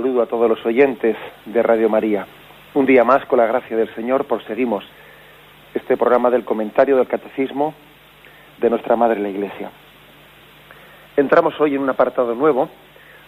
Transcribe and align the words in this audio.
Saludo 0.00 0.22
a 0.22 0.26
todos 0.26 0.48
los 0.48 0.64
oyentes 0.64 1.14
de 1.44 1.62
Radio 1.62 1.90
María. 1.90 2.24
Un 2.72 2.86
día 2.86 3.04
más, 3.04 3.22
con 3.26 3.38
la 3.38 3.44
gracia 3.44 3.76
del 3.76 3.94
Señor, 3.94 4.24
proseguimos 4.24 4.82
este 5.74 5.98
programa 5.98 6.30
del 6.30 6.42
comentario 6.42 6.96
del 6.96 7.06
Catecismo 7.06 7.74
de 8.58 8.70
nuestra 8.70 8.96
Madre 8.96 9.20
la 9.20 9.28
Iglesia. 9.28 9.70
Entramos 11.18 11.52
hoy 11.60 11.74
en 11.74 11.82
un 11.82 11.90
apartado 11.90 12.34
nuevo 12.34 12.70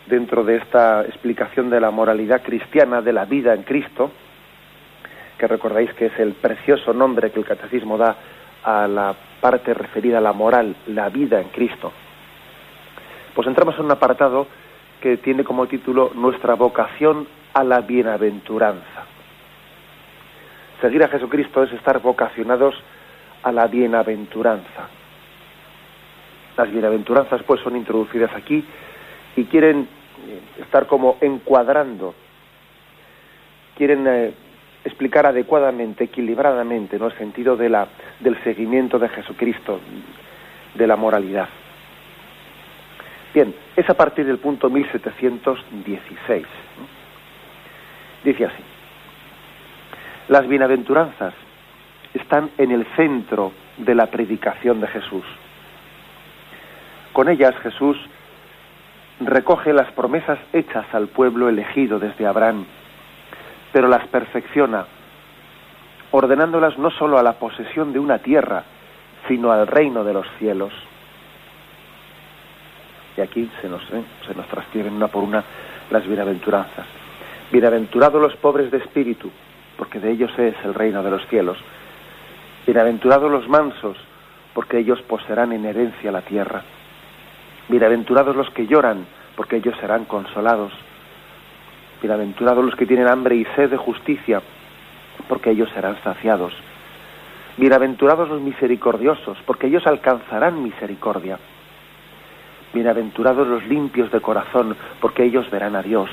dentro 0.07 0.45
de 0.45 0.57
esta 0.57 1.03
explicación 1.03 1.69
de 1.69 1.79
la 1.79 1.91
moralidad 1.91 2.41
cristiana, 2.41 3.03
de 3.03 3.13
la 3.13 3.27
vida 3.27 3.53
en 3.53 3.65
Cristo, 3.65 4.11
que 5.37 5.47
recordáis 5.47 5.93
que 5.93 6.07
es 6.07 6.19
el 6.19 6.33
precioso 6.33 6.95
nombre 6.95 7.33
que 7.33 7.39
el 7.39 7.45
Catecismo 7.45 7.99
da 7.99 8.17
a 8.65 8.89
la 8.89 9.15
parte 9.43 9.75
referida 9.75 10.17
a 10.17 10.23
la 10.23 10.33
moral, 10.33 10.75
la 10.87 11.11
vida 11.11 11.39
en 11.39 11.49
Cristo. 11.49 11.93
Pues 13.35 13.47
entramos 13.47 13.75
en 13.79 13.85
un 13.85 13.91
apartado 13.91 14.47
que 15.03 15.17
tiene 15.17 15.43
como 15.43 15.67
título 15.67 16.13
Nuestra 16.15 16.55
vocación 16.55 17.27
a 17.53 17.65
la 17.65 17.81
bienaventuranza. 17.81 19.05
Seguir 20.81 21.03
a 21.03 21.09
Jesucristo 21.09 21.65
es 21.65 21.73
estar 21.73 22.01
vocacionados 22.01 22.77
a 23.43 23.51
la 23.51 23.67
bienaventuranza. 23.67 24.89
Las 26.57 26.71
bienaventuranzas 26.71 27.43
pues 27.43 27.61
son 27.63 27.77
introducidas 27.77 28.31
aquí 28.35 28.65
y 29.35 29.45
quieren 29.45 29.89
eh, 30.29 30.41
estar 30.63 30.87
como 30.87 31.19
encuadrando, 31.21 32.15
quieren 33.77 34.07
eh, 34.07 34.35
explicar 34.85 35.27
adecuadamente, 35.27 36.05
equilibradamente, 36.05 36.97
¿no? 36.97 37.07
el 37.07 37.19
sentido 37.19 37.57
de 37.57 37.69
la, 37.69 37.89
del 38.21 38.41
seguimiento 38.45 39.01
de 39.01 39.09
Jesucristo, 39.09 39.81
de 40.75 40.87
la 40.87 40.95
moralidad. 40.95 41.49
Bien, 43.35 43.55
es 43.77 43.89
a 43.89 43.95
partir 43.95 44.27
del 44.27 44.39
punto 44.39 44.69
1716. 44.69 46.47
Dice 48.25 48.45
así, 48.45 48.63
las 50.29 50.47
bienaventuranzas 50.47 51.33
están 52.13 52.51
en 52.59 52.71
el 52.73 52.87
centro 52.95 53.53
de 53.79 53.95
la 53.95 54.07
predicación 54.07 54.81
de 54.81 54.87
Jesús. 54.87 55.25
Con 57.15 57.31
ellas 57.31 57.55
Jesús 57.63 57.97
recoge 59.21 59.73
las 59.73 59.91
promesas 59.93 60.39
hechas 60.53 60.85
al 60.93 61.09
pueblo 61.09 61.49
elegido 61.49 61.99
desde 61.99 62.27
Abraham, 62.27 62.67
pero 63.73 63.89
las 63.89 64.07
perfecciona, 64.09 64.85
ordenándolas 66.11 66.77
no 66.79 66.91
sólo 66.91 67.19
a 67.19 67.23
la 67.23 67.39
posesión 67.39 67.95
de 67.95 67.99
una 67.99 68.19
tierra, 68.19 68.65
sino 69.27 69.53
al 69.53 69.67
reino 69.67 70.05
de 70.05 70.13
los 70.13 70.27
cielos 70.39 70.73
y 73.17 73.21
aquí 73.21 73.51
se 73.61 73.69
nos, 73.69 73.83
¿eh? 73.93 74.03
se 74.27 74.35
nos 74.35 74.47
una 74.93 75.09
por 75.09 75.23
una 75.23 75.45
las 75.91 76.07
bienaventuranzas. 76.07 76.87
Bienaventurados 77.51 78.21
los 78.21 78.37
pobres 78.37 78.71
de 78.71 78.79
espíritu, 78.79 79.31
porque 79.77 80.01
de 80.01 80.11
ellos 80.13 80.31
es 80.39 80.55
el 80.65 80.75
reino 80.75 81.03
de 81.03 81.11
los 81.11 81.27
cielos. 81.29 81.59
Bienaventurados 82.67 83.31
los 83.31 83.49
mansos, 83.49 83.97
porque 84.55 84.79
ellos 84.79 85.03
poseerán 85.03 85.53
en 85.53 85.67
herencia 85.67 86.13
la 86.13 86.23
tierra. 86.23 86.63
Bienaventurados 87.69 88.35
los 88.35 88.49
que 88.51 88.67
lloran, 88.67 89.07
porque 89.37 89.57
ellos 89.57 89.77
serán 89.81 90.05
consolados. 90.07 90.73
Bienaventurados 92.01 92.65
los 92.65 92.75
que 92.75 92.87
tienen 92.87 93.09
hambre 93.09 93.37
y 93.37 93.45
sed 93.57 93.71
de 93.71 93.77
justicia, 93.77 94.41
porque 95.29 95.51
ellos 95.51 95.69
serán 95.75 95.97
saciados. 96.03 96.55
Bienaventurados 97.59 98.31
los 98.31 98.41
misericordiosos, 98.41 99.37
porque 99.45 99.67
ellos 99.67 99.87
alcanzarán 99.87 100.63
misericordia. 100.63 101.39
Bienaventurados 102.73 103.47
los 103.47 103.67
limpios 103.67 104.11
de 104.11 104.21
corazón, 104.21 104.77
porque 105.01 105.25
ellos 105.25 105.51
verán 105.51 105.77
a 105.77 105.83
Dios. 105.83 106.09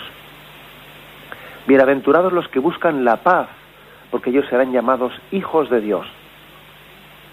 Bienaventurados 1.67 2.33
los 2.33 2.49
que 2.49 2.59
buscan 2.59 3.05
la 3.05 3.17
paz, 3.17 3.47
porque 4.11 4.29
ellos 4.29 4.45
serán 4.49 4.73
llamados 4.73 5.13
hijos 5.31 5.69
de 5.69 5.79
Dios. 5.79 6.05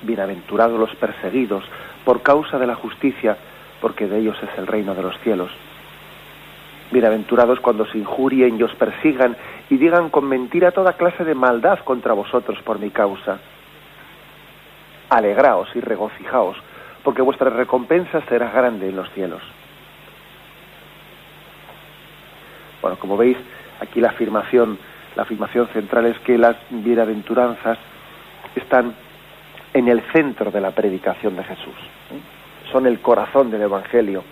Bienaventurados 0.02 0.78
los 0.78 0.94
perseguidos 0.94 1.64
por 2.04 2.22
causa 2.22 2.56
de 2.58 2.68
la 2.68 2.76
justicia, 2.76 3.36
porque 3.80 4.06
de 4.06 4.18
ellos 4.18 4.36
es 4.42 4.58
el 4.58 4.68
reino 4.68 4.94
de 4.94 5.02
los 5.02 5.18
cielos. 5.20 5.50
Bienaventurados 6.92 7.58
cuando 7.58 7.84
se 7.86 7.98
injurien 7.98 8.60
y 8.60 8.62
os 8.62 8.74
persigan 8.76 9.36
y 9.68 9.76
digan 9.76 10.08
con 10.10 10.28
mentira 10.28 10.70
toda 10.70 10.92
clase 10.92 11.24
de 11.24 11.34
maldad 11.34 11.80
contra 11.80 12.12
vosotros 12.12 12.60
por 12.62 12.78
mi 12.78 12.90
causa. 12.90 13.38
Alegraos 15.08 15.68
y 15.74 15.80
regocijaos, 15.80 16.56
porque 17.06 17.22
vuestra 17.22 17.50
recompensa 17.50 18.20
será 18.22 18.50
grande 18.50 18.88
en 18.88 18.96
los 18.96 19.08
cielos. 19.12 19.40
Bueno, 22.82 22.98
como 22.98 23.16
veis, 23.16 23.36
aquí 23.80 24.00
la 24.00 24.08
afirmación, 24.08 24.76
la 25.14 25.22
afirmación 25.22 25.68
central 25.68 26.06
es 26.06 26.18
que 26.18 26.36
las 26.36 26.56
bienaventuranzas 26.68 27.78
están 28.56 28.92
en 29.72 29.86
el 29.86 30.02
centro 30.12 30.50
de 30.50 30.60
la 30.60 30.72
predicación 30.72 31.36
de 31.36 31.44
Jesús. 31.44 31.76
¿eh? 32.10 32.72
Son 32.72 32.88
el 32.88 32.98
corazón 32.98 33.52
del 33.52 33.62
Evangelio, 33.62 34.24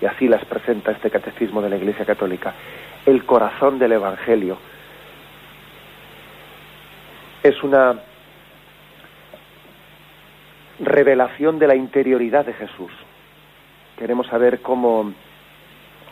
y 0.00 0.04
así 0.04 0.28
las 0.28 0.44
presenta 0.44 0.92
este 0.92 1.10
catecismo 1.10 1.60
de 1.62 1.70
la 1.70 1.78
Iglesia 1.78 2.04
Católica. 2.04 2.54
El 3.04 3.24
corazón 3.24 3.80
del 3.80 3.90
Evangelio 3.90 4.56
es 7.42 7.60
una 7.64 7.96
revelación 10.80 11.58
de 11.58 11.66
la 11.66 11.76
interioridad 11.76 12.44
de 12.44 12.52
Jesús. 12.52 12.90
Queremos 13.98 14.26
saber 14.26 14.60
cómo, 14.60 15.12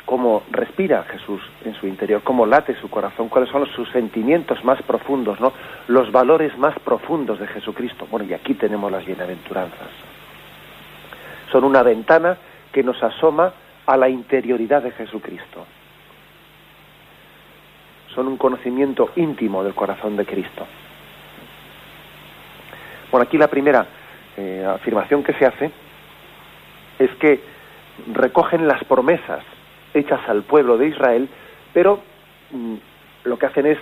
cómo 0.05 0.43
respira 0.51 1.05
Jesús 1.05 1.41
en 1.65 1.75
su 1.75 1.87
interior, 1.87 2.23
cómo 2.23 2.47
late 2.47 2.75
su 2.81 2.89
corazón, 2.89 3.29
cuáles 3.29 3.51
son 3.51 3.67
sus 3.67 3.91
sentimientos 3.91 4.65
más 4.65 4.81
profundos, 4.83 5.41
¿no? 5.41 5.53
los 5.89 6.13
valores 6.13 6.57
más 6.59 6.79
profundos 6.81 7.39
de 7.41 7.47
Jesucristo. 7.49 8.07
Bueno, 8.11 8.27
y 8.29 8.35
aquí 8.35 8.55
tenemos 8.55 8.91
las 8.91 9.05
bienaventuranzas. 9.05 9.89
Son 11.51 11.65
una 11.65 11.83
ventana 11.83 12.37
que 12.73 12.83
nos 12.83 13.03
asoma 13.03 13.53
a 13.87 13.97
la 13.97 14.09
interioridad 14.09 14.83
de 14.83 14.93
Jesucristo. 14.93 15.67
Son 18.15 18.29
un 18.29 18.37
conocimiento 18.37 19.11
íntimo 19.17 19.65
del 19.65 19.75
corazón 19.75 20.17
de 20.17 20.25
Cristo. 20.25 20.67
Bueno, 23.11 23.25
aquí 23.25 23.37
la 23.37 23.49
primera, 23.49 23.87
eh, 24.37 24.65
afirmación 24.67 25.23
que 25.23 25.35
se 25.35 25.47
hace 25.47 25.71
es 26.99 27.11
que 27.17 27.41
recogen 28.13 28.67
las 28.67 28.83
promesas 28.85 29.45
hechas 29.95 30.21
al 30.29 30.43
pueblo 30.43 30.79
de 30.79 30.89
Israel, 30.89 31.29
pero 31.73 32.01
mm, 32.51 32.75
lo 33.25 33.39
que 33.39 33.47
hacen 33.47 33.67
es 33.67 33.79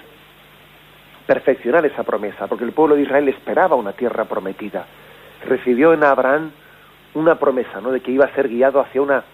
perfeccionar 1.27 1.87
esa 1.87 2.03
promesa, 2.03 2.47
porque 2.49 2.65
el 2.65 2.73
pueblo 2.73 2.97
de 2.97 3.03
Israel 3.03 3.29
esperaba 3.29 3.77
una 3.77 3.93
tierra 3.93 4.25
prometida. 4.25 4.87
Recibió 5.47 5.93
en 5.93 6.03
Abraham 6.03 6.51
una 7.15 7.37
promesa, 7.37 7.81
¿no? 7.81 7.93
de 7.93 8.01
que 8.01 8.11
iba 8.11 8.25
a 8.25 8.35
ser 8.35 8.49
guiado 8.49 8.81
hacia 8.81 9.01
una 9.01 9.25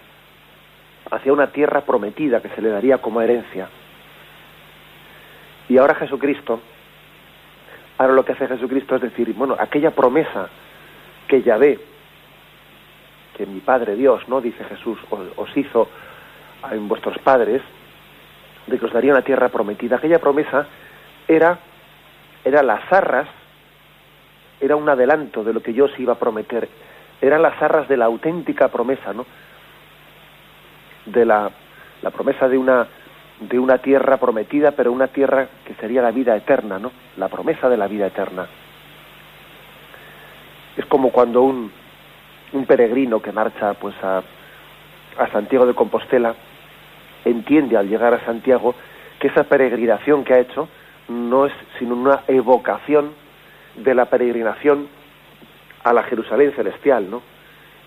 hacia 1.09 1.31
una 1.31 1.47
tierra 1.47 1.81
prometida 1.81 2.41
que 2.41 2.49
se 2.49 2.61
le 2.61 2.69
daría 2.69 2.97
como 2.97 3.21
herencia. 3.21 3.69
Y 5.69 5.77
ahora 5.77 5.95
Jesucristo, 5.95 6.59
ahora 7.97 8.13
lo 8.13 8.25
que 8.25 8.33
hace 8.33 8.47
Jesucristo 8.47 8.95
es 8.95 9.01
decir, 9.01 9.33
bueno, 9.33 9.55
aquella 9.57 9.91
promesa 9.91 10.49
que 11.27 11.39
ve 11.39 11.79
que 13.37 13.45
mi 13.45 13.59
Padre 13.59 13.95
Dios, 13.95 14.27
¿no? 14.27 14.41
Dice 14.41 14.63
Jesús, 14.63 14.97
os, 15.11 15.55
hizo 15.55 15.87
en 16.71 16.87
vuestros 16.87 17.19
padres, 17.19 17.61
de 18.65 18.79
que 18.79 18.85
os 18.85 18.91
daría 18.91 19.11
una 19.11 19.21
tierra 19.21 19.49
prometida. 19.49 19.97
Aquella 19.97 20.19
promesa 20.19 20.65
era, 21.27 21.59
era 22.43 22.63
las 22.63 22.91
arras, 22.91 23.27
era 24.59 24.75
un 24.75 24.89
adelanto 24.89 25.43
de 25.43 25.53
lo 25.53 25.61
que 25.61 25.73
yo 25.73 25.85
os 25.85 25.99
iba 25.99 26.13
a 26.13 26.19
prometer. 26.19 26.67
Eran 27.21 27.43
las 27.43 27.61
arras 27.61 27.87
de 27.87 27.97
la 27.97 28.05
auténtica 28.05 28.69
promesa, 28.69 29.13
¿no? 29.13 29.25
De 31.05 31.23
la, 31.23 31.51
la 32.01 32.09
promesa 32.09 32.49
de 32.49 32.57
una, 32.57 32.87
de 33.39 33.59
una 33.59 33.77
tierra 33.77 34.17
prometida, 34.17 34.71
pero 34.71 34.91
una 34.91 35.07
tierra 35.07 35.47
que 35.63 35.75
sería 35.75 36.01
la 36.01 36.11
vida 36.11 36.35
eterna, 36.35 36.79
¿no? 36.79 36.91
La 37.17 37.27
promesa 37.27 37.69
de 37.69 37.77
la 37.77 37.87
vida 37.87 38.07
eterna. 38.07 38.47
Es 40.77 40.85
como 40.85 41.11
cuando 41.11 41.41
un, 41.41 41.71
un 42.53 42.65
peregrino 42.65 43.21
que 43.21 43.31
marcha 43.31 43.73
pues 43.73 43.95
a, 44.03 44.21
a 45.17 45.27
Santiago 45.31 45.65
de 45.65 45.73
Compostela 45.73 46.35
entiende 47.25 47.75
al 47.75 47.89
llegar 47.89 48.13
a 48.13 48.23
Santiago 48.25 48.75
que 49.19 49.27
esa 49.27 49.43
peregrinación 49.43 50.23
que 50.23 50.33
ha 50.33 50.39
hecho 50.39 50.69
no 51.09 51.45
es 51.45 51.53
sino 51.79 51.95
una 51.95 52.21
evocación 52.27 53.11
de 53.75 53.95
la 53.95 54.05
peregrinación 54.05 54.87
a 55.83 55.93
la 55.93 56.03
Jerusalén 56.03 56.53
celestial, 56.55 57.09
¿no? 57.09 57.21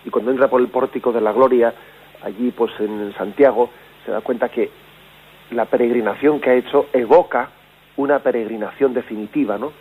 Y 0.05 0.09
cuando 0.09 0.31
entra 0.31 0.49
por 0.49 0.61
el 0.61 0.67
pórtico 0.67 1.11
de 1.11 1.21
la 1.21 1.31
gloria, 1.31 1.73
allí 2.23 2.51
pues 2.51 2.71
en 2.79 3.13
Santiago, 3.15 3.69
se 4.05 4.11
da 4.11 4.21
cuenta 4.21 4.49
que 4.49 4.69
la 5.51 5.65
peregrinación 5.65 6.39
que 6.39 6.49
ha 6.49 6.55
hecho 6.55 6.87
evoca 6.93 7.49
una 7.97 8.19
peregrinación 8.19 8.93
definitiva, 8.93 9.57
¿no? 9.57 9.71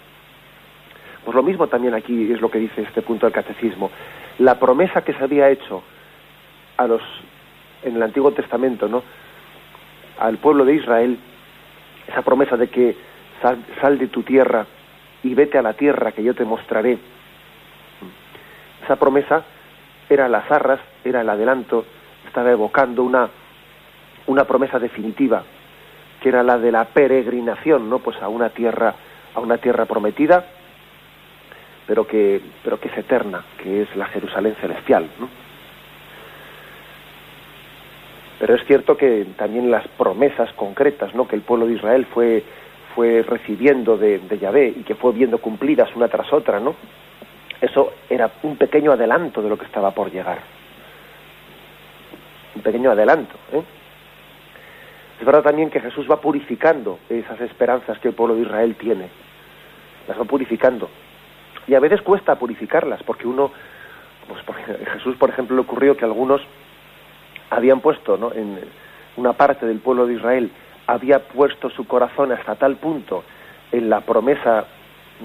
Pues 1.25 1.35
lo 1.35 1.43
mismo 1.43 1.67
también 1.67 1.95
aquí 1.95 2.33
es 2.33 2.41
lo 2.41 2.51
que 2.51 2.59
dice 2.59 2.83
este 2.83 3.03
punto 3.03 3.27
del 3.27 3.35
catecismo. 3.35 3.91
La 4.39 4.59
promesa 4.59 5.03
que 5.03 5.13
se 5.13 5.23
había 5.23 5.51
hecho 5.51 5.83
a 6.77 6.87
los 6.87 7.03
en 7.83 7.97
el 7.97 8.03
Antiguo 8.03 8.33
Testamento, 8.33 8.89
¿no? 8.89 9.03
Al 10.19 10.39
pueblo 10.39 10.65
de 10.65 10.75
Israel, 10.75 11.19
esa 12.07 12.23
promesa 12.23 12.57
de 12.57 12.69
que 12.69 12.97
sal, 13.41 13.65
sal 13.81 13.99
de 13.99 14.09
tu 14.09 14.23
tierra 14.23 14.67
y 15.23 15.35
vete 15.35 15.59
a 15.59 15.63
la 15.63 15.75
tierra 15.75 16.13
que 16.13 16.23
yo 16.23 16.35
te 16.35 16.45
mostraré. 16.45 16.99
Esa 18.85 18.97
promesa 18.97 19.45
era 20.09 20.29
las 20.29 20.51
arras, 20.51 20.81
era 21.05 21.21
el 21.21 21.29
adelanto, 21.29 21.85
estaba 22.27 22.51
evocando 22.51 23.03
una, 23.03 23.29
una 24.27 24.45
promesa 24.45 24.79
definitiva, 24.79 25.45
que 26.21 26.29
era 26.29 26.43
la 26.43 26.59
de 26.59 26.73
la 26.73 26.85
peregrinación, 26.87 27.89
¿no? 27.89 27.99
Pues 28.01 28.21
a 28.21 28.29
una 28.29 28.51
tierra, 28.51 28.95
a 29.35 29.41
una 29.41 29.59
tierra 29.59 29.87
prometida, 29.87 30.45
pero 31.91 32.07
que, 32.07 32.41
pero 32.63 32.79
que 32.79 32.87
es 32.87 32.97
eterna, 32.99 33.45
que 33.61 33.83
es 33.83 33.97
la 33.97 34.07
Jerusalén 34.07 34.55
celestial, 34.61 35.11
¿no? 35.19 35.29
Pero 38.39 38.55
es 38.55 38.65
cierto 38.65 38.97
que 38.97 39.27
también 39.37 39.73
las 39.73 39.89
promesas 39.89 40.53
concretas, 40.53 41.13
¿no? 41.17 41.27
Que 41.27 41.35
el 41.35 41.43
pueblo 41.43 41.67
de 41.67 41.73
Israel 41.73 42.07
fue, 42.15 42.45
fue 42.95 43.25
recibiendo 43.25 43.97
de, 43.97 44.21
de 44.21 44.39
Yahvé 44.39 44.69
y 44.69 44.83
que 44.85 44.95
fue 44.95 45.11
viendo 45.11 45.39
cumplidas 45.39 45.89
una 45.97 46.07
tras 46.07 46.33
otra, 46.33 46.61
¿no? 46.61 46.77
Eso 47.61 47.95
era 48.09 48.31
un 48.45 48.57
pequeño 48.57 48.93
adelanto 48.93 49.43
de 49.43 49.49
lo 49.49 49.59
que 49.59 49.67
estaba 49.67 49.91
por 49.91 50.13
llegar. 50.13 50.39
Un 52.55 52.63
pequeño 52.63 52.93
adelanto. 52.93 53.35
¿eh? 53.53 53.65
Es 55.19 55.27
verdad 55.27 55.43
también 55.43 55.71
que 55.71 55.81
Jesús 55.81 56.09
va 56.09 56.21
purificando 56.21 57.01
esas 57.09 57.41
esperanzas 57.41 57.99
que 57.99 58.07
el 58.07 58.15
pueblo 58.15 58.37
de 58.37 58.43
Israel 58.43 58.77
tiene. 58.77 59.09
Las 60.07 60.21
va 60.21 60.23
purificando. 60.23 60.89
Y 61.71 61.77
a 61.77 61.79
veces 61.79 62.03
cuesta 62.03 62.35
purificarlas, 62.35 63.01
porque 63.05 63.29
uno, 63.29 63.53
pues 64.27 64.43
por, 64.43 64.57
Jesús, 64.57 65.15
por 65.15 65.31
ejemplo, 65.31 65.55
le 65.55 65.63
ocurrió 65.63 65.97
que 65.97 66.05
algunos 66.05 66.41
habían 67.49 67.79
puesto, 67.79 68.17
¿no? 68.17 68.33
En 68.33 68.59
una 69.17 69.35
parte 69.35 69.67
del 69.67 69.79
pueblo 69.79 70.09
de 70.09 70.15
Israel 70.15 70.51
había 70.89 71.21
puesto 71.21 71.71
su 71.71 71.87
corazón 71.87 72.33
hasta 72.33 72.57
tal 72.57 72.75
punto 72.75 73.23
en 73.71 73.89
la 73.89 74.01
promesa 74.01 74.65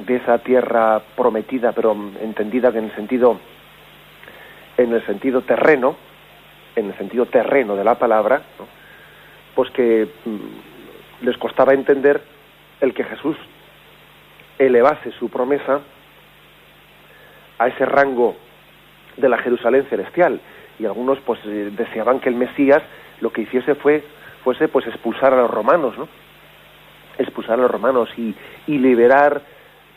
de 0.06 0.18
esa 0.18 0.38
tierra 0.38 1.02
prometida, 1.16 1.72
pero 1.72 1.98
entendida 2.22 2.70
en 2.70 2.84
el 2.84 2.96
sentido 2.96 3.40
en 4.78 4.94
el 4.94 5.04
sentido 5.08 5.42
terreno, 5.42 5.96
en 6.76 6.90
el 6.92 6.98
sentido 7.00 7.26
terreno 7.26 7.76
de 7.76 7.84
la 7.84 7.96
palabra, 7.96 8.44
pues 9.56 9.72
que 9.72 10.10
mm, 10.26 11.26
les 11.26 11.38
costaba 11.40 11.74
entender 11.74 12.22
el 12.82 12.94
que 12.94 13.04
Jesús 13.04 13.36
elevase 14.60 15.12
su 15.14 15.28
promesa 15.30 15.82
a 17.58 17.68
ese 17.68 17.86
rango 17.86 18.36
de 19.18 19.30
la 19.30 19.38
Jerusalén 19.38 19.86
celestial 19.90 20.40
y 20.80 20.86
algunos 20.86 21.20
pues 21.20 21.40
eh, 21.46 21.72
deseaban 21.76 22.20
que 22.20 22.30
el 22.30 22.36
Mesías 22.36 22.82
lo 23.22 23.32
que 23.32 23.42
hiciese 23.42 23.76
fue 23.76 24.04
fuese 24.44 24.68
pues 24.68 24.86
expulsar 24.86 25.34
a 25.34 25.38
los 25.38 25.50
romanos, 25.50 25.98
¿no? 25.98 26.08
Expulsar 27.18 27.56
a 27.56 27.64
los 27.64 27.72
romanos 27.72 28.10
y, 28.16 28.36
y 28.68 28.78
liberar 28.78 29.42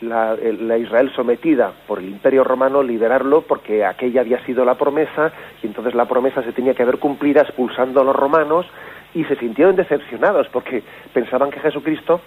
la, 0.01 0.35
la, 0.35 0.77
Israel 0.77 1.11
sometida 1.15 1.71
por 1.87 1.99
el 1.99 2.05
Imperio 2.05 2.43
Romano, 2.43 2.81
liberarlo 2.81 3.41
porque 3.41 3.85
aquella 3.85 4.21
había 4.21 4.43
sido 4.45 4.65
la 4.65 4.75
promesa 4.75 5.31
y 5.61 5.67
entonces 5.67 5.93
la 5.93 6.05
promesa 6.05 6.41
se 6.41 6.53
tenía 6.53 6.73
que 6.73 6.83
haber 6.83 6.97
cumplida 6.97 7.41
expulsando 7.41 8.01
a 8.01 8.03
los 8.03 8.15
romanos 8.15 8.65
y 9.13 9.23
se 9.25 9.35
sintieron 9.35 9.75
decepcionados 9.75 10.47
porque 10.49 10.81
pensaban 11.13 11.51
que 11.51 11.59
Jesucristo, 11.59 12.21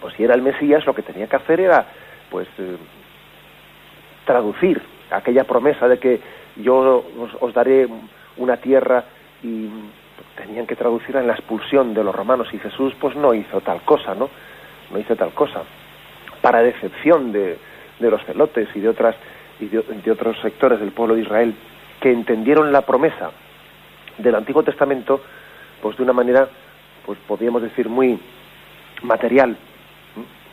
pues 0.00 0.14
si 0.14 0.24
era 0.24 0.34
el 0.34 0.42
Mesías, 0.42 0.86
lo 0.86 0.94
que 0.94 1.02
tenía 1.02 1.26
que 1.26 1.36
hacer 1.36 1.60
era 1.60 1.86
pues 2.30 2.46
eh, 2.58 2.76
traducir 4.32 4.80
aquella 5.10 5.44
promesa 5.44 5.86
de 5.86 5.98
que 5.98 6.18
yo 6.56 7.04
os, 7.38 7.52
daré 7.52 7.86
una 8.38 8.56
tierra 8.56 9.04
y 9.42 9.68
tenían 10.36 10.66
que 10.66 10.74
traducirla 10.74 11.20
en 11.20 11.26
la 11.26 11.34
expulsión 11.34 11.92
de 11.92 12.02
los 12.02 12.14
romanos 12.14 12.48
y 12.54 12.58
Jesús 12.58 12.94
pues 12.98 13.14
no 13.14 13.34
hizo 13.34 13.60
tal 13.60 13.82
cosa, 13.82 14.14
¿no? 14.14 14.30
No 14.90 14.98
hizo 14.98 15.14
tal 15.16 15.34
cosa. 15.34 15.64
Para 16.40 16.62
decepción 16.62 17.30
de, 17.30 17.58
de 18.00 18.10
los 18.10 18.24
celotes 18.24 18.68
y 18.74 18.80
de 18.80 18.88
otras 18.88 19.16
y 19.60 19.66
de, 19.66 20.10
otros 20.10 20.40
sectores 20.40 20.80
del 20.80 20.92
pueblo 20.92 21.14
de 21.14 21.20
Israel 21.20 21.54
que 22.00 22.10
entendieron 22.10 22.72
la 22.72 22.80
promesa 22.80 23.30
del 24.16 24.34
Antiguo 24.34 24.62
Testamento 24.62 25.20
pues 25.82 25.98
de 25.98 26.04
una 26.04 26.14
manera 26.14 26.48
pues 27.04 27.18
podríamos 27.28 27.60
decir 27.60 27.86
muy 27.86 28.18
material, 29.02 29.56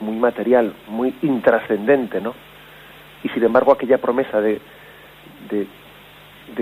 muy 0.01 0.17
material, 0.17 0.73
muy 0.87 1.15
intrascendente, 1.21 2.19
¿no? 2.19 2.33
Y 3.23 3.29
sin 3.29 3.43
embargo 3.43 3.71
aquella 3.71 3.97
promesa 3.97 4.41
de, 4.41 4.59
de, 5.49 5.67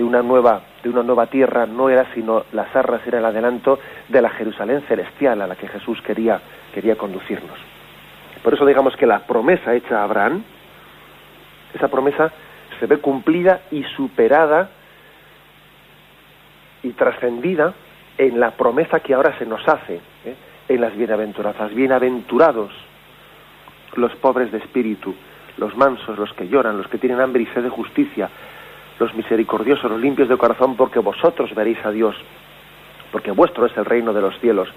una 0.02 0.22
nueva 0.22 0.62
de 0.82 0.88
una 0.88 1.02
nueva 1.02 1.26
tierra 1.26 1.66
no 1.66 1.88
era 1.88 2.06
sino 2.14 2.44
las 2.52 2.74
arras 2.76 3.00
era 3.06 3.18
el 3.18 3.24
adelanto 3.24 3.80
de 4.08 4.22
la 4.22 4.30
Jerusalén 4.30 4.82
celestial 4.86 5.42
a 5.42 5.46
la 5.46 5.56
que 5.56 5.66
Jesús 5.66 6.00
quería 6.02 6.40
quería 6.72 6.96
conducirnos. 6.96 7.58
Por 8.42 8.54
eso 8.54 8.64
digamos 8.64 8.96
que 8.96 9.06
la 9.06 9.20
promesa 9.20 9.74
hecha 9.74 10.00
a 10.00 10.04
Abraham, 10.04 10.44
esa 11.74 11.88
promesa 11.88 12.32
se 12.78 12.86
ve 12.86 12.98
cumplida 12.98 13.62
y 13.70 13.82
superada 13.96 14.70
y 16.82 16.90
trascendida 16.90 17.74
en 18.16 18.40
la 18.40 18.52
promesa 18.52 19.00
que 19.00 19.14
ahora 19.14 19.36
se 19.38 19.46
nos 19.46 19.66
hace, 19.66 20.00
¿eh? 20.24 20.34
en 20.68 20.80
las 20.80 20.96
bienaventuranzas. 20.96 21.74
Bienaventurados 21.74 22.72
los 23.94 24.14
pobres 24.16 24.52
de 24.52 24.58
espíritu, 24.58 25.14
los 25.58 25.76
mansos, 25.76 26.18
los 26.18 26.32
que 26.32 26.48
lloran, 26.48 26.78
los 26.78 26.88
que 26.88 26.98
tienen 26.98 27.20
hambre 27.20 27.42
y 27.42 27.46
sed 27.46 27.62
de 27.62 27.68
justicia, 27.68 28.30
los 28.98 29.14
misericordiosos, 29.14 29.90
los 29.90 30.00
limpios 30.00 30.28
de 30.28 30.36
corazón, 30.36 30.76
porque 30.76 30.98
vosotros 31.00 31.54
veréis 31.54 31.84
a 31.84 31.90
Dios, 31.90 32.16
porque 33.12 33.30
vuestro 33.30 33.66
es 33.66 33.76
el 33.76 33.84
reino 33.84 34.12
de 34.12 34.20
los 34.20 34.38
cielos, 34.40 34.68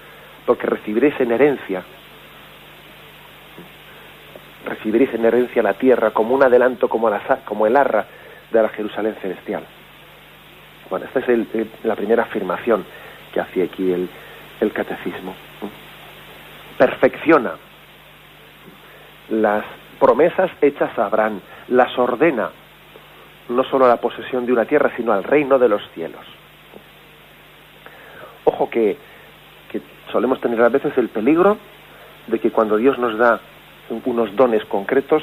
porque 0.44 0.66
recibiréis 0.66 1.18
en 1.20 1.32
herencia, 1.32 1.82
recibiréis 4.66 5.14
en 5.14 5.24
herencia 5.24 5.62
la 5.62 5.74
tierra 5.74 6.10
como 6.10 6.34
un 6.34 6.42
adelanto, 6.42 6.88
como, 6.88 7.08
el 7.66 7.76
arra 7.76 8.06
de 8.50 8.62
la 8.62 8.68
Jerusalén 8.68 9.16
celestial. 9.20 9.64
Bueno, 10.90 11.06
esta 11.06 11.20
es 11.20 11.28
el, 11.28 11.70
la 11.84 11.96
primera 11.96 12.24
afirmación 12.24 12.84
que 13.32 13.40
hace 13.40 13.62
aquí 13.62 13.92
el 13.92 14.72
catecismo. 14.72 15.34
Perfecciona 16.76 17.52
las 19.30 19.64
promesas 20.02 20.50
hechas 20.60 20.98
a 20.98 21.06
Abraham, 21.06 21.38
las 21.68 21.96
ordena 21.96 22.50
no 23.48 23.62
solo 23.62 23.84
a 23.84 23.88
la 23.88 23.98
posesión 23.98 24.44
de 24.44 24.52
una 24.52 24.64
tierra, 24.64 24.90
sino 24.96 25.12
al 25.12 25.22
reino 25.22 25.60
de 25.60 25.68
los 25.68 25.80
cielos. 25.94 26.26
Ojo 28.42 28.68
que, 28.68 28.96
solemos 30.10 30.40
tener 30.40 30.60
a 30.60 30.70
veces 30.70 30.92
el 30.98 31.08
peligro 31.08 31.56
de 32.26 32.40
que 32.40 32.50
cuando 32.50 32.78
Dios 32.78 32.98
nos 32.98 33.16
da 33.16 33.40
unos 34.04 34.34
dones 34.34 34.64
concretos, 34.64 35.22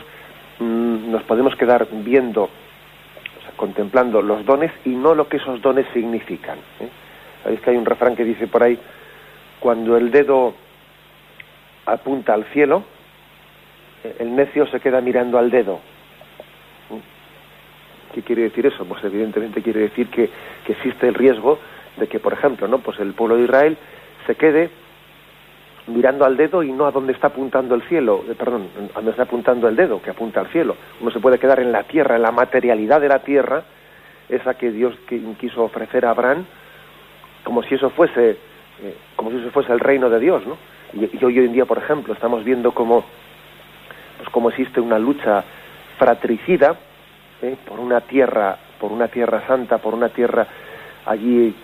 mmm, 0.59 1.11
nos 1.11 1.23
podemos 1.23 1.57
quedar 1.57 1.85
viendo, 1.91 2.43
o 2.43 3.41
sea, 3.41 3.51
contemplando 3.57 4.21
los 4.21 4.45
dones 4.45 4.71
y 4.85 4.91
no 4.91 5.13
lo 5.13 5.27
que 5.27 5.37
esos 5.37 5.61
dones 5.61 5.87
significan. 5.93 6.57
¿eh? 6.79 6.89
Sabéis 7.43 7.59
que 7.59 7.71
hay 7.71 7.77
un 7.77 7.85
refrán 7.85 8.15
que 8.15 8.23
dice 8.23 8.47
por 8.47 8.63
ahí, 8.63 8.79
cuando 9.59 9.97
el 9.97 10.09
dedo 10.09 10.53
apunta 11.85 12.33
al 12.33 12.45
cielo, 12.45 12.85
el 14.19 14.35
necio 14.35 14.65
se 14.67 14.79
queda 14.79 15.01
mirando 15.01 15.37
al 15.37 15.51
dedo. 15.51 15.79
¿Qué 18.13 18.21
quiere 18.23 18.43
decir 18.43 18.65
eso? 18.65 18.85
Pues 18.85 19.03
evidentemente 19.03 19.61
quiere 19.61 19.81
decir 19.81 20.07
que, 20.07 20.29
que 20.65 20.73
existe 20.73 21.07
el 21.07 21.13
riesgo 21.13 21.59
de 21.97 22.07
que, 22.07 22.19
por 22.19 22.33
ejemplo, 22.33 22.67
¿no? 22.67 22.79
pues 22.79 22.99
el 22.99 23.13
pueblo 23.13 23.35
de 23.35 23.43
Israel 23.43 23.77
se 24.25 24.35
quede 24.35 24.69
mirando 25.87 26.25
al 26.25 26.37
dedo 26.37 26.63
y 26.63 26.71
no 26.71 26.85
a 26.85 26.91
donde 26.91 27.13
está 27.13 27.27
apuntando 27.27 27.75
el 27.75 27.81
cielo, 27.83 28.23
eh, 28.29 28.35
perdón, 28.37 28.67
a 28.91 28.95
donde 28.95 29.11
está 29.11 29.23
apuntando 29.23 29.67
el 29.67 29.75
dedo, 29.75 30.01
que 30.01 30.11
apunta 30.11 30.39
al 30.39 30.47
cielo. 30.47 30.75
Uno 31.01 31.11
se 31.11 31.19
puede 31.19 31.39
quedar 31.39 31.59
en 31.59 31.71
la 31.71 31.83
tierra, 31.83 32.15
en 32.15 32.21
la 32.21 32.31
materialidad 32.31 33.01
de 33.01 33.07
la 33.07 33.19
tierra, 33.19 33.63
esa 34.27 34.55
que 34.55 34.71
Dios 34.71 34.95
quiso 35.39 35.63
ofrecer 35.63 36.05
a 36.05 36.11
Abraham, 36.11 36.45
como 37.43 37.63
si 37.63 37.75
eso 37.75 37.89
fuese 37.89 38.37
eh, 38.81 38.95
como 39.17 39.29
si 39.31 39.37
fuese 39.49 39.73
el 39.73 39.79
reino 39.79 40.09
de 40.09 40.19
Dios, 40.19 40.43
¿no? 40.47 40.57
Y, 40.93 41.23
hoy 41.23 41.37
en 41.39 41.51
día, 41.51 41.65
por 41.65 41.77
ejemplo, 41.77 42.13
estamos 42.13 42.43
viendo 42.45 42.71
cómo, 42.71 43.03
cómo 44.31 44.49
existe 44.49 44.79
una 44.79 44.99
lucha 44.99 45.43
fratricida 45.97 46.75
¿eh? 47.41 47.55
por 47.67 47.79
una 47.79 48.01
tierra, 48.01 48.57
por 48.79 48.91
una 48.91 49.07
tierra 49.07 49.45
santa, 49.47 49.77
por 49.77 49.93
una 49.93 50.09
tierra 50.09 50.47
allí, 51.05 51.55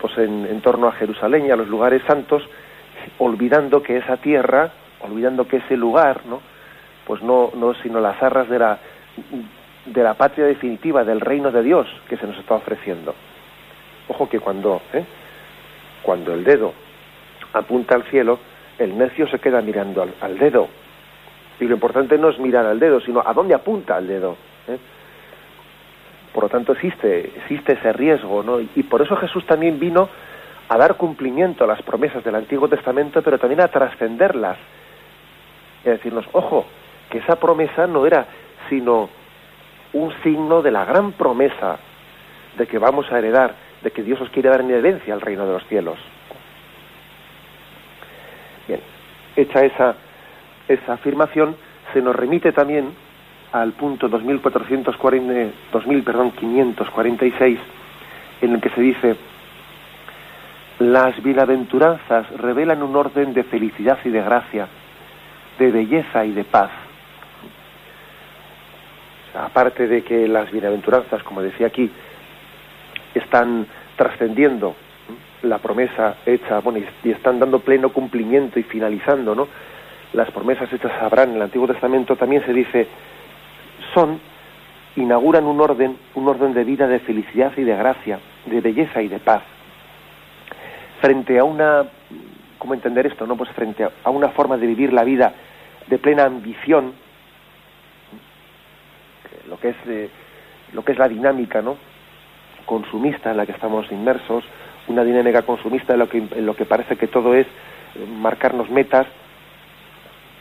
pues 0.00 0.16
en, 0.18 0.60
torno 0.60 0.88
a 0.88 0.92
Jerusalén 0.92 1.46
y 1.46 1.50
a 1.50 1.56
los 1.56 1.68
lugares 1.68 2.02
santos, 2.06 2.42
olvidando 3.18 3.82
que 3.82 3.98
esa 3.98 4.16
tierra, 4.16 4.70
olvidando 5.00 5.46
que 5.46 5.58
ese 5.58 5.76
lugar, 5.76 6.20
¿no? 6.26 6.40
Pues 7.06 7.22
no, 7.22 7.50
no 7.54 7.74
sino 7.74 8.00
las 8.00 8.22
arras 8.22 8.48
de 8.48 8.58
la 8.58 8.78
de 9.86 10.02
la 10.02 10.14
patria 10.14 10.46
definitiva, 10.46 11.04
del 11.04 11.20
reino 11.20 11.50
de 11.50 11.62
Dios 11.62 11.86
que 12.08 12.16
se 12.16 12.26
nos 12.26 12.38
está 12.38 12.54
ofreciendo. 12.54 13.14
Ojo 14.08 14.28
que 14.28 14.40
cuando, 14.40 14.80
¿eh? 14.92 15.04
cuando 16.02 16.32
el 16.32 16.44
dedo 16.44 16.72
apunta 17.52 17.94
al 17.94 18.04
cielo, 18.04 18.38
el 18.78 18.96
necio 18.96 19.28
se 19.28 19.38
queda 19.38 19.60
mirando 19.60 20.06
al, 20.20 20.38
dedo. 20.38 20.68
Y 21.60 21.64
lo 21.64 21.74
importante 21.74 22.18
no 22.18 22.30
es 22.30 22.38
mirar 22.38 22.66
al 22.66 22.80
dedo, 22.80 23.00
sino 23.00 23.22
a 23.24 23.32
dónde 23.32 23.54
apunta 23.54 23.98
el 23.98 24.08
dedo. 24.08 24.36
¿eh? 24.68 24.78
Por 26.32 26.44
lo 26.44 26.48
tanto, 26.48 26.72
existe, 26.72 27.32
existe 27.36 27.74
ese 27.74 27.92
riesgo, 27.92 28.42
¿no? 28.42 28.60
Y 28.60 28.82
por 28.82 29.02
eso 29.02 29.16
Jesús 29.16 29.46
también 29.46 29.78
vino 29.78 30.08
a 30.68 30.76
dar 30.76 30.96
cumplimiento 30.96 31.64
a 31.64 31.66
las 31.66 31.82
promesas 31.82 32.24
del 32.24 32.34
Antiguo 32.34 32.68
Testamento, 32.68 33.22
pero 33.22 33.38
también 33.38 33.60
a 33.60 33.68
trascenderlas. 33.68 34.58
Y 35.84 35.88
a 35.88 35.92
decirnos, 35.92 36.24
ojo, 36.32 36.66
que 37.10 37.18
esa 37.18 37.36
promesa 37.36 37.86
no 37.86 38.06
era 38.06 38.26
sino 38.68 39.08
un 39.92 40.12
signo 40.22 40.62
de 40.62 40.70
la 40.70 40.84
gran 40.84 41.12
promesa 41.12 41.78
de 42.58 42.66
que 42.66 42.78
vamos 42.78 43.10
a 43.12 43.18
heredar, 43.18 43.54
de 43.82 43.90
que 43.90 44.02
Dios 44.02 44.20
os 44.20 44.30
quiere 44.30 44.48
dar 44.48 44.60
en 44.60 44.70
herencia 44.70 45.14
al 45.14 45.20
reino 45.20 45.46
de 45.46 45.52
los 45.52 45.66
cielos. 45.66 45.98
Bien, 48.66 48.80
hecha 49.36 49.64
esa, 49.64 49.94
esa 50.68 50.94
afirmación, 50.94 51.56
se 51.92 52.00
nos 52.00 52.14
remite 52.16 52.52
también 52.52 52.92
al 53.52 53.72
punto 53.72 54.08
2440, 54.08 55.56
2546, 55.72 57.58
en 58.42 58.54
el 58.54 58.60
que 58.60 58.70
se 58.70 58.80
dice, 58.80 59.16
las 60.80 61.22
bienaventuranzas 61.22 62.28
revelan 62.38 62.82
un 62.82 62.96
orden 62.96 63.32
de 63.32 63.44
felicidad 63.44 63.98
y 64.04 64.10
de 64.10 64.22
gracia, 64.22 64.66
de 65.58 65.70
belleza 65.70 66.24
y 66.24 66.32
de 66.32 66.44
paz 66.44 66.70
aparte 69.34 69.86
de 69.86 70.02
que 70.02 70.28
las 70.28 70.50
bienaventuranzas, 70.50 71.22
como 71.22 71.42
decía 71.42 71.66
aquí, 71.66 71.90
están 73.14 73.66
trascendiendo 73.96 74.74
la 75.42 75.58
promesa 75.58 76.16
hecha, 76.24 76.60
bueno, 76.60 76.78
y, 77.04 77.10
están 77.10 77.38
dando 77.38 77.60
pleno 77.60 77.90
cumplimiento 77.90 78.58
y 78.58 78.62
finalizando, 78.62 79.34
¿no? 79.34 79.48
Las 80.14 80.30
promesas 80.30 80.72
hechas 80.72 80.92
a 80.92 81.06
Abraham 81.06 81.30
en 81.30 81.36
el 81.36 81.42
Antiguo 81.42 81.66
Testamento 81.66 82.14
también 82.14 82.44
se 82.46 82.52
dice 82.52 82.86
son 83.92 84.20
inauguran 84.96 85.44
un 85.44 85.60
orden, 85.60 85.96
un 86.14 86.28
orden 86.28 86.54
de 86.54 86.62
vida 86.62 86.86
de 86.86 87.00
felicidad 87.00 87.52
y 87.56 87.62
de 87.62 87.76
gracia, 87.76 88.20
de 88.46 88.60
belleza 88.60 89.02
y 89.02 89.08
de 89.08 89.18
paz. 89.18 89.42
Frente 91.00 91.36
a 91.38 91.44
una, 91.44 91.84
¿cómo 92.58 92.74
entender 92.74 93.06
esto? 93.06 93.26
No, 93.26 93.36
pues 93.36 93.50
frente 93.50 93.84
a 94.04 94.10
una 94.10 94.28
forma 94.28 94.56
de 94.56 94.68
vivir 94.68 94.92
la 94.92 95.02
vida 95.02 95.34
de 95.88 95.98
plena 95.98 96.24
ambición, 96.24 96.92
lo 99.48 99.58
que 99.58 99.70
es 99.70 99.76
eh, 99.86 100.10
lo 100.72 100.84
que 100.84 100.92
es 100.92 100.98
la 100.98 101.08
dinámica 101.08 101.60
no 101.60 101.76
consumista 102.66 103.30
en 103.32 103.36
la 103.36 103.46
que 103.46 103.52
estamos 103.52 103.90
inmersos 103.92 104.44
una 104.86 105.04
dinámica 105.04 105.42
consumista 105.42 105.92
en 105.92 105.98
lo 105.98 106.08
que 106.08 106.18
en 106.18 106.46
lo 106.46 106.54
que 106.54 106.64
parece 106.64 106.96
que 106.96 107.08
todo 107.08 107.34
es 107.34 107.46
eh, 107.46 108.06
marcarnos 108.08 108.70
metas 108.70 109.06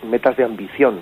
metas 0.04 0.38
de 0.38 0.44
ambición 0.44 1.02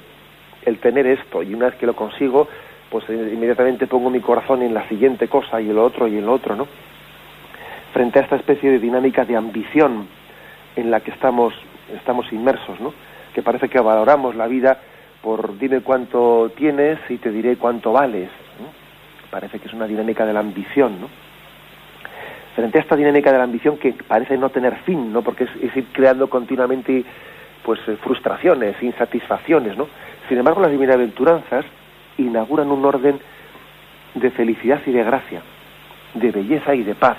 el 0.66 0.80
tener 0.80 1.08
esto 1.08 1.44
y 1.44 1.54
una 1.54 1.68
vez 1.68 1.76
que 1.76 1.86
lo 1.86 1.96
consigo 1.96 2.48
pues 2.90 3.10
eh, 3.10 3.32
inmediatamente 3.34 3.88
pongo 3.88 4.10
mi 4.10 4.20
corazón 4.20 4.62
en 4.62 4.74
la 4.74 4.88
siguiente 4.88 5.28
cosa 5.28 5.62
y 5.62 5.70
el 5.70 5.78
otro 5.78 6.08
y 6.08 6.18
el 6.18 6.30
otro 6.30 6.56
no 6.56 6.68
frente 7.94 8.20
a 8.20 8.24
esta 8.24 8.36
especie 8.36 8.72
de 8.72 8.80
dinámica 8.80 9.26
de 9.26 9.36
ambición 9.36 10.08
en 10.76 10.92
la 10.92 11.00
que 11.00 11.12
estamos 11.12 11.54
estamos 11.96 12.32
inmersos 12.32 12.80
no 12.80 12.94
que 13.34 13.42
parece 13.42 13.70
que 13.70 13.80
valoramos 13.80 14.36
la 14.36 14.48
vida 14.48 14.80
por 15.22 15.58
dime 15.58 15.82
cuánto 15.82 16.52
tienes 16.56 17.00
y 17.10 17.18
te 17.18 17.32
diré 17.32 17.58
cuánto 17.58 17.92
vales. 17.92 18.30
Parece 19.30 19.60
que 19.60 19.68
es 19.68 19.74
una 19.74 19.88
dinámica 19.88 20.26
de 20.26 20.34
la 20.34 20.42
ambición, 20.42 21.00
¿no? 21.00 21.08
Frente 22.56 22.80
a 22.80 22.82
esta 22.82 22.98
dinámica 22.98 23.32
de 23.32 23.38
la 23.38 23.46
ambición 23.46 23.78
que 23.78 23.94
parece 23.94 24.38
no 24.38 24.50
tener 24.50 24.76
fin, 24.84 25.14
¿no? 25.14 25.22
Porque 25.22 25.46
es, 25.46 25.76
ir 25.76 25.86
creando 25.94 26.30
continuamente 26.30 27.06
pues 27.64 27.80
eh, 27.88 27.98
frustraciones, 28.02 28.82
insatisfacciones, 28.82 29.78
¿no? 29.78 29.88
Sin 30.28 30.38
embargo, 30.38 30.62
las 30.62 30.78
bienaventuranzas 30.78 31.66
inauguran 32.18 32.72
un 32.72 32.86
orden 32.86 33.20
de 34.14 34.32
felicidad 34.32 34.82
y 34.86 34.92
de 34.92 35.04
gracia, 35.04 35.42
de 36.14 36.32
belleza 36.32 36.76
y 36.76 36.84
de 36.84 36.96
paz. 36.96 37.18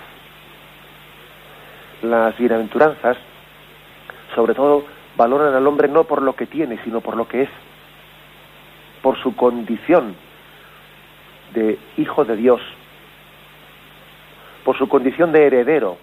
Las 2.03 2.37
bienaventuranzas, 2.37 3.17
sobre 4.35 4.55
todo, 4.55 4.85
valoran 5.17 5.55
al 5.55 5.67
hombre 5.67 5.89
no 5.89 6.05
por 6.05 6.23
lo 6.23 6.35
que 6.35 6.47
tiene, 6.47 6.79
sino 6.85 7.01
por 7.01 7.17
lo 7.17 7.29
que 7.29 7.43
es 7.43 7.51
por 9.03 9.19
su 9.19 9.35
condición 9.35 10.15
de 11.55 11.79
hijo 11.97 12.25
de 12.25 12.37
Dios, 12.37 12.61
por 14.65 14.79
su 14.79 14.89
condición 14.89 15.33
de 15.33 15.47
heredero, 15.47 15.99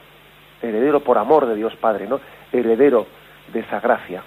heredero 0.61 0.99
por 0.99 1.17
amor 1.17 1.47
de 1.47 1.55
Dios 1.55 1.75
Padre, 1.77 2.07
¿no? 2.07 2.19
Heredero 2.51 3.07
de 3.51 3.61
esa 3.61 3.79
gracia 3.79 4.21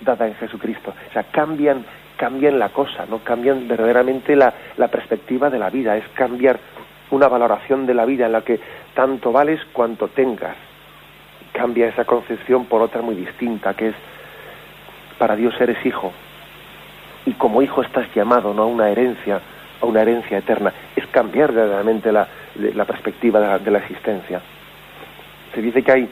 dada 0.00 0.26
en 0.26 0.34
Jesucristo. 0.34 0.94
O 1.08 1.12
sea, 1.12 1.24
cambian, 1.24 1.84
cambian 2.16 2.58
la 2.58 2.68
cosa, 2.70 3.06
¿no? 3.08 3.18
Cambian 3.18 3.66
verdaderamente 3.68 4.36
la, 4.36 4.52
la 4.76 4.88
perspectiva 4.88 5.50
de 5.50 5.58
la 5.58 5.70
vida, 5.70 5.96
es 5.96 6.06
cambiar 6.14 6.58
una 7.10 7.28
valoración 7.28 7.86
de 7.86 7.94
la 7.94 8.04
vida 8.04 8.26
en 8.26 8.32
la 8.32 8.42
que 8.42 8.60
tanto 8.94 9.32
vales 9.32 9.60
cuanto 9.72 10.08
tengas. 10.08 10.56
Cambia 11.52 11.88
esa 11.88 12.04
concepción 12.04 12.66
por 12.66 12.82
otra 12.82 13.02
muy 13.02 13.14
distinta, 13.14 13.74
que 13.74 13.88
es 13.88 13.94
para 15.18 15.36
Dios 15.36 15.54
eres 15.60 15.84
hijo, 15.86 16.12
y 17.24 17.32
como 17.32 17.62
hijo 17.62 17.82
estás 17.82 18.06
llamado 18.14 18.52
no 18.52 18.64
a 18.64 18.66
una 18.66 18.88
herencia, 18.90 19.40
a 19.80 19.86
una 19.86 20.02
herencia 20.02 20.38
eterna. 20.38 20.72
Es 20.94 21.06
cambiar 21.06 21.52
verdaderamente 21.52 22.12
la, 22.12 22.28
la 22.74 22.84
perspectiva 22.84 23.58
de 23.58 23.70
la, 23.70 23.78
existencia. 23.78 24.40
Se 25.54 25.62
dice 25.62 25.82
que 25.82 25.92
hay 25.92 26.08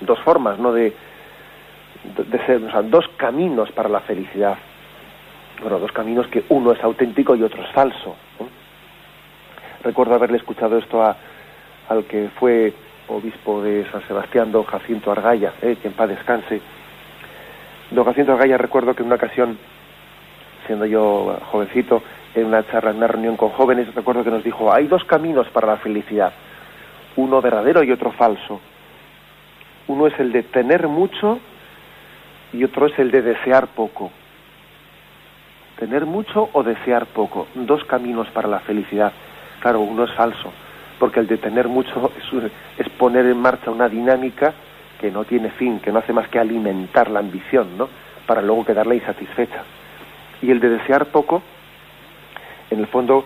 dos 0.00 0.20
formas, 0.20 0.58
¿no? 0.58 0.72
De, 0.72 0.94
de, 2.14 2.46
ser, 2.46 2.62
o 2.62 2.70
sea, 2.70 2.82
dos 2.82 3.06
caminos 3.16 3.70
para 3.72 3.88
la 3.88 4.00
felicidad. 4.00 4.56
Bueno, 5.60 5.78
dos 5.78 5.92
caminos 5.92 6.26
que 6.28 6.44
uno 6.48 6.72
es 6.72 6.82
auténtico 6.82 7.34
y 7.34 7.42
otro 7.42 7.62
es 7.62 7.70
falso. 7.72 8.16
Recuerdo 9.82 10.14
haberle 10.14 10.36
escuchado 10.36 10.78
esto 10.78 11.02
a, 11.02 11.16
al 11.88 12.04
que 12.04 12.28
fue 12.38 12.72
obispo 13.08 13.62
de 13.62 13.86
San 13.90 14.06
Sebastián, 14.06 14.52
don 14.52 14.64
Jacinto 14.64 15.12
Argaya, 15.12 15.52
eh, 15.62 15.76
que 15.80 15.88
en 15.88 15.94
paz 15.94 16.08
descanse. 16.08 16.60
Don 17.90 18.04
Jacinto 18.04 18.32
Argaya 18.32 18.58
recuerdo 18.58 18.94
que 18.94 19.02
en 19.02 19.06
una 19.06 19.16
ocasión 19.16 19.56
siendo 20.66 20.84
yo 20.86 21.38
jovencito, 21.50 22.02
en 22.34 22.46
una 22.46 22.66
charla, 22.66 22.90
en 22.90 22.98
una 22.98 23.06
reunión 23.06 23.36
con 23.36 23.50
jóvenes, 23.50 23.94
recuerdo 23.94 24.24
que 24.24 24.30
nos 24.30 24.44
dijo, 24.44 24.72
hay 24.72 24.86
dos 24.86 25.04
caminos 25.04 25.48
para 25.48 25.68
la 25.68 25.76
felicidad, 25.76 26.32
uno 27.16 27.40
verdadero 27.40 27.82
y 27.82 27.92
otro 27.92 28.12
falso. 28.12 28.60
Uno 29.88 30.08
es 30.08 30.18
el 30.18 30.32
de 30.32 30.42
tener 30.42 30.88
mucho 30.88 31.38
y 32.52 32.64
otro 32.64 32.86
es 32.86 32.98
el 32.98 33.10
de 33.10 33.22
desear 33.22 33.68
poco. 33.68 34.10
Tener 35.78 36.06
mucho 36.06 36.48
o 36.52 36.62
desear 36.62 37.06
poco, 37.06 37.46
dos 37.54 37.84
caminos 37.84 38.28
para 38.28 38.48
la 38.48 38.60
felicidad. 38.60 39.12
Claro, 39.60 39.80
uno 39.80 40.04
es 40.04 40.12
falso, 40.12 40.52
porque 40.98 41.20
el 41.20 41.26
de 41.26 41.36
tener 41.38 41.68
mucho 41.68 42.12
es, 42.78 42.88
poner 42.90 43.26
en 43.26 43.38
marcha 43.38 43.70
una 43.70 43.88
dinámica 43.88 44.54
que 45.00 45.10
no 45.10 45.24
tiene 45.24 45.50
fin, 45.50 45.80
que 45.80 45.92
no 45.92 45.98
hace 45.98 46.12
más 46.12 46.28
que 46.28 46.38
alimentar 46.38 47.10
la 47.10 47.20
ambición, 47.20 47.76
¿no? 47.76 47.88
Para 48.26 48.40
luego 48.40 48.64
quedarla 48.64 48.94
insatisfecha. 48.94 49.62
Y 50.40 50.50
el 50.50 50.60
de 50.60 50.70
desear 50.70 51.06
poco, 51.06 51.42
en 52.70 52.80
el 52.80 52.86
fondo, 52.86 53.24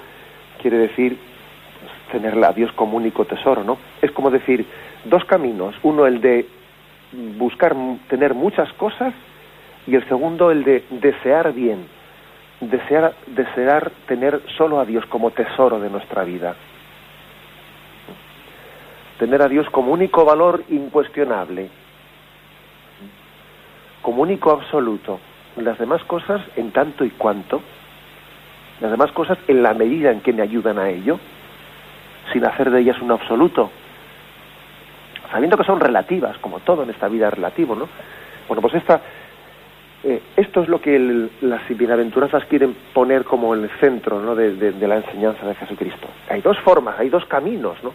quiere 0.60 0.78
decir 0.78 1.16
pues, 1.80 2.22
tener 2.22 2.44
a 2.44 2.52
Dios 2.52 2.72
como 2.72 2.96
único 2.96 3.24
tesoro, 3.24 3.62
¿no? 3.62 3.78
Es 4.02 4.10
como 4.10 4.30
decir, 4.30 4.66
dos 5.04 5.24
caminos, 5.24 5.76
uno 5.82 6.06
el 6.06 6.20
de 6.20 6.46
buscar 7.12 7.74
tener 8.08 8.34
muchas 8.34 8.72
cosas 8.74 9.14
y 9.86 9.94
el 9.94 10.06
segundo 10.08 10.50
el 10.50 10.64
de 10.64 10.84
desear 10.90 11.52
bien, 11.52 11.86
desear, 12.60 13.14
desear 13.26 13.90
tener 14.06 14.40
solo 14.56 14.80
a 14.80 14.84
Dios 14.84 15.04
como 15.06 15.30
tesoro 15.30 15.80
de 15.80 15.90
nuestra 15.90 16.24
vida. 16.24 16.54
Tener 19.18 19.42
a 19.42 19.48
Dios 19.48 19.68
como 19.70 19.92
único 19.92 20.24
valor 20.24 20.64
incuestionable, 20.70 21.68
como 24.02 24.22
único 24.22 24.50
absoluto 24.50 25.20
las 25.56 25.78
demás 25.78 26.02
cosas 26.04 26.40
en 26.56 26.70
tanto 26.70 27.04
y 27.04 27.10
cuanto, 27.10 27.60
las 28.80 28.90
demás 28.90 29.12
cosas 29.12 29.38
en 29.48 29.62
la 29.62 29.74
medida 29.74 30.10
en 30.10 30.20
que 30.20 30.32
me 30.32 30.42
ayudan 30.42 30.78
a 30.78 30.88
ello, 30.88 31.18
sin 32.32 32.44
hacer 32.44 32.70
de 32.70 32.80
ellas 32.80 33.00
un 33.00 33.12
absoluto. 33.12 33.70
Sabiendo 35.30 35.56
que 35.56 35.64
son 35.64 35.80
relativas, 35.80 36.38
como 36.38 36.60
todo 36.60 36.82
en 36.82 36.90
esta 36.90 37.08
vida 37.08 37.28
es 37.28 37.34
relativo, 37.34 37.74
¿no? 37.74 37.88
Bueno, 38.48 38.62
pues 38.62 38.74
esta, 38.74 39.00
eh, 40.02 40.22
esto 40.36 40.62
es 40.62 40.68
lo 40.68 40.80
que 40.80 41.28
las 41.42 41.60
bienaventuranzas 41.68 42.46
quieren 42.46 42.74
poner 42.94 43.24
como 43.24 43.54
el 43.54 43.68
centro 43.80 44.20
¿no? 44.20 44.34
de, 44.34 44.72
la 44.86 44.96
enseñanza 44.96 45.46
de 45.46 45.54
Jesucristo. 45.54 46.08
Hay 46.28 46.40
dos 46.40 46.58
formas, 46.60 46.98
hay 46.98 47.10
dos 47.10 47.26
caminos 47.26 47.76
¿no? 47.82 47.92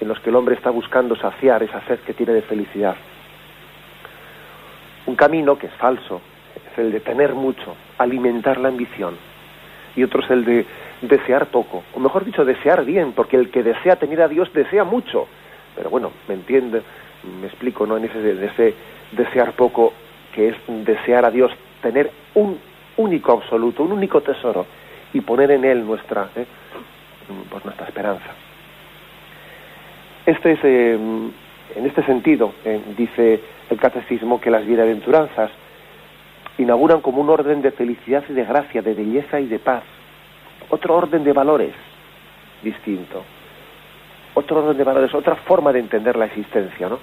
en 0.00 0.08
los 0.08 0.18
que 0.20 0.30
el 0.30 0.36
hombre 0.36 0.56
está 0.56 0.70
buscando 0.70 1.14
saciar 1.14 1.62
esa 1.62 1.80
sed 1.82 2.00
que 2.00 2.14
tiene 2.14 2.32
de 2.32 2.42
felicidad. 2.42 2.96
Un 5.06 5.14
camino 5.14 5.56
que 5.56 5.68
es 5.68 5.72
falso, 5.74 6.20
es 6.72 6.78
el 6.78 6.90
de 6.90 6.98
tener 6.98 7.34
mucho, 7.34 7.76
alimentar 7.96 8.58
la 8.58 8.68
ambición, 8.68 9.14
y 9.94 10.02
otro 10.02 10.24
es 10.24 10.30
el 10.30 10.44
de 10.44 10.66
desear 11.00 11.46
poco, 11.46 11.84
o 11.94 12.00
mejor 12.00 12.24
dicho, 12.24 12.44
desear 12.44 12.84
bien, 12.84 13.12
porque 13.12 13.36
el 13.36 13.50
que 13.50 13.62
desea 13.62 13.96
tener 13.96 14.20
a 14.20 14.28
Dios 14.28 14.52
desea 14.52 14.82
mucho. 14.82 15.28
Pero 15.76 15.90
bueno, 15.90 16.10
me 16.26 16.34
entiende, 16.34 16.82
me 17.40 17.46
explico, 17.46 17.86
¿no? 17.86 17.96
En 17.96 18.04
ese, 18.04 18.44
ese 18.44 18.74
desear 19.12 19.52
poco, 19.52 19.92
que 20.34 20.48
es 20.48 20.56
desear 20.66 21.24
a 21.24 21.30
Dios, 21.30 21.52
tener 21.82 22.10
un 22.34 22.58
único 22.96 23.32
absoluto, 23.32 23.82
un 23.82 23.92
único 23.92 24.20
tesoro, 24.22 24.66
y 25.12 25.20
poner 25.20 25.50
en 25.50 25.64
él 25.64 25.86
nuestra, 25.86 26.28
¿eh? 26.36 26.46
pues 27.50 27.64
nuestra 27.64 27.86
esperanza. 27.86 28.34
Este 30.24 30.52
es, 30.52 30.58
eh, 30.64 30.94
en 30.94 31.86
este 31.86 32.02
sentido, 32.04 32.52
eh, 32.64 32.80
dice 32.96 33.40
el 33.70 33.78
catecismo 33.78 34.40
que 34.40 34.50
las 34.50 34.66
bienaventuranzas 34.66 35.50
inauguran 36.58 37.00
como 37.00 37.20
un 37.20 37.30
orden 37.30 37.62
de 37.62 37.70
felicidad 37.70 38.24
y 38.28 38.32
de 38.32 38.44
gracia, 38.44 38.82
de 38.82 38.94
belleza 38.94 39.40
y 39.40 39.46
de 39.46 39.58
paz. 39.58 39.82
Otro 40.68 40.96
orden 40.96 41.22
de 41.22 41.32
valores 41.32 41.72
distinto. 42.62 43.22
Otro 44.38 44.58
orden 44.58 44.76
de 44.76 44.84
valores, 44.84 45.14
otra 45.14 45.34
forma 45.34 45.72
de 45.72 45.78
entender 45.80 46.14
la 46.14 46.26
existencia, 46.26 46.90
¿no? 46.90 46.98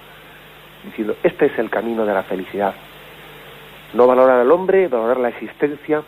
Diciendo, 0.85 1.15
este 1.23 1.47
es 1.47 1.57
el 1.57 1.67
camino 1.67 2.05
de 2.05 2.13
la 2.13 2.21
felicidad. 2.21 2.75
No 3.95 4.05
valorar 4.05 4.39
al 4.39 4.51
hombre, 4.51 4.87
valorar 4.87 5.17
la 5.17 5.29
existencia 5.29 6.03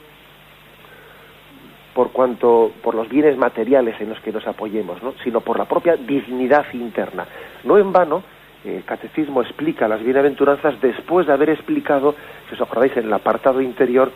por 1.95 2.11
cuanto 2.11 2.73
por 2.83 2.93
los 2.93 3.09
bienes 3.09 3.37
materiales 3.37 3.99
en 3.99 4.09
los 4.09 4.19
que 4.19 4.31
nos 4.31 4.45
apoyemos, 4.45 5.01
¿no? 5.01 5.15
sino 5.23 5.41
por 5.41 5.57
la 5.57 5.65
propia 5.65 5.95
dignidad 5.95 6.65
interna. 6.73 7.25
No 7.63 7.79
en 7.79 7.91
vano, 7.91 8.21
el 8.63 8.83
catecismo 8.83 9.41
explica 9.41 9.87
las 9.87 10.03
bienaventuranzas 10.03 10.79
después 10.79 11.25
de 11.25 11.33
haber 11.33 11.49
explicado, 11.49 12.13
si 12.47 12.53
os 12.53 12.61
acordáis, 12.61 12.95
en 12.97 13.05
el 13.05 13.13
apartado 13.13 13.61
interior, 13.61 14.11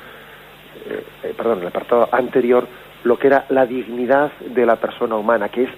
eh, 0.87 1.03
eh, 1.23 1.33
perdón, 1.35 1.57
en 1.57 1.61
el 1.63 1.67
apartado 1.69 2.07
anterior, 2.11 2.67
lo 3.03 3.17
que 3.17 3.27
era 3.27 3.45
la 3.49 3.65
dignidad 3.65 4.31
de 4.41 4.65
la 4.65 4.75
persona 4.75 5.15
humana, 5.15 5.49
que 5.49 5.63
es 5.63 5.69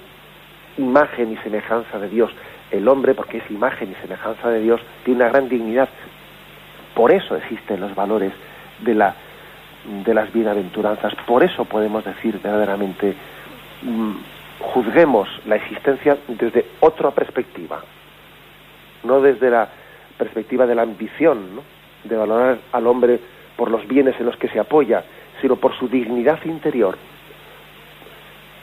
imagen 0.81 1.31
y 1.31 1.37
semejanza 1.37 1.99
de 1.99 2.09
Dios. 2.09 2.31
El 2.71 2.87
hombre, 2.87 3.13
porque 3.13 3.37
es 3.37 3.51
imagen 3.51 3.91
y 3.91 4.01
semejanza 4.01 4.49
de 4.49 4.61
Dios, 4.61 4.81
tiene 5.03 5.21
una 5.21 5.29
gran 5.29 5.49
dignidad. 5.49 5.89
Por 6.95 7.11
eso 7.11 7.35
existen 7.35 7.79
los 7.79 7.95
valores 7.95 8.33
de, 8.79 8.95
la, 8.95 9.15
de 10.05 10.13
las 10.13 10.31
bienaventuranzas. 10.33 11.13
Por 11.25 11.43
eso 11.43 11.65
podemos 11.65 12.03
decir 12.03 12.39
verdaderamente, 12.41 13.15
mm, 13.81 14.11
juzguemos 14.59 15.27
la 15.45 15.55
existencia 15.55 16.17
desde 16.27 16.65
otra 16.79 17.11
perspectiva, 17.11 17.81
no 19.03 19.21
desde 19.21 19.49
la 19.49 19.67
perspectiva 20.17 20.65
de 20.65 20.75
la 20.75 20.83
ambición, 20.83 21.61
de 22.03 22.15
valorar 22.15 22.59
al 22.71 22.87
hombre 22.87 23.19
por 23.55 23.69
los 23.69 23.87
bienes 23.87 24.19
en 24.19 24.25
los 24.25 24.37
que 24.37 24.47
se 24.47 24.59
apoya, 24.59 25.03
sino 25.41 25.55
por 25.55 25.77
su 25.77 25.87
dignidad 25.87 26.39
interior, 26.45 26.97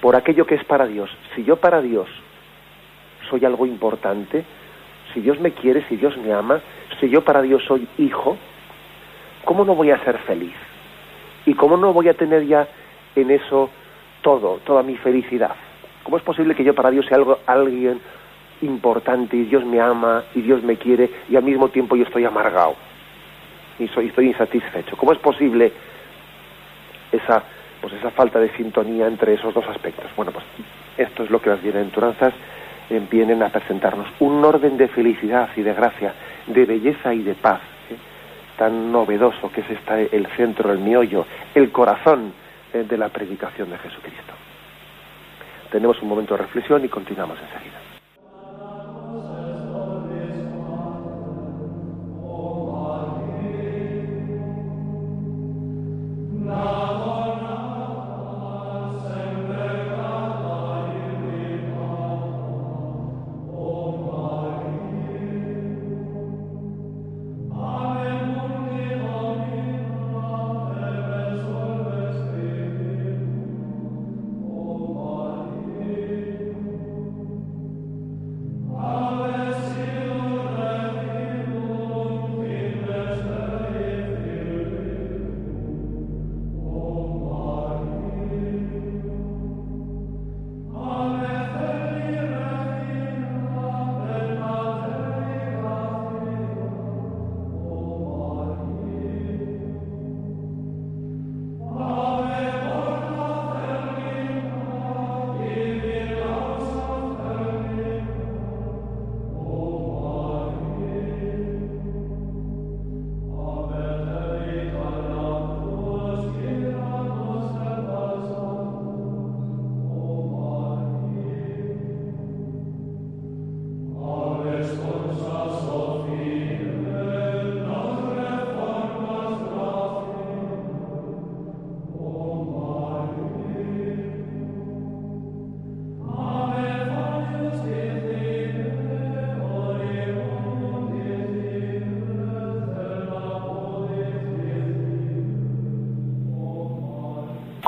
por 0.00 0.16
aquello 0.16 0.46
que 0.46 0.54
es 0.54 0.64
para 0.64 0.87
Dios. 0.87 1.11
Si 1.34 1.44
yo 1.44 1.56
para 1.56 1.80
Dios 1.80 2.08
soy 3.28 3.44
algo 3.44 3.66
importante, 3.66 4.44
si 5.12 5.20
Dios 5.20 5.40
me 5.40 5.52
quiere, 5.52 5.84
si 5.88 5.96
Dios 5.96 6.16
me 6.16 6.32
ama, 6.32 6.61
si 7.00 7.08
yo 7.08 7.22
para 7.22 7.42
Dios 7.42 7.62
soy 7.64 7.88
hijo, 7.98 8.37
¿cómo 9.44 9.64
no 9.64 9.74
voy 9.74 9.90
a 9.90 10.02
ser 10.04 10.18
feliz? 10.18 10.54
¿Y 11.46 11.54
cómo 11.54 11.76
no 11.76 11.92
voy 11.92 12.08
a 12.08 12.14
tener 12.14 12.46
ya 12.46 12.68
en 13.16 13.30
eso 13.30 13.70
todo, 14.22 14.61
toda 14.64 14.82
mi 14.82 14.96
felicidad? 14.96 15.54
¿Cómo 16.02 16.16
es 16.16 16.22
posible 16.22 16.54
que 16.54 16.64
yo 16.64 16.74
para 16.74 16.90
Dios 16.90 17.06
sea 17.06 17.16
algo, 17.16 17.38
alguien 17.46 18.00
importante 18.62 19.37
y 19.37 19.44
Dios 19.44 19.64
me 19.64 19.80
ama 19.80 20.24
y 20.34 20.40
Dios 20.40 20.62
me 20.62 20.76
quiere 20.76 21.11
y 21.28 21.37
al 21.37 21.44
mismo 21.44 21.68
tiempo 21.68 21.96
yo 21.96 22.04
estoy 22.04 22.24
amargado 22.24 22.74
y 23.78 23.87
soy, 23.88 24.08
estoy 24.08 24.28
insatisfecho. 24.28 24.96
¿Cómo 24.96 25.12
es 25.12 25.18
posible 25.18 25.72
esa, 27.12 27.42
pues 27.80 27.94
esa 27.94 28.10
falta 28.10 28.38
de 28.38 28.50
sintonía 28.56 29.06
entre 29.06 29.34
esos 29.34 29.54
dos 29.54 29.66
aspectos? 29.68 30.06
Bueno, 30.16 30.32
pues 30.32 30.44
esto 30.96 31.24
es 31.24 31.30
lo 31.30 31.40
que 31.40 31.50
las 31.50 31.62
bienaventuranzas 31.62 32.34
vienen 33.10 33.42
a 33.42 33.50
presentarnos. 33.50 34.08
Un 34.20 34.44
orden 34.44 34.76
de 34.76 34.88
felicidad 34.88 35.50
y 35.56 35.62
de 35.62 35.74
gracia, 35.74 36.14
de 36.46 36.64
belleza 36.64 37.12
y 37.12 37.22
de 37.22 37.34
paz, 37.34 37.60
¿eh? 37.90 37.96
tan 38.56 38.90
novedoso 38.90 39.52
que 39.52 39.60
es 39.60 39.70
esta, 39.70 40.00
el 40.00 40.26
centro, 40.36 40.72
el 40.72 40.78
miollo, 40.78 41.26
el 41.54 41.70
corazón 41.70 42.32
eh, 42.72 42.84
de 42.88 42.96
la 42.96 43.08
predicación 43.08 43.70
de 43.70 43.78
Jesucristo. 43.78 44.32
Tenemos 45.70 46.00
un 46.00 46.08
momento 46.08 46.34
de 46.34 46.42
reflexión 46.42 46.84
y 46.84 46.88
continuamos 46.88 47.38
enseguida. 47.40 47.88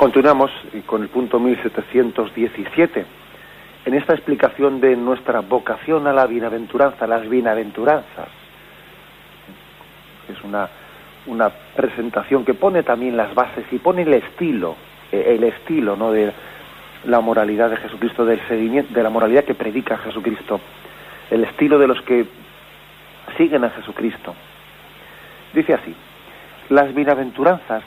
Continuamos 0.01 0.49
con 0.87 1.03
el 1.03 1.09
punto 1.09 1.39
1717. 1.39 3.05
En 3.85 3.93
esta 3.93 4.15
explicación 4.15 4.81
de 4.81 4.95
nuestra 4.95 5.41
vocación 5.41 6.07
a 6.07 6.11
la 6.11 6.25
bienaventuranza, 6.25 7.05
las 7.05 7.29
bienaventuranzas, 7.29 8.27
es 10.27 10.43
una, 10.43 10.67
una 11.27 11.49
presentación 11.49 12.43
que 12.43 12.55
pone 12.55 12.81
también 12.81 13.15
las 13.15 13.35
bases 13.35 13.63
y 13.71 13.77
pone 13.77 14.01
el 14.01 14.15
estilo, 14.15 14.75
eh, 15.11 15.35
el 15.37 15.43
estilo 15.43 15.95
¿no? 15.95 16.11
de 16.11 16.33
la 17.05 17.19
moralidad 17.19 17.69
de 17.69 17.77
Jesucristo, 17.77 18.25
del 18.25 18.41
seguimiento, 18.47 18.95
de 18.95 19.03
la 19.03 19.11
moralidad 19.11 19.43
que 19.43 19.53
predica 19.53 19.99
Jesucristo, 19.99 20.59
el 21.29 21.43
estilo 21.43 21.77
de 21.77 21.87
los 21.87 22.01
que 22.01 22.25
siguen 23.37 23.65
a 23.65 23.69
Jesucristo. 23.69 24.33
Dice 25.53 25.75
así, 25.75 25.93
las 26.69 26.91
bienaventuranzas 26.91 27.83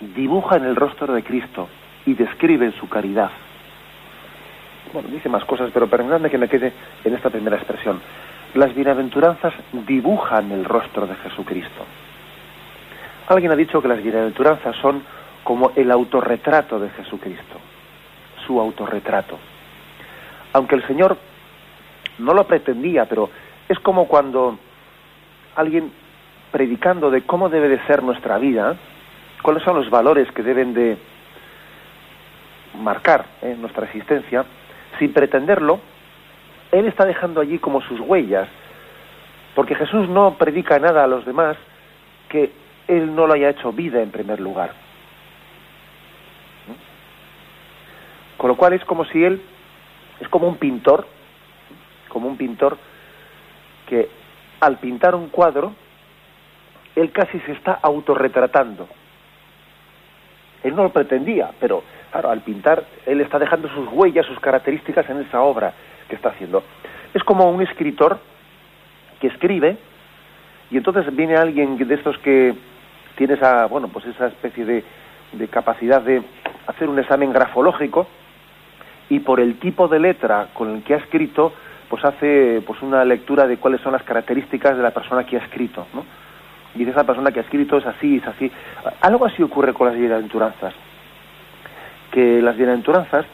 dibujan 0.00 0.64
el 0.64 0.76
rostro 0.76 1.12
de 1.12 1.22
Cristo 1.22 1.68
y 2.06 2.14
describen 2.14 2.72
su 2.72 2.88
caridad. 2.88 3.30
Bueno, 4.92 5.08
dice 5.08 5.28
más 5.28 5.44
cosas, 5.44 5.70
pero 5.72 5.86
permítanme 5.86 6.30
que 6.30 6.38
me 6.38 6.48
quede 6.48 6.72
en 7.04 7.14
esta 7.14 7.30
primera 7.30 7.56
expresión. 7.56 8.00
las 8.54 8.74
bienaventuranzas 8.74 9.54
dibujan 9.86 10.50
el 10.50 10.64
rostro 10.64 11.06
de 11.06 11.14
Jesucristo. 11.14 11.84
Alguien 13.28 13.52
ha 13.52 13.56
dicho 13.56 13.80
que 13.80 13.86
las 13.86 14.02
bienaventuranzas 14.02 14.74
son 14.76 15.04
como 15.44 15.70
el 15.76 15.90
autorretrato 15.92 16.80
de 16.80 16.90
Jesucristo, 16.90 17.60
su 18.44 18.58
autorretrato. 18.58 19.38
Aunque 20.52 20.74
el 20.74 20.84
Señor 20.88 21.16
no 22.18 22.34
lo 22.34 22.44
pretendía, 22.48 23.04
pero 23.04 23.30
es 23.68 23.78
como 23.78 24.08
cuando 24.08 24.58
alguien 25.54 25.92
predicando 26.50 27.10
de 27.10 27.22
cómo 27.22 27.48
debe 27.48 27.68
de 27.68 27.86
ser 27.86 28.02
nuestra 28.02 28.38
vida, 28.38 28.76
cuáles 29.42 29.62
son 29.62 29.76
los 29.76 29.90
valores 29.90 30.30
que 30.32 30.42
deben 30.42 30.74
de 30.74 30.98
marcar 32.74 33.26
nuestra 33.58 33.86
existencia, 33.86 34.44
sin 34.98 35.12
pretenderlo, 35.12 35.80
él 36.72 36.86
está 36.86 37.04
dejando 37.04 37.40
allí 37.40 37.58
como 37.58 37.80
sus 37.82 38.00
huellas, 38.00 38.48
porque 39.54 39.74
Jesús 39.74 40.08
no 40.08 40.34
predica 40.34 40.78
nada 40.78 41.04
a 41.04 41.08
los 41.08 41.24
demás 41.24 41.56
que 42.28 42.52
él 42.86 43.14
no 43.14 43.26
lo 43.26 43.34
haya 43.34 43.50
hecho 43.50 43.72
vida 43.72 44.00
en 44.02 44.10
primer 44.10 44.40
lugar. 44.40 44.72
Con 48.36 48.48
lo 48.48 48.56
cual 48.56 48.72
es 48.72 48.84
como 48.84 49.04
si 49.04 49.22
él 49.22 49.42
es 50.20 50.28
como 50.28 50.48
un 50.48 50.56
pintor, 50.56 51.06
como 52.08 52.28
un 52.28 52.36
pintor 52.36 52.78
que 53.86 54.08
al 54.60 54.78
pintar 54.78 55.14
un 55.14 55.28
cuadro, 55.28 55.72
él 56.94 57.10
casi 57.12 57.38
se 57.40 57.52
está 57.52 57.78
autorretratando. 57.82 58.88
Él 60.62 60.76
no 60.76 60.82
lo 60.82 60.90
pretendía, 60.90 61.50
pero 61.58 61.82
claro, 62.10 62.30
al 62.30 62.40
pintar, 62.40 62.84
él 63.06 63.20
está 63.20 63.38
dejando 63.38 63.68
sus 63.68 63.88
huellas, 63.92 64.26
sus 64.26 64.40
características 64.40 65.08
en 65.08 65.20
esa 65.20 65.40
obra 65.42 65.72
que 66.08 66.16
está 66.16 66.30
haciendo. 66.30 66.62
Es 67.14 67.22
como 67.24 67.50
un 67.50 67.62
escritor 67.62 68.18
que 69.20 69.28
escribe 69.28 69.76
y 70.70 70.76
entonces 70.76 71.14
viene 71.14 71.36
alguien 71.36 71.76
de 71.76 71.94
estos 71.94 72.18
que 72.18 72.54
tiene 73.16 73.34
esa, 73.34 73.66
bueno, 73.66 73.88
pues 73.88 74.06
esa 74.06 74.28
especie 74.28 74.64
de, 74.64 74.84
capacidad 75.48 76.00
de 76.00 76.22
hacer 76.66 76.88
un 76.88 76.98
examen 76.98 77.32
grafológico 77.32 78.06
y 79.08 79.20
por 79.20 79.40
el 79.40 79.58
tipo 79.58 79.88
de 79.88 79.98
letra 79.98 80.48
con 80.54 80.74
el 80.74 80.82
que 80.82 80.94
ha 80.94 80.98
escrito, 80.98 81.52
pues 81.88 82.04
hace 82.04 82.62
pues 82.66 82.80
una 82.82 83.04
lectura 83.04 83.46
de 83.46 83.56
cuáles 83.56 83.80
son 83.80 83.92
las 83.92 84.02
características 84.04 84.76
de 84.76 84.82
la 84.82 84.92
persona 84.92 85.24
que 85.24 85.36
ha 85.36 85.40
escrito, 85.40 85.86
¿no? 85.92 86.04
Dice 86.74 86.90
esa 86.90 87.04
persona 87.04 87.32
que 87.32 87.40
ha 87.40 87.42
escrito 87.42 87.76
es 87.76 87.86
así, 87.86 88.16
es 88.16 88.26
así. 88.26 88.50
Algo 89.00 89.26
así 89.26 89.42
ocurre 89.42 89.72
con 89.72 89.88
las 89.88 89.96
bienaventuranzas. 89.96 90.74
Que 92.10 92.40
las 92.40 92.56
bienaventuranzas 92.56 93.26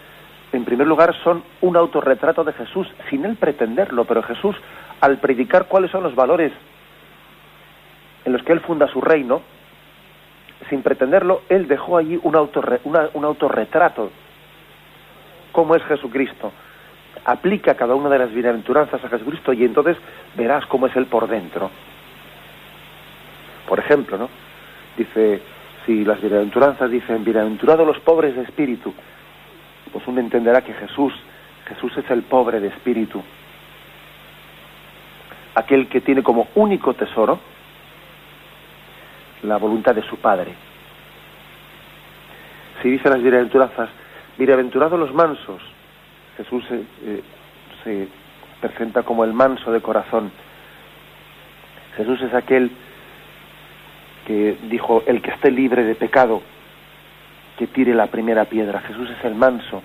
en 0.52 0.64
primer 0.64 0.86
lugar, 0.86 1.14
son 1.22 1.42
un 1.60 1.76
autorretrato 1.76 2.44
de 2.44 2.52
Jesús, 2.52 2.88
sin 3.10 3.24
él 3.24 3.36
pretenderlo, 3.36 4.04
pero 4.04 4.22
Jesús, 4.22 4.56
al 5.00 5.18
predicar 5.18 5.66
cuáles 5.66 5.90
son 5.90 6.02
los 6.02 6.14
valores 6.14 6.52
en 8.24 8.32
los 8.32 8.42
que 8.42 8.52
él 8.52 8.60
funda 8.60 8.88
su 8.88 9.00
reino, 9.00 9.42
sin 10.70 10.82
pretenderlo, 10.82 11.42
él 11.48 11.68
dejó 11.68 11.96
allí 11.96 12.18
un, 12.22 12.34
un 12.34 13.24
autorretrato. 13.24 14.10
¿Cómo 15.52 15.74
es 15.74 15.82
Jesucristo? 15.84 16.52
Aplica 17.24 17.74
cada 17.74 17.94
una 17.94 18.08
de 18.08 18.18
las 18.18 18.32
bienaventuranzas 18.32 19.04
a 19.04 19.08
Jesucristo 19.08 19.52
y 19.52 19.64
entonces 19.64 19.96
verás 20.36 20.64
cómo 20.66 20.86
es 20.86 20.96
él 20.96 21.06
por 21.06 21.28
dentro. 21.28 21.70
Por 23.66 23.78
ejemplo, 23.78 24.16
¿no? 24.16 24.28
Dice, 24.96 25.42
si 25.84 26.04
las 26.04 26.20
bienaventuranzas 26.20 26.90
dicen, 26.90 27.24
bienaventurados 27.24 27.86
los 27.86 27.98
pobres 28.00 28.34
de 28.34 28.42
espíritu, 28.42 28.94
pues 29.92 30.06
uno 30.06 30.20
entenderá 30.20 30.62
que 30.62 30.74
Jesús, 30.74 31.12
Jesús 31.68 31.96
es 31.96 32.10
el 32.10 32.22
pobre 32.22 32.60
de 32.60 32.68
espíritu, 32.68 33.22
aquel 35.54 35.88
que 35.88 36.00
tiene 36.00 36.22
como 36.22 36.48
único 36.54 36.94
tesoro 36.94 37.38
la 39.42 39.56
voluntad 39.58 39.94
de 39.94 40.02
su 40.02 40.16
Padre. 40.16 40.54
Si 42.82 42.90
dice 42.90 43.08
las 43.08 43.22
bienaventuranzas, 43.22 43.88
bienaventurados 44.38 44.98
los 44.98 45.14
mansos, 45.14 45.62
Jesús 46.36 46.64
se, 46.68 46.76
eh, 47.04 47.22
se 47.84 48.08
presenta 48.60 49.02
como 49.02 49.24
el 49.24 49.32
manso 49.32 49.72
de 49.72 49.80
corazón. 49.80 50.30
Jesús 51.96 52.20
es 52.22 52.34
aquel 52.34 52.70
que 54.26 54.56
dijo, 54.64 55.04
el 55.06 55.22
que 55.22 55.30
esté 55.30 55.50
libre 55.50 55.84
de 55.84 55.94
pecado, 55.94 56.42
que 57.56 57.68
tire 57.68 57.94
la 57.94 58.08
primera 58.08 58.44
piedra. 58.44 58.80
Jesús 58.80 59.08
es 59.10 59.24
el 59.24 59.34
manso. 59.34 59.82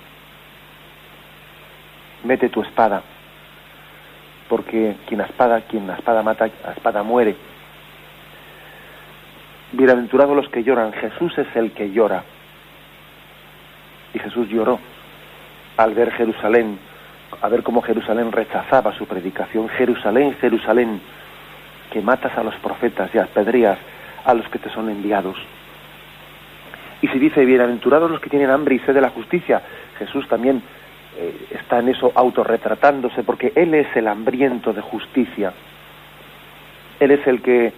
Mete 2.23 2.49
tu 2.49 2.61
espada, 2.61 3.03
porque 4.49 4.95
quien 5.07 5.21
a 5.21 5.25
espada, 5.25 5.61
quien 5.61 5.89
a 5.89 5.95
espada 5.95 6.23
mata, 6.23 6.45
a 6.65 6.71
espada 6.71 7.03
muere. 7.03 7.35
Bienaventurados 9.71 10.35
los 10.35 10.49
que 10.49 10.63
lloran, 10.63 10.91
Jesús 10.91 11.37
es 11.37 11.55
el 11.55 11.71
que 11.71 11.91
llora. 11.91 12.23
Y 14.13 14.19
Jesús 14.19 14.49
lloró 14.49 14.79
al 15.77 15.93
ver 15.93 16.11
Jerusalén, 16.11 16.77
a 17.41 17.47
ver 17.47 17.63
cómo 17.63 17.81
Jerusalén 17.81 18.31
rechazaba 18.31 18.91
su 18.97 19.05
predicación. 19.05 19.69
Jerusalén, 19.69 20.35
Jerusalén, 20.41 20.99
que 21.91 22.01
matas 22.01 22.37
a 22.37 22.43
los 22.43 22.55
profetas 22.55 23.09
y 23.13 23.19
apedreas 23.19 23.77
a 24.25 24.33
los 24.33 24.47
que 24.49 24.59
te 24.59 24.69
son 24.69 24.89
enviados. 24.89 25.37
Y 27.01 27.07
si 27.07 27.19
dice, 27.19 27.45
bienaventurados 27.45 28.11
los 28.11 28.19
que 28.21 28.29
tienen 28.29 28.49
hambre 28.49 28.75
y 28.75 28.79
sed 28.79 28.93
de 28.93 29.01
la 29.01 29.09
justicia, 29.09 29.61
Jesús 29.97 30.27
también 30.27 30.61
eh, 31.17 31.47
está 31.51 31.79
en 31.79 31.89
eso 31.89 32.11
autorretratándose, 32.13 33.23
porque 33.23 33.51
Él 33.55 33.73
es 33.73 33.87
el 33.95 34.07
hambriento 34.07 34.71
de 34.71 34.81
justicia. 34.81 35.51
Él 36.99 37.11
es 37.11 37.25
el 37.25 37.41
que, 37.41 37.73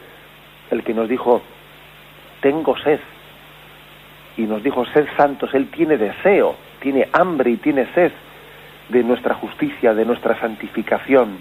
el 0.71 0.83
que 0.83 0.93
nos 0.93 1.07
dijo, 1.07 1.41
tengo 2.41 2.77
sed. 2.77 2.99
Y 4.35 4.41
nos 4.41 4.61
dijo, 4.61 4.85
sed 4.87 5.07
santos. 5.15 5.53
Él 5.53 5.69
tiene 5.69 5.97
deseo, 5.97 6.55
tiene 6.81 7.07
hambre 7.13 7.51
y 7.51 7.57
tiene 7.57 7.87
sed 7.93 8.11
de 8.89 9.03
nuestra 9.03 9.35
justicia, 9.35 9.93
de 9.93 10.05
nuestra 10.05 10.37
santificación. 10.39 11.39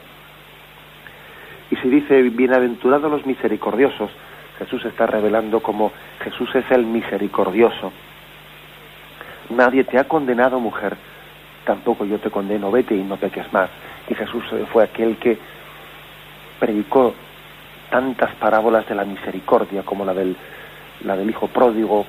Y 1.71 1.77
si 1.77 1.89
dice, 1.89 2.23
bienaventurados 2.23 3.11
los 3.11 3.27
misericordiosos, 3.27 4.11
Jesús 4.59 4.85
está 4.85 5.07
revelando 5.07 5.61
como 5.61 5.93
Jesús 6.21 6.55
es 6.55 6.71
el 6.71 6.85
misericordioso. 6.85 7.93
Nadie 9.51 9.85
te 9.85 9.99
ha 9.99 10.05
condenado, 10.05 10.61
mujer, 10.61 10.97
tampoco 11.65 12.05
yo 12.05 12.19
te 12.19 12.31
condeno, 12.31 12.71
vete 12.71 12.95
y 12.95 13.03
no 13.03 13.17
peques 13.17 13.53
más. 13.53 13.71
Y 14.09 14.15
Jesús 14.15 14.45
fue 14.73 14.85
aquel 14.85 15.17
que 15.17 15.39
predicó 16.59 17.15
tantas 17.91 18.35
parábolas 18.37 18.89
de 18.89 18.95
la 18.95 19.05
misericordia 19.05 19.83
como 19.83 20.05
la 20.05 20.15
del, 20.15 20.37
la 21.05 21.17
del 21.17 21.29
hijo 21.29 21.49
pródigo, 21.49 22.07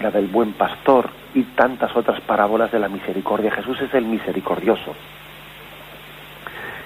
la 0.00 0.10
del 0.10 0.26
buen 0.26 0.54
pastor 0.54 1.10
y 1.34 1.42
tantas 1.42 1.94
otras 1.94 2.20
parábolas 2.22 2.72
de 2.72 2.78
la 2.78 2.88
misericordia. 2.88 3.50
Jesús 3.50 3.80
es 3.80 3.92
el 3.94 4.06
misericordioso. 4.06 4.94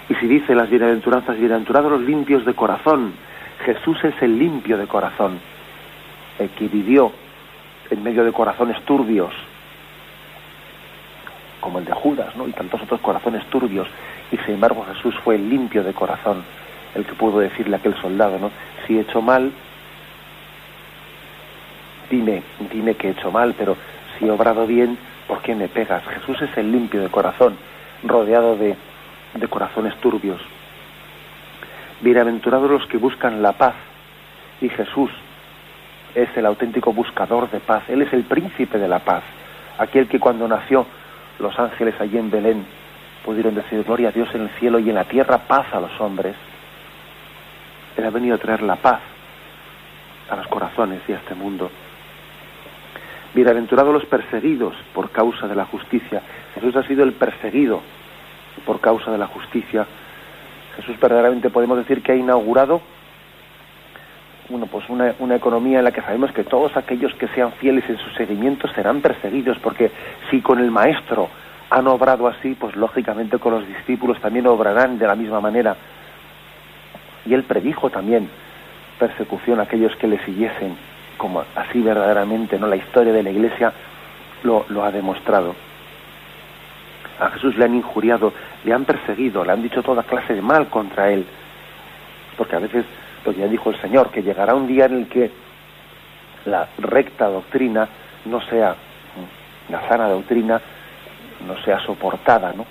Y 0.09 0.15
si 0.17 0.27
dice 0.27 0.55
las 0.55 0.69
bienaventuranzas, 0.69 1.39
bienaventurados 1.39 1.93
los 1.93 2.03
limpios 2.03 2.45
de 2.45 2.55
corazón, 2.55 3.15
Jesús 3.65 4.03
es 4.05 4.15
el 4.23 4.39
limpio 4.39 4.77
de 4.77 4.87
corazón, 4.87 5.41
el 6.39 6.51
que 6.51 6.69
vivió 6.69 7.13
en 7.91 8.03
medio 8.03 8.25
de 8.25 8.33
corazones 8.33 8.81
turbios, 8.85 9.33
como 11.61 11.79
el 11.79 11.85
de 11.87 11.93
Judas, 11.93 12.37
¿no? 12.37 12.47
Y 12.47 12.53
tantos 12.53 12.83
otros 12.83 13.01
corazones 13.01 13.45
turbios, 13.47 13.89
y 14.31 14.37
sin 14.39 14.55
embargo 14.55 14.85
Jesús 14.93 15.15
fue 15.25 15.37
el 15.37 15.49
limpio 15.49 15.83
de 15.83 15.95
corazón, 15.95 16.45
el 16.95 17.07
que 17.07 17.15
pudo 17.15 17.41
decirle 17.41 17.77
a 17.77 17.79
aquel 17.79 17.95
soldado, 17.97 18.39
¿no? 18.39 18.51
Si 18.87 18.99
he 18.99 19.01
hecho 19.01 19.23
mal, 19.23 19.51
dime, 22.11 22.43
dime 22.71 22.95
que 22.95 23.09
he 23.09 23.11
hecho 23.13 23.31
mal, 23.31 23.55
pero 23.57 23.77
si 24.19 24.27
he 24.27 24.31
obrado 24.31 24.67
bien, 24.67 24.99
¿por 25.27 25.41
qué 25.41 25.55
me 25.55 25.69
pegas? 25.69 26.05
Jesús 26.07 26.43
es 26.43 26.57
el 26.59 26.71
limpio 26.71 27.01
de 27.01 27.09
corazón, 27.09 27.57
rodeado 28.03 28.57
de, 28.57 28.77
de 29.35 29.49
corazones 29.49 29.97
turbios. 30.01 30.41
Bienaventurados 32.01 32.71
los 32.71 32.87
que 32.87 32.99
buscan 32.99 33.43
la 33.43 33.53
paz. 33.53 33.75
Y 34.61 34.69
Jesús 34.69 35.11
es 36.15 36.29
el 36.37 36.47
auténtico 36.47 36.93
buscador 36.93 37.51
de 37.51 37.61
paz. 37.61 37.85
Él 37.89 38.03
es 38.03 38.13
el 38.13 38.25
príncipe 38.25 38.79
de 38.79 38.89
la 38.89 38.99
paz. 38.99 39.23
Aquel 39.79 40.09
que 40.09 40.21
cuando 40.21 40.47
nació 40.49 40.87
los 41.39 41.59
ángeles 41.59 41.95
allí 42.01 42.19
en 42.19 42.31
Belén 42.31 42.65
pudieron 43.25 43.55
decir 43.55 43.83
gloria 43.85 44.09
a 44.09 44.13
Dios 44.13 44.29
en 44.35 44.43
el 44.43 44.49
cielo 44.51 44.79
y 44.79 44.89
en 44.89 44.97
la 44.97 45.05
tierra 45.05 45.39
paz 45.39 45.67
a 45.73 45.81
los 45.81 46.01
hombres. 46.01 46.35
Él 47.97 48.05
ha 48.05 48.11
venido 48.11 48.35
a 48.35 48.39
traer 48.39 48.63
la 48.63 48.77
paz 48.77 49.01
a 50.31 50.37
los 50.37 50.47
corazones 50.49 51.01
y 51.09 51.13
a 51.13 51.17
este 51.17 51.35
mundo. 51.35 51.71
Bienaventurados 53.35 53.93
los 53.93 54.05
perseguidos 54.07 54.75
por 54.93 55.11
causa 55.11 55.49
de 55.49 55.57
la 55.57 55.65
justicia. 55.65 56.23
Jesús 56.55 56.77
ha 56.77 56.83
sido 56.85 57.03
el 57.03 57.13
perseguido 57.13 57.81
por 58.65 58.81
causa 58.81 59.11
de 59.11 59.19
la 59.19 59.27
justicia 59.27 59.87
Jesús 60.77 60.99
verdaderamente 61.01 61.51
podemos 61.51 61.79
decir 61.79 62.03
que 62.03 62.13
ha 62.13 62.17
inaugurado 62.17 62.81
bueno, 64.49 64.67
pues 64.67 64.89
una, 64.91 65.15
una, 65.21 65.37
economía 65.37 65.79
en 65.79 65.85
la 65.85 65.93
que 65.93 66.03
sabemos 66.03 66.31
que 66.33 66.45
todos 66.45 66.77
aquellos 66.77 67.15
que 67.15 67.29
sean 67.29 67.53
fieles 67.53 67.89
en 67.89 67.97
su 67.97 68.11
seguimiento 68.11 68.69
serán 68.69 69.01
perseguidos, 69.01 69.59
porque 69.59 69.91
si 70.31 70.43
con 70.43 70.59
el 70.59 70.71
Maestro 70.71 71.31
han 71.71 71.87
obrado 71.87 72.29
así, 72.29 72.55
pues 72.55 72.77
lógicamente 72.77 73.39
con 73.39 73.55
los 73.55 73.67
discípulos 73.67 74.21
también 74.21 74.47
obrarán 74.47 74.99
de 74.99 75.07
la 75.07 75.15
misma 75.15 75.41
manera. 75.41 75.77
Y 77.27 77.33
él 77.33 77.45
predijo 77.45 77.89
también 77.89 78.29
persecución 78.99 79.61
a 79.61 79.63
aquellos 79.63 79.97
que 79.97 80.07
le 80.07 80.23
siguiesen, 80.25 80.77
como 81.17 81.43
así 81.57 81.81
verdaderamente 81.81 82.59
no 82.59 82.67
la 82.67 82.77
historia 82.77 83.13
de 83.13 83.23
la 83.23 83.31
Iglesia 83.31 83.73
lo, 84.43 84.67
lo 84.69 84.85
ha 84.85 84.93
demostrado. 84.93 85.55
A 87.21 87.31
Jesús 87.31 87.57
le 87.57 87.65
han 87.65 87.75
injuriado, 87.75 88.33
le 88.65 88.73
han 88.73 88.85
perseguido, 88.85 89.45
le 89.45 89.53
han 89.53 89.63
dicho 89.63 89.83
toda 89.83 90.03
clase 90.03 90.35
de 90.35 90.43
mal 90.43 90.69
contra 90.69 91.11
él. 91.11 91.25
Porque 92.37 92.57
a 92.57 92.59
veces, 92.59 92.85
lo 93.25 93.33
ya 93.33 93.47
dijo 93.47 93.71
el 93.71 93.81
Señor, 93.81 94.11
que 94.11 94.23
llegará 94.23 94.55
un 94.55 94.67
día 94.67 94.87
en 94.87 94.95
el 94.95 95.09
que 95.09 95.31
la 96.47 96.69
recta 96.79 97.29
doctrina 97.29 97.89
no 98.25 98.41
sea, 98.43 98.75
la 99.69 99.89
sana 99.89 100.09
doctrina 100.09 100.61
no 101.47 101.57
sea 101.63 101.79
soportada, 101.81 102.53
¿no? 102.53 102.67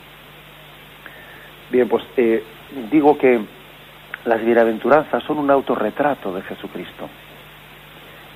Bien, 1.70 1.88
pues 1.88 2.04
eh, 2.18 2.44
digo 2.92 3.18
que 3.18 3.40
las 4.26 4.44
bienaventuranzas 4.44 5.24
son 5.24 5.40
un 5.40 5.50
autorretrato 5.50 6.34
de 6.34 6.42
Jesucristo. 6.44 7.10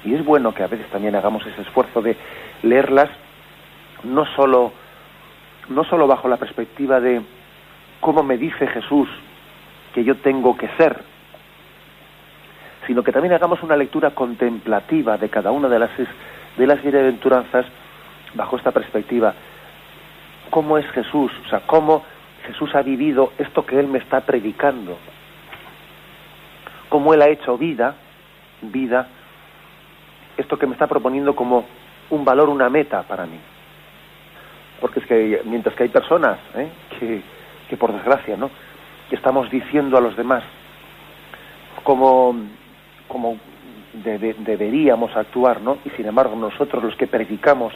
Y 0.03 0.13
es 0.13 0.23
bueno 0.23 0.53
que 0.53 0.63
a 0.63 0.67
veces 0.67 0.89
también 0.89 1.15
hagamos 1.15 1.45
ese 1.45 1.61
esfuerzo 1.61 2.01
de 2.01 2.15
leerlas 2.63 3.09
no 4.03 4.25
solo, 4.35 4.71
no 5.69 5.83
solo 5.83 6.07
bajo 6.07 6.27
la 6.27 6.37
perspectiva 6.37 6.99
de 6.99 7.21
cómo 7.99 8.23
me 8.23 8.37
dice 8.37 8.67
Jesús 8.67 9.09
que 9.93 10.03
yo 10.03 10.15
tengo 10.17 10.55
que 10.55 10.69
ser, 10.77 10.97
sino 12.85 13.03
que 13.03 13.11
también 13.11 13.33
hagamos 13.33 13.61
una 13.63 13.75
lectura 13.75 14.11
contemplativa 14.11 15.17
de 15.17 15.29
cada 15.29 15.51
una 15.51 15.67
de 15.67 15.79
las, 15.79 15.91
de 16.57 16.67
las 16.67 16.81
bienaventuranzas 16.81 17.65
bajo 18.33 18.57
esta 18.57 18.71
perspectiva. 18.71 19.33
¿Cómo 20.49 20.77
es 20.77 20.85
Jesús? 20.91 21.31
O 21.45 21.49
sea, 21.49 21.61
¿cómo 21.67 22.03
Jesús 22.45 22.73
ha 22.75 22.81
vivido 22.81 23.33
esto 23.37 23.65
que 23.65 23.79
Él 23.79 23.87
me 23.87 23.97
está 23.99 24.21
predicando? 24.21 24.97
¿Cómo 26.87 27.13
Él 27.13 27.21
ha 27.21 27.29
hecho 27.29 27.57
vida, 27.57 27.95
vida, 28.61 29.07
esto 30.37 30.57
que 30.57 30.67
me 30.67 30.73
está 30.73 30.87
proponiendo 30.87 31.35
como 31.35 31.65
un 32.09 32.23
valor, 32.23 32.47
una 32.47 32.69
meta 32.69 33.03
para 33.03 33.25
mí? 33.25 33.37
Porque 34.79 34.99
es 34.99 35.05
que 35.05 35.41
mientras 35.45 35.75
que 35.75 35.83
hay 35.83 35.89
personas 35.89 36.37
¿eh? 36.55 36.69
que, 36.99 37.21
que, 37.69 37.77
por 37.77 37.93
desgracia, 37.93 38.37
¿no? 38.37 38.49
que 39.09 39.15
estamos 39.15 39.49
diciendo 39.49 39.97
a 39.97 40.01
los 40.01 40.15
demás 40.15 40.43
cómo 41.83 42.35
como 43.07 43.37
deberíamos 43.93 45.15
actuar, 45.15 45.61
¿no? 45.61 45.77
Y 45.85 45.89
sin 45.91 46.05
embargo 46.05 46.35
nosotros 46.35 46.83
los 46.83 46.95
que 46.95 47.07
predicamos 47.07 47.73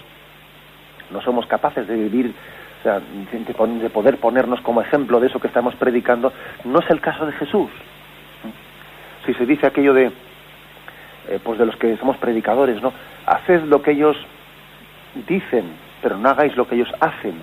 no 1.09 1.21
somos 1.21 1.45
capaces 1.45 1.87
de 1.87 1.95
vivir, 1.95 2.33
o 2.79 2.83
sea, 2.83 2.99
de, 2.99 3.89
poder 3.89 4.17
ponernos 4.17 4.61
como 4.61 4.81
ejemplo 4.81 5.19
de 5.19 5.27
eso 5.27 5.39
que 5.39 5.47
estamos 5.47 5.75
predicando, 5.75 6.31
no 6.63 6.79
es 6.79 6.89
el 6.89 7.01
caso 7.01 7.25
de 7.25 7.33
Jesús. 7.33 7.69
Si 9.25 9.33
se 9.33 9.45
dice 9.45 9.67
aquello 9.67 9.93
de, 9.93 10.05
eh, 11.27 11.39
pues 11.43 11.59
de 11.59 11.65
los 11.65 11.75
que 11.75 11.97
somos 11.97 12.17
predicadores, 12.17 12.81
¿no? 12.81 12.93
Haced 13.25 13.63
lo 13.63 13.81
que 13.81 13.91
ellos 13.91 14.17
dicen, 15.27 15.65
pero 16.01 16.17
no 16.17 16.29
hagáis 16.29 16.55
lo 16.55 16.67
que 16.67 16.75
ellos 16.75 16.91
hacen. 16.99 17.41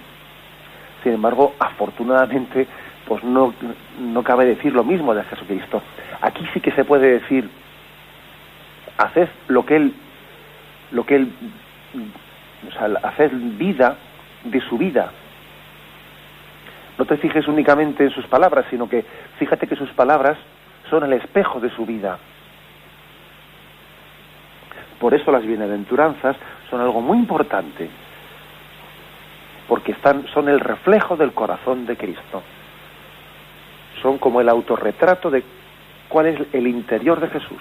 Sin 1.03 1.13
embargo, 1.13 1.55
afortunadamente, 1.59 2.67
pues 3.07 3.23
no, 3.25 3.55
no 4.01 4.23
cabe 4.23 4.45
decir 4.45 4.73
lo 4.75 4.85
mismo 4.85 5.15
de 5.15 5.25
Jesucristo. 5.25 5.83
Aquí 6.21 6.45
sí 6.53 6.61
que 6.61 6.73
se 6.73 6.85
puede 6.85 7.21
decir 7.21 7.49
haced 8.99 9.29
lo 9.47 9.65
que 9.65 9.77
él, 9.77 9.95
lo 10.91 11.05
que 11.05 11.17
él, 11.17 11.33
o 12.65 13.07
haced 13.07 13.31
vida 13.33 13.97
de 14.45 14.61
su 14.61 14.77
vida. 14.77 15.11
No 16.99 17.05
te 17.05 17.17
fijes 17.17 17.47
únicamente 17.47 18.03
en 18.03 18.11
sus 18.11 18.27
palabras, 18.27 18.67
sino 18.71 18.89
que 18.89 19.05
fíjate 19.39 19.69
que 19.69 19.77
sus 19.77 19.91
palabras 19.91 20.37
son 20.91 21.05
el 21.05 21.13
espejo 21.13 21.61
de 21.61 21.71
su 21.71 21.87
vida. 21.87 22.19
Por 24.99 25.15
eso 25.15 25.31
las 25.31 25.47
bienaventuranzas 25.47 26.37
son 26.69 26.81
algo 26.81 27.01
muy 27.01 27.19
importante, 27.19 27.89
porque 29.69 29.93
están, 29.93 30.27
son 30.33 30.49
el 30.49 30.61
reflejo 30.61 31.17
del 31.17 31.33
corazón 31.33 31.87
de 31.87 31.97
Cristo. 31.97 32.43
Son 34.03 34.19
como 34.19 34.41
el 34.41 34.49
autorretrato 34.49 35.31
de 35.31 35.45
cuál 36.09 36.27
es 36.27 36.41
el 36.53 36.67
interior 36.67 37.21
de 37.21 37.29
Jesús 37.29 37.61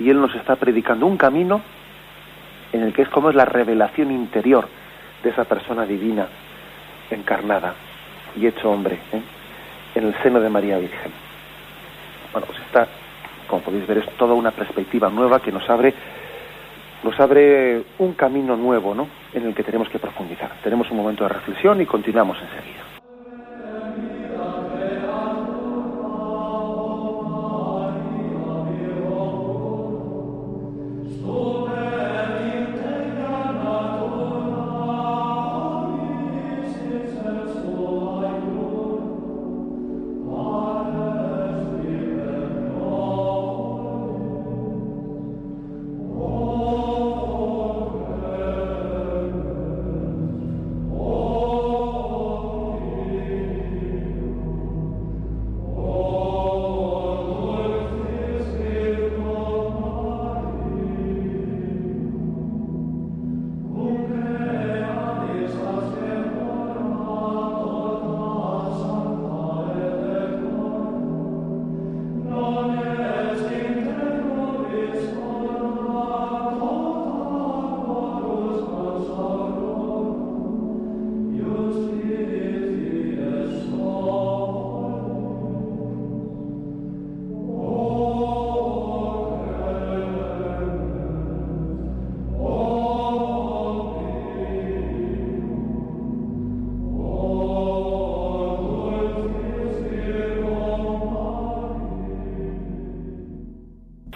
y 0.00 0.10
Él 0.10 0.20
nos 0.20 0.34
está 0.34 0.56
predicando 0.56 1.06
un 1.06 1.16
camino 1.16 1.60
en 2.72 2.82
el 2.82 2.92
que 2.92 3.02
es 3.02 3.08
como 3.08 3.30
es 3.30 3.36
la 3.36 3.44
revelación 3.44 4.10
interior 4.10 4.68
de 5.22 5.30
esa 5.30 5.44
persona 5.44 5.84
divina 5.84 6.26
encarnada 7.10 7.74
y 8.36 8.46
hecho 8.46 8.70
hombre 8.70 8.98
¿eh? 9.12 9.22
en 9.94 10.06
el 10.06 10.14
seno 10.22 10.40
de 10.40 10.48
María 10.48 10.78
Virgen. 10.78 11.12
Bueno, 12.32 12.46
pues 12.46 12.60
está, 12.60 12.86
como 13.46 13.62
podéis 13.62 13.86
ver, 13.86 13.98
es 13.98 14.10
toda 14.16 14.34
una 14.34 14.50
perspectiva 14.50 15.08
nueva 15.10 15.40
que 15.40 15.52
nos 15.52 15.68
abre 15.68 15.94
nos 17.02 17.18
abre 17.20 17.84
un 17.98 18.14
camino 18.14 18.56
nuevo, 18.56 18.92
¿no? 18.92 19.06
En 19.34 19.46
el 19.46 19.54
que 19.54 19.62
tenemos 19.62 19.88
que 19.88 19.98
profundizar. 19.98 20.50
Tenemos 20.62 20.90
un 20.90 20.96
momento 20.96 21.24
de 21.24 21.30
reflexión 21.30 21.80
y 21.80 21.86
continuamos 21.86 22.38
enseguida. 22.40 22.97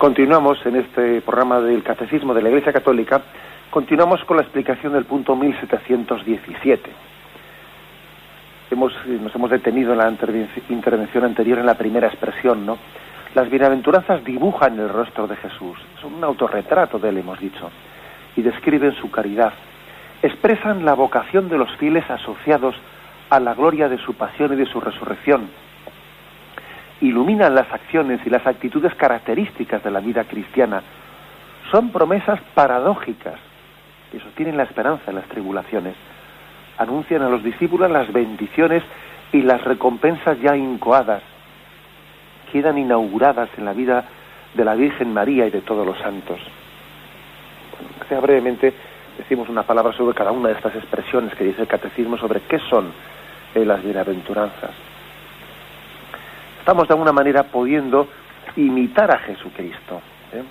Continuamos 0.03 0.59
en 0.67 0.75
este 0.75 1.21
programa 1.21 1.61
del 1.61 1.85
Catecismo 1.85 2.35
de 2.35 2.43
la 2.43 2.49
Iglesia 2.49 2.73
Católica, 2.73 3.23
continuamos 3.71 4.25
con 4.25 4.37
la 4.37 4.43
explicación 4.43 4.95
del 4.95 5.05
punto 5.05 5.37
1717. 5.37 6.91
Hemos, 8.73 8.93
nos 9.07 9.33
hemos 9.33 9.49
detenido 9.49 9.93
en 9.93 9.99
la 9.99 10.13
intervención 10.71 11.23
anterior 11.23 11.61
en 11.61 11.67
la 11.67 11.79
primera 11.79 12.09
expresión, 12.09 12.67
¿no? 12.67 12.79
Las 13.37 13.49
bienaventuranzas 13.49 14.25
dibujan 14.25 14.77
el 14.81 14.89
rostro 14.89 15.29
de 15.29 15.37
Jesús, 15.37 15.79
son 16.01 16.15
un 16.15 16.25
autorretrato 16.25 16.99
de 16.99 17.11
él, 17.11 17.19
hemos 17.19 17.39
dicho, 17.39 17.71
y 18.35 18.43
describen 18.43 18.97
su 18.97 19.09
caridad. 19.09 19.53
Expresan 20.21 20.85
la 20.85 20.95
vocación 20.95 21.49
de 21.49 21.59
los 21.59 21.71
fieles 21.77 22.11
asociados 22.11 22.75
a 23.31 23.39
la 23.39 23.55
gloria 23.55 23.89
de 23.89 23.99
su 23.99 24.15
pasión 24.15 24.53
y 24.53 24.57
de 24.57 24.67
su 24.67 24.81
resurrección 24.81 25.49
iluminan 27.03 27.55
las 27.55 27.71
acciones 27.73 28.21
y 28.25 28.31
las 28.31 28.47
actitudes 28.47 28.95
características 28.95 29.83
de 29.83 29.91
la 29.91 30.01
vida 30.01 30.25
cristiana. 30.25 30.83
Son 31.71 31.91
promesas 31.91 32.41
paradójicas 32.55 33.35
que 34.11 34.21
sostienen 34.21 34.57
la 34.57 34.63
esperanza 34.63 35.11
en 35.11 35.17
las 35.17 35.27
tribulaciones. 35.27 35.95
Anuncian 36.79 37.23
a 37.23 37.29
los 37.29 37.43
discípulos 37.43 37.91
las 37.91 38.13
bendiciones 38.13 38.85
y 39.33 39.43
las 39.43 39.63
recompensas 39.65 40.41
ya 40.41 40.57
incoadas. 40.57 41.23
Quedan 42.53 42.79
inauguradas 42.79 43.49
en 43.59 43.65
la 43.65 43.73
vida 43.73 44.05
de 44.55 44.65
la 44.65 44.75
Virgen 44.75 45.13
María 45.13 45.47
y 45.47 45.51
de 45.51 45.63
todos 45.63 45.85
los 45.85 45.99
santos. 45.99 46.39
sea 48.09 48.21
brevemente 48.21 48.73
decimos 49.19 49.49
una 49.49 49.65
palabra 49.65 49.93
sobre 49.93 50.15
cada 50.15 50.31
una 50.31 50.51
de 50.51 50.55
estas 50.55 50.77
expresiones 50.77 51.35
que 51.35 51.45
dice 51.45 51.63
el 51.63 51.69
catecismo 51.69 52.17
sobre 52.17 52.41
qué 52.43 52.59
son 52.71 52.93
eh, 53.55 53.65
las 53.65 53.83
bienaventuranzas 53.83 54.92
Estamos 56.63 56.87
de 56.87 56.95
alguna 56.95 57.11
manera 57.11 57.43
pudiendo 57.43 58.07
imitar 58.55 59.11
a 59.11 59.19
Jesucristo. 59.19 60.01
¿eh? 60.33 60.45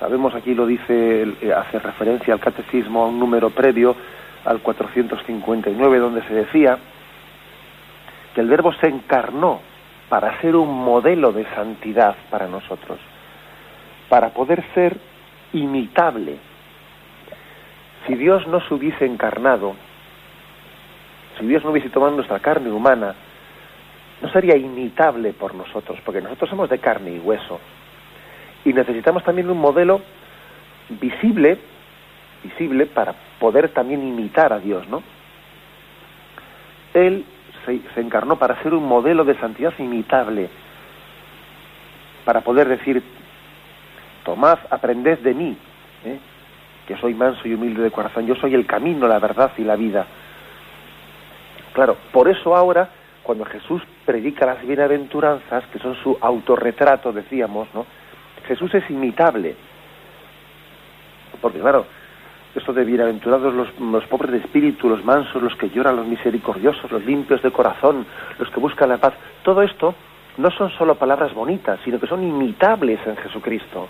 Sabemos 0.00 0.34
aquí 0.34 0.54
lo 0.54 0.64
dice, 0.64 1.34
eh, 1.42 1.52
hace 1.52 1.78
referencia 1.78 2.32
al 2.32 2.40
catecismo 2.40 3.02
a 3.02 3.08
un 3.08 3.20
número 3.20 3.50
previo 3.50 3.94
al 4.42 4.60
459 4.60 5.98
donde 5.98 6.22
se 6.22 6.32
decía 6.32 6.78
que 8.34 8.40
el 8.40 8.48
verbo 8.48 8.72
se 8.72 8.88
encarnó 8.88 9.60
para 10.08 10.40
ser 10.40 10.56
un 10.56 10.82
modelo 10.82 11.30
de 11.30 11.44
santidad 11.54 12.16
para 12.30 12.46
nosotros, 12.46 12.98
para 14.08 14.30
poder 14.30 14.64
ser 14.72 14.96
imitable. 15.52 16.38
Si 18.06 18.14
Dios 18.14 18.46
no 18.46 18.62
se 18.62 18.72
hubiese 18.72 19.04
encarnado, 19.04 19.74
si 21.38 21.44
Dios 21.44 21.62
no 21.64 21.70
hubiese 21.70 21.90
tomado 21.90 22.12
nuestra 22.12 22.38
carne 22.38 22.70
humana, 22.70 23.14
no 24.22 24.30
sería 24.30 24.56
imitable 24.56 25.32
por 25.32 25.54
nosotros, 25.54 25.98
porque 26.04 26.20
nosotros 26.20 26.48
somos 26.48 26.70
de 26.70 26.78
carne 26.78 27.12
y 27.12 27.18
hueso. 27.18 27.60
Y 28.64 28.72
necesitamos 28.72 29.22
también 29.24 29.50
un 29.50 29.58
modelo 29.58 30.00
visible, 30.88 31.58
visible 32.42 32.86
para 32.86 33.14
poder 33.38 33.70
también 33.70 34.06
imitar 34.06 34.52
a 34.52 34.58
Dios, 34.58 34.88
¿no? 34.88 35.02
Él 36.94 37.24
se, 37.66 38.00
encarnó 38.00 38.36
para 38.36 38.62
ser 38.62 38.74
un 38.74 38.86
modelo 38.86 39.24
de 39.24 39.38
santidad 39.38 39.72
imitable, 39.78 40.48
para 42.24 42.40
poder 42.40 42.68
decir, 42.68 43.02
tomad, 44.24 44.58
aprended 44.70 45.18
de 45.18 45.34
mí, 45.34 45.56
¿eh? 46.04 46.18
que 46.86 46.96
soy 46.96 47.14
manso 47.14 47.46
y 47.48 47.54
humilde 47.54 47.82
de 47.82 47.90
corazón, 47.90 48.26
yo 48.26 48.34
soy 48.36 48.54
el 48.54 48.66
camino, 48.66 49.08
la 49.08 49.18
verdad 49.18 49.52
y 49.58 49.62
la 49.62 49.76
vida. 49.76 50.06
Claro, 51.72 51.96
por 52.12 52.28
eso 52.28 52.54
ahora, 52.54 52.88
cuando 53.24 53.44
Jesús 53.46 53.82
predica 54.04 54.46
las 54.46 54.64
bienaventuranzas, 54.64 55.64
que 55.72 55.78
son 55.78 55.96
su 55.96 56.16
autorretrato, 56.20 57.10
decíamos, 57.10 57.66
¿no? 57.74 57.86
Jesús 58.46 58.72
es 58.74 58.88
imitable. 58.90 59.56
Porque 61.40 61.58
claro, 61.58 61.86
esto 62.54 62.72
de 62.74 62.84
bienaventurados 62.84 63.54
los, 63.54 64.04
pobres 64.04 64.32
de 64.32 64.38
espíritu, 64.38 64.88
los 64.90 65.02
mansos, 65.04 65.42
los 65.42 65.56
que 65.56 65.70
lloran, 65.70 65.96
los 65.96 66.06
misericordiosos, 66.06 66.92
los 66.92 67.04
limpios 67.04 67.42
de 67.42 67.50
corazón, 67.50 68.06
los 68.38 68.50
que 68.50 68.60
buscan 68.60 68.90
la 68.90 68.98
paz, 68.98 69.14
todo 69.42 69.62
esto 69.62 69.94
no 70.36 70.50
son 70.50 70.70
solo 70.70 70.94
palabras 70.96 71.32
bonitas, 71.32 71.80
sino 71.82 71.98
que 71.98 72.06
son 72.06 72.22
imitables 72.22 73.00
en 73.06 73.16
Jesucristo. 73.16 73.88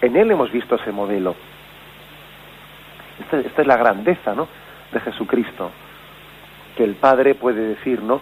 En 0.00 0.16
Él 0.16 0.30
hemos 0.30 0.52
visto 0.52 0.76
ese 0.76 0.92
modelo. 0.92 1.34
Esta, 3.20 3.40
esta 3.40 3.62
es 3.62 3.66
la 3.66 3.76
grandeza. 3.76 4.34
De 4.92 5.00
Jesucristo. 5.00 5.72
Que 6.76 6.84
el 6.84 6.94
Padre 6.94 7.34
puede 7.34 7.60
decir, 7.68 8.02
¿no? 8.02 8.20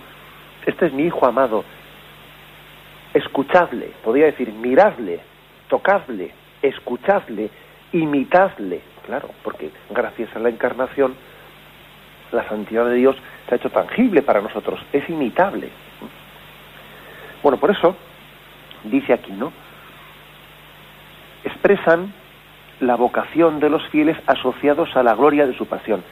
Este 0.66 0.86
es 0.86 0.92
mi 0.92 1.04
Hijo 1.04 1.26
amado. 1.26 1.64
Escuchadle, 3.14 3.92
podría 4.02 4.26
decir, 4.26 4.52
miradle, 4.52 5.20
tocadle, 5.68 6.32
escuchadle, 6.62 7.50
imitadle. 7.92 8.80
Claro, 9.06 9.30
porque 9.42 9.70
gracias 9.90 10.34
a 10.36 10.38
la 10.38 10.48
encarnación 10.48 11.14
la 12.32 12.48
santidad 12.48 12.86
de 12.86 12.94
Dios 12.94 13.16
se 13.46 13.54
ha 13.54 13.58
hecho 13.58 13.70
tangible 13.70 14.22
para 14.22 14.40
nosotros, 14.40 14.80
es 14.92 15.08
imitable. 15.08 15.68
Bueno, 17.42 17.58
por 17.58 17.70
eso 17.70 17.96
dice 18.84 19.12
aquí, 19.12 19.32
¿no? 19.32 19.52
Expresan 21.44 22.12
la 22.80 22.96
vocación 22.96 23.60
de 23.60 23.70
los 23.70 23.86
fieles 23.88 24.16
asociados 24.26 24.96
a 24.96 25.02
la 25.02 25.14
gloria 25.14 25.46
de 25.46 25.56
su 25.56 25.66
pasión. 25.66 26.02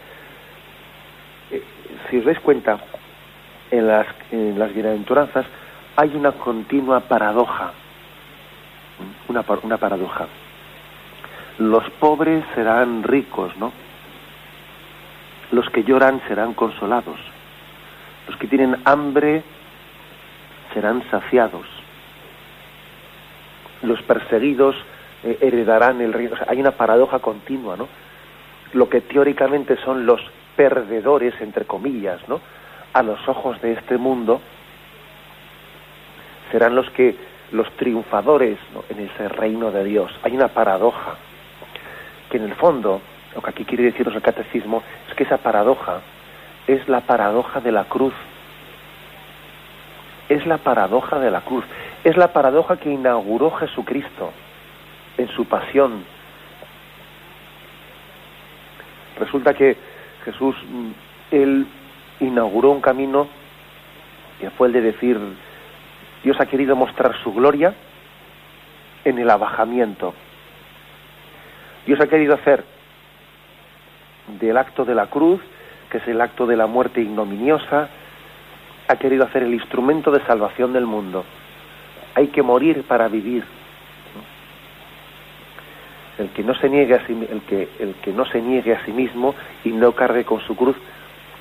Si 2.11 2.18
os 2.18 2.25
dais 2.25 2.40
cuenta, 2.40 2.79
en 3.70 3.87
las, 3.87 4.07
en 4.33 4.59
las 4.59 4.75
bienaventuranzas 4.75 5.46
hay 5.96 6.14
una 6.14 6.33
continua 6.33 7.01
paradoja, 7.01 7.73
una, 9.29 9.44
una 9.62 9.77
paradoja 9.77 10.27
los 11.61 11.88
pobres 12.01 12.42
serán 12.55 13.03
ricos, 13.03 13.55
¿no? 13.59 13.70
Los 15.53 15.68
que 15.68 15.85
lloran 15.85 16.23
serán 16.27 16.55
consolados. 16.55 17.20
Los 18.27 18.38
que 18.38 18.46
tienen 18.46 18.79
hambre 18.87 19.42
serán 20.73 21.05
saciados. 21.11 21.66
Los 23.83 24.01
perseguidos 24.03 24.75
eh, 25.23 25.37
heredarán 25.42 26.01
el 26.01 26.14
reino. 26.14 26.35
hay 26.49 26.61
una 26.61 26.70
paradoja 26.70 27.18
continua, 27.18 27.77
¿no? 27.77 27.88
Lo 28.73 28.88
que 28.88 29.03
teóricamente 29.03 29.77
son 29.85 30.07
los 30.07 30.23
perdedores, 30.61 31.33
entre 31.40 31.64
comillas, 31.64 32.20
¿no? 32.29 32.38
A 32.92 33.03
los 33.03 33.27
ojos 33.27 33.59
de 33.62 33.73
este 33.73 33.96
mundo, 33.96 34.42
serán 36.53 36.75
los 36.75 36.90
que 36.90 37.16
los 37.51 37.66
triunfadores 37.77 38.59
en 38.90 39.01
ese 39.01 39.27
reino 39.31 39.70
de 39.70 39.85
Dios. 39.85 40.12
Hay 40.23 40.37
una 40.37 40.49
paradoja 40.49 41.14
que 42.29 42.37
en 42.37 42.44
el 42.44 42.55
fondo, 42.57 43.01
lo 43.35 43.40
que 43.40 43.49
aquí 43.49 43.64
quiere 43.64 43.85
deciros 43.85 44.14
el 44.14 44.20
catecismo, 44.20 44.83
es 45.09 45.14
que 45.14 45.25
esa 45.25 45.38
paradoja 45.38 46.03
es 46.66 46.87
la 46.90 47.01
paradoja 47.01 47.61
de 47.61 47.73
la 47.73 47.85
cruz. 47.85 48.12
Es 50.29 50.44
la 50.46 50.59
paradoja 50.59 51.18
de 51.18 51.31
la 51.31 51.40
cruz. 51.40 51.64
Es 52.05 52.18
la 52.18 52.35
paradoja 52.35 52.77
que 52.77 52.90
inauguró 52.90 53.51
Jesucristo 53.53 54.31
en 55.16 55.29
su 55.29 55.46
pasión. 55.46 56.05
Resulta 59.18 59.55
que 59.55 59.89
Jesús, 60.24 60.56
él 61.30 61.66
inauguró 62.20 62.70
un 62.70 62.80
camino 62.80 63.28
que 64.40 64.50
fue 64.50 64.68
el 64.68 64.72
de 64.72 64.80
decir, 64.80 65.18
Dios 66.22 66.38
ha 66.40 66.46
querido 66.46 66.76
mostrar 66.76 67.14
su 67.22 67.33
gloria 67.33 67.74
en 69.04 69.18
el 69.18 69.30
abajamiento, 69.30 70.14
Dios 71.87 72.00
ha 72.00 72.06
querido 72.06 72.35
hacer 72.35 72.64
del 74.38 74.56
acto 74.56 74.85
de 74.85 74.94
la 74.94 75.06
cruz, 75.06 75.40
que 75.90 75.98
es 75.98 76.09
el 76.09 76.20
acto 76.20 76.46
de 76.46 76.56
la 76.56 76.66
muerte 76.66 77.00
ignominiosa, 77.00 77.88
ha 78.88 78.96
querido 78.96 79.24
hacer 79.24 79.42
el 79.42 79.54
instrumento 79.54 80.11
de 80.11 80.24
salvación 80.26 80.72
del 80.72 80.87
mundo. 80.87 81.24
Hay 82.14 82.28
que 82.28 82.42
morir 82.42 82.85
para 82.87 83.09
vivir. 83.09 83.44
El 86.20 86.28
que 86.30 86.44
no 86.44 86.54
se 86.54 86.68
niegue 86.68 86.94
a 86.94 87.06
sí, 87.06 87.12
el 87.30 87.40
que, 87.42 87.68
el 87.78 87.94
que 87.94 88.12
no 88.12 88.24
se 88.26 88.40
niegue 88.40 88.74
a 88.74 88.85
sí 88.85 88.92
mismo 88.92 89.35
y 89.64 89.70
no 89.70 89.92
cargue 89.92 90.24
con 90.24 90.40
su 90.40 90.54
cruz 90.54 90.76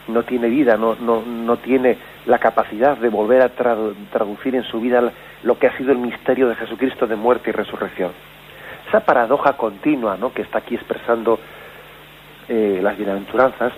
no 0.07 0.23
tiene 0.23 0.47
vida, 0.47 0.75
no, 0.77 0.95
no, 0.95 1.21
no 1.21 1.57
tiene 1.57 1.97
la 2.25 2.39
capacidad 2.39 2.97
de 2.97 3.09
volver 3.09 3.43
a 3.43 3.49
traducir 3.49 4.55
en 4.55 4.63
su 4.63 4.79
vida 4.79 5.11
lo 5.43 5.59
que 5.59 5.67
ha 5.67 5.77
sido 5.77 5.91
el 5.91 5.99
misterio 5.99 6.49
de 6.49 6.55
Jesucristo 6.55 7.05
de 7.05 7.15
muerte 7.15 7.51
y 7.51 7.53
resurrección 7.53 8.11
esa 8.89 9.01
paradoja 9.01 9.53
continua 9.53 10.17
¿no? 10.17 10.33
que 10.33 10.41
está 10.41 10.59
aquí 10.59 10.75
expresando 10.75 11.39
eh, 12.47 12.79
las 12.81 12.97
bienaventuranzas, 12.97 13.71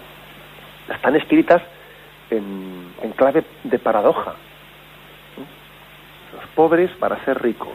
están 0.89 1.15
escritas 1.17 1.61
en, 2.29 2.91
clave 3.17 3.43
de 3.63 3.77
paradoja. 3.77 4.33
Los 6.33 6.45
pobres 6.55 6.89
para 6.91 7.23
ser 7.25 7.41
ricos. 7.41 7.73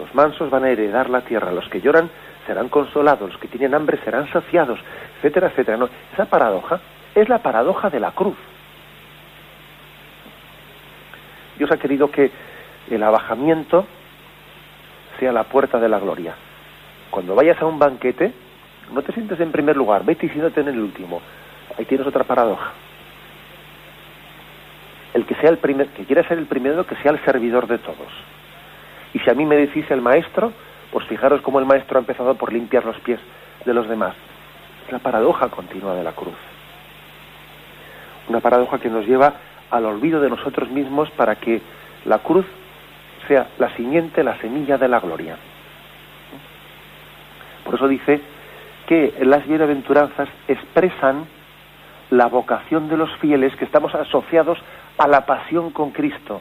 Los 0.00 0.14
mansos 0.14 0.48
van 0.48 0.64
a 0.64 0.70
heredar 0.70 1.10
la 1.10 1.20
tierra, 1.20 1.52
los 1.52 1.68
que 1.68 1.82
lloran 1.82 2.08
serán 2.46 2.70
consolados, 2.70 3.32
los 3.32 3.40
que 3.40 3.48
tienen 3.48 3.74
hambre 3.74 3.98
serán 4.02 4.32
saciados, 4.32 4.80
etcétera, 5.18 5.48
etcétera. 5.48 5.76
No, 5.76 5.90
esa 6.14 6.24
paradoja 6.24 6.80
es 7.14 7.28
la 7.28 7.38
paradoja 7.38 7.90
de 7.90 8.00
la 8.00 8.12
cruz. 8.12 8.36
Dios 11.58 11.70
ha 11.70 11.76
querido 11.76 12.10
que 12.10 12.30
el 12.88 13.02
abajamiento 13.02 13.86
sea 15.18 15.32
la 15.32 15.44
puerta 15.44 15.78
de 15.78 15.90
la 15.90 15.98
gloria. 15.98 16.34
Cuando 17.10 17.34
vayas 17.34 17.60
a 17.60 17.66
un 17.66 17.78
banquete, 17.78 18.32
no 18.94 19.02
te 19.02 19.12
sientes 19.12 19.38
en 19.38 19.52
primer 19.52 19.76
lugar, 19.76 20.02
vete 20.02 20.24
y 20.24 20.30
siéntate 20.30 20.62
en 20.62 20.68
el 20.68 20.80
último. 20.80 21.20
Ahí 21.76 21.84
tienes 21.84 22.06
otra 22.06 22.24
paradoja. 22.24 22.72
El 25.12 25.26
que 25.26 25.34
sea 25.34 25.50
el 25.50 25.58
primer, 25.58 25.88
que 25.88 26.06
quiera 26.06 26.26
ser 26.26 26.38
el 26.38 26.46
primero, 26.46 26.86
que 26.86 26.96
sea 26.96 27.12
el 27.12 27.22
servidor 27.22 27.66
de 27.66 27.76
todos. 27.76 28.39
Y 29.14 29.18
si 29.18 29.30
a 29.30 29.34
mí 29.34 29.44
me 29.44 29.56
decís 29.56 29.90
el 29.90 30.00
maestro, 30.00 30.52
pues 30.92 31.06
fijaros 31.06 31.40
cómo 31.42 31.58
el 31.58 31.66
maestro 31.66 31.98
ha 31.98 32.00
empezado 32.00 32.34
por 32.34 32.52
limpiar 32.52 32.84
los 32.84 32.98
pies 33.00 33.20
de 33.64 33.74
los 33.74 33.88
demás. 33.88 34.14
Es 34.86 34.92
la 34.92 34.98
paradoja 34.98 35.48
continua 35.48 35.94
de 35.94 36.04
la 36.04 36.12
cruz. 36.12 36.34
Una 38.28 38.40
paradoja 38.40 38.78
que 38.78 38.88
nos 38.88 39.06
lleva 39.06 39.34
al 39.70 39.86
olvido 39.86 40.20
de 40.20 40.30
nosotros 40.30 40.70
mismos 40.70 41.10
para 41.10 41.36
que 41.36 41.60
la 42.04 42.18
cruz 42.18 42.46
sea 43.28 43.48
la 43.58 43.74
simiente, 43.76 44.24
la 44.24 44.38
semilla 44.38 44.78
de 44.78 44.88
la 44.88 45.00
gloria. 45.00 45.36
Por 47.64 47.74
eso 47.74 47.88
dice 47.88 48.20
que 48.86 49.14
las 49.22 49.46
bienaventuranzas 49.46 50.28
expresan 50.48 51.26
la 52.10 52.26
vocación 52.26 52.88
de 52.88 52.96
los 52.96 53.14
fieles 53.18 53.54
que 53.54 53.64
estamos 53.64 53.94
asociados 53.94 54.58
a 54.98 55.06
la 55.06 55.26
pasión 55.26 55.70
con 55.70 55.90
Cristo 55.90 56.40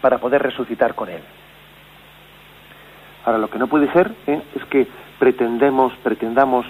para 0.00 0.18
poder 0.18 0.42
resucitar 0.42 0.94
con 0.94 1.08
Él. 1.08 1.22
Ahora, 3.24 3.38
lo 3.38 3.50
que 3.50 3.58
no 3.58 3.66
puede 3.66 3.92
ser 3.92 4.10
¿eh? 4.26 4.40
es 4.54 4.64
que 4.66 4.86
pretendemos, 5.18 5.92
pretendamos 6.02 6.66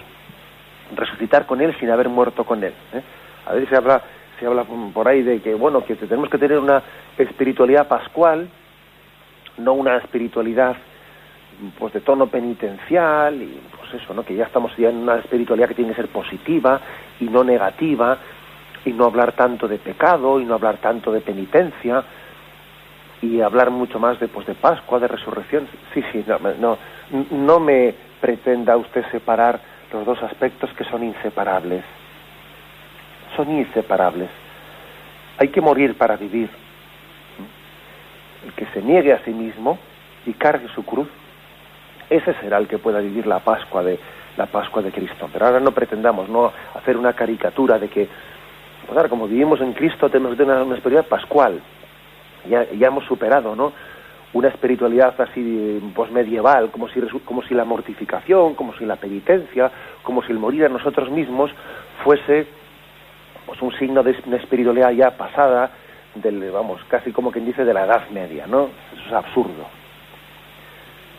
resucitar 0.97 1.47
con 1.47 1.61
Él 1.61 1.77
sin 1.79 1.91
haber 1.91 2.09
muerto 2.09 2.45
con 2.45 2.63
Él. 2.65 2.73
¿eh? 2.93 3.03
A 3.47 3.55
ver 3.55 3.69
si 3.69 3.75
habla, 3.75 4.03
se 4.39 4.47
habla 4.47 4.65
por 4.65 5.07
ahí 5.07 5.23
de 5.23 5.41
que, 5.41 5.55
bueno, 5.55 5.85
que 5.85 5.95
tenemos 5.95 6.29
que 6.29 6.39
tener 6.39 6.59
una 6.59 6.83
espiritualidad 7.17 7.87
pascual, 7.87 8.49
no 9.59 9.75
una 9.75 9.97
espiritualidad 9.99 10.77
pues 11.79 11.93
de 11.93 12.01
tono 12.01 12.27
penitencial 12.27 13.35
y 13.43 13.61
pues 13.79 14.03
eso, 14.03 14.15
¿no? 14.15 14.25
Que 14.25 14.35
ya 14.35 14.45
estamos 14.45 14.75
ya 14.79 14.89
en 14.89 14.97
una 14.97 15.17
espiritualidad 15.17 15.69
que 15.69 15.75
tiene 15.75 15.91
que 15.91 15.97
ser 15.97 16.09
positiva 16.09 16.81
y 17.21 17.25
no 17.25 17.45
negativa 17.45 18.17
y 18.85 18.93
no 18.93 19.05
hablar 19.05 19.33
tanto 19.33 19.69
de 19.69 19.79
pecado 19.79 20.41
y 20.41 20.45
no 20.47 20.55
hablar 20.55 20.79
tanto 20.79 21.13
de 21.13 21.21
penitencia 21.21 22.03
y 23.23 23.41
hablar 23.41 23.71
mucho 23.71 23.99
más 23.99 24.19
de 24.19 24.29
pues 24.29 24.47
de 24.47 24.55
Pascua, 24.55 24.99
de 24.99 25.09
resurrección. 25.09 25.69
Sí, 25.95 26.03
sí, 26.13 26.25
no, 26.27 26.39
no, 26.59 26.79
no 27.31 27.61
me 27.61 27.95
pretenda 28.21 28.77
usted 28.77 29.05
separar 29.11 29.61
los 29.93 30.05
dos 30.05 30.23
aspectos 30.23 30.71
que 30.75 30.85
son 30.85 31.05
inseparables. 31.05 31.85
Son 33.37 33.51
inseparables. 33.51 34.31
Hay 35.39 35.49
que 35.49 35.61
morir 35.61 35.97
para 35.97 36.17
vivir. 36.17 36.51
El 38.45 38.53
que 38.55 38.67
se 38.67 38.81
niegue 38.81 39.13
a 39.13 39.25
sí 39.25 39.33
mismo 39.33 39.79
y 40.27 40.33
cargue 40.33 40.69
su 40.75 40.85
cruz 40.85 41.09
ese 42.11 42.35
será 42.35 42.59
el 42.59 42.67
que 42.67 42.79
pueda 42.79 42.99
vivir 42.99 43.27
la 43.27 43.39
Pascua 43.39 43.85
de 43.85 43.99
la 44.37 44.47
Pascua 44.47 44.83
de 44.83 44.91
Cristo. 44.91 45.31
Pero 45.33 45.47
ahora 45.47 45.61
no 45.61 45.71
pretendamos 45.71 46.29
no 46.29 46.53
hacer 46.75 46.97
una 46.97 47.13
caricatura 47.13 47.79
de 47.79 47.89
que, 47.89 48.09
pues 48.87 49.09
como 49.09 49.29
vivimos 49.29 49.61
en 49.61 49.73
Cristo 49.73 50.11
tenemos 50.11 50.37
tener 50.37 50.57
una, 50.57 50.75
espiritualidad 50.75 51.07
pascual. 51.09 51.61
Ya, 52.49 52.65
ya 52.73 52.89
hemos 52.89 53.05
superado, 53.05 53.55
¿no? 53.55 53.73
Una 54.33 54.49
espiritualidad 54.49 55.21
así 55.21 55.81
posmedieval, 55.95 56.71
como 56.71 56.89
si, 56.89 57.01
como 57.25 57.43
si 57.43 57.55
la 57.55 57.65
mortificación, 57.65 58.55
como 58.55 58.75
si 58.75 58.85
la 58.85 58.97
penitencia, 58.97 59.71
como 60.03 60.23
si 60.23 60.33
el 60.33 60.39
morir 60.39 60.65
a 60.65 60.69
nosotros 60.69 61.11
mismos 61.11 61.51
fuese 62.05 62.47
pues 63.47 63.61
un 63.63 63.73
signo 63.73 64.03
de 64.03 64.15
una 64.27 64.37
espiritualidad 64.37 64.93
ya 64.93 65.11
pasada, 65.17 65.71
del, 66.15 66.51
vamos, 66.51 66.81
casi 66.89 67.11
como 67.11 67.33
quien 67.33 67.47
dice 67.47 67.65
de 67.65 67.75
la 67.75 67.85
Edad 67.85 68.09
Media, 68.11 68.47
¿no? 68.47 68.69
Eso 68.93 69.07
es 69.07 69.13
absurdo 69.13 69.81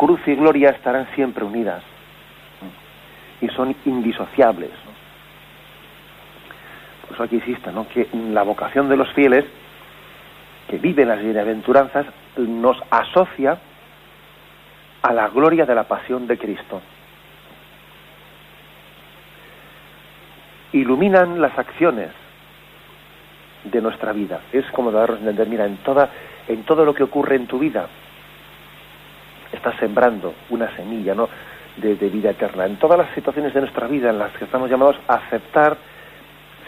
cruz 0.01 0.19
y 0.26 0.34
gloria 0.34 0.72
estarán 0.72 1.07
siempre 1.13 1.45
unidas 1.45 1.84
y 3.39 3.47
son 3.49 3.76
indisociables. 3.86 4.72
Por 7.01 7.13
eso 7.13 7.24
aquí 7.24 7.36
existe 7.36 7.72
¿no? 7.72 7.88
que 7.88 8.07
la 8.13 8.41
vocación 8.41 8.89
de 8.89 8.97
los 8.97 9.13
fieles 9.13 9.45
que 10.72 10.78
viven 10.78 11.09
las 11.09 11.22
bienaventuranzas 11.22 12.05
nos 12.38 12.82
asocia 12.89 13.57
a 15.01 15.11
la 15.11 15.28
gloria 15.28 15.65
de 15.65 15.76
la 15.76 15.84
pasión 15.84 16.28
de 16.28 16.38
Cristo. 16.38 16.82
Iluminan 20.72 21.41
las 21.41 21.59
acciones 21.59 22.07
de 23.65 23.82
nuestra 23.82 24.13
vida. 24.13 24.39
Es 24.53 24.65
como 24.72 24.93
darnos 24.93 25.17
a 25.17 25.19
entender, 25.19 25.49
mira, 25.49 25.65
en, 25.65 25.76
toda, 25.78 26.09
en 26.47 26.63
todo 26.63 26.86
lo 26.86 26.93
que 26.93 27.03
ocurre 27.03 27.36
en 27.36 27.47
tu 27.47 27.59
vida, 27.59 27.88
está 29.51 29.78
sembrando 29.78 30.34
una 30.51 30.74
semilla 30.78 31.13
¿no? 31.13 31.28
de, 31.76 31.95
vida 31.95 32.30
eterna. 32.30 32.65
En 32.65 32.78
todas 32.78 32.97
las 32.97 33.13
situaciones 33.13 33.53
de 33.53 33.59
nuestra 33.59 33.88
vida 33.88 34.09
en 34.09 34.19
las 34.19 34.32
que 34.38 34.45
estamos 34.45 34.69
llamados 34.69 34.95
a 35.09 35.15
aceptar 35.15 35.76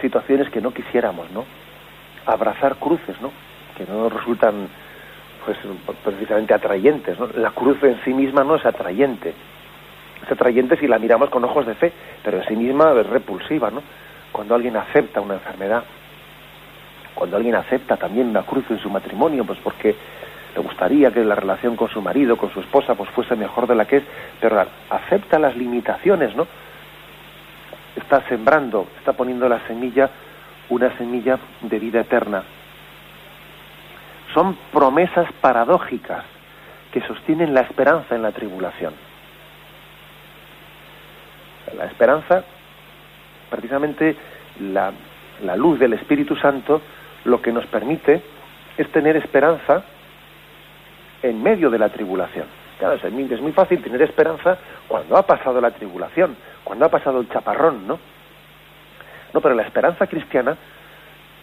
situaciones 0.01 0.49
que 0.49 0.59
no 0.59 0.73
quisiéramos, 0.73 1.31
¿no? 1.31 1.45
abrazar 2.25 2.75
cruces, 2.75 3.15
¿no? 3.21 3.31
Que 3.77 3.85
no 3.85 4.09
resultan 4.09 4.67
pues 5.45 5.57
precisamente 6.03 6.53
atrayentes. 6.53 7.19
¿no? 7.19 7.27
La 7.35 7.51
cruz 7.51 7.81
en 7.83 7.99
sí 8.03 8.13
misma 8.13 8.43
no 8.43 8.55
es 8.55 8.65
atrayente. 8.65 9.33
Es 10.23 10.31
atrayente 10.31 10.77
si 10.77 10.87
la 10.87 10.99
miramos 10.99 11.29
con 11.29 11.43
ojos 11.43 11.65
de 11.65 11.75
fe, 11.75 11.91
pero 12.23 12.37
en 12.37 12.47
sí 12.47 12.55
misma 12.55 12.93
es 12.99 13.07
repulsiva. 13.07 13.69
¿no? 13.69 13.81
Cuando 14.31 14.55
alguien 14.55 14.77
acepta 14.77 15.21
una 15.21 15.35
enfermedad, 15.35 15.83
cuando 17.13 17.37
alguien 17.37 17.55
acepta 17.55 17.97
también 17.97 18.29
una 18.29 18.43
cruz 18.43 18.65
en 18.69 18.79
su 18.79 18.89
matrimonio, 18.89 19.43
pues 19.45 19.59
porque 19.59 19.95
le 20.55 20.61
gustaría 20.61 21.11
que 21.11 21.23
la 21.23 21.35
relación 21.35 21.75
con 21.75 21.89
su 21.89 22.01
marido, 22.01 22.37
con 22.37 22.51
su 22.51 22.59
esposa, 22.59 22.95
pues 22.95 23.09
fuese 23.09 23.35
mejor 23.35 23.67
de 23.67 23.75
la 23.75 23.85
que 23.85 23.97
es, 23.97 24.03
pero 24.39 24.65
acepta 24.89 25.39
las 25.39 25.55
limitaciones, 25.55 26.35
¿no? 26.35 26.47
Está 27.95 28.21
sembrando, 28.27 28.87
está 28.97 29.13
poniendo 29.13 29.47
la 29.49 29.65
semilla, 29.67 30.09
una 30.69 30.95
semilla 30.97 31.37
de 31.61 31.79
vida 31.79 32.01
eterna. 32.01 32.43
Son 34.33 34.55
promesas 34.71 35.31
paradójicas 35.41 36.23
que 36.91 37.01
sostienen 37.01 37.53
la 37.53 37.61
esperanza 37.61 38.15
en 38.15 38.21
la 38.21 38.31
tribulación. 38.31 38.93
La 41.77 41.85
esperanza, 41.85 42.43
precisamente 43.49 44.15
la, 44.59 44.91
la 45.43 45.55
luz 45.55 45.79
del 45.79 45.93
Espíritu 45.93 46.35
Santo, 46.35 46.81
lo 47.25 47.41
que 47.41 47.51
nos 47.51 47.65
permite 47.67 48.21
es 48.77 48.91
tener 48.91 49.15
esperanza 49.17 49.83
en 51.21 51.41
medio 51.41 51.69
de 51.69 51.79
la 51.79 51.89
tribulación. 51.89 52.45
Claro, 52.77 52.95
es 52.95 53.41
muy 53.41 53.51
fácil 53.53 53.81
tener 53.81 54.01
esperanza 54.01 54.57
cuando 54.87 55.15
ha 55.15 55.25
pasado 55.25 55.61
la 55.61 55.71
tribulación, 55.71 56.35
cuando 56.63 56.85
ha 56.85 56.89
pasado 56.89 57.21
el 57.21 57.29
chaparrón, 57.29 57.87
¿no? 57.87 57.99
No, 59.33 59.41
pero 59.41 59.55
la 59.55 59.63
esperanza 59.63 60.05
cristiana 60.07 60.57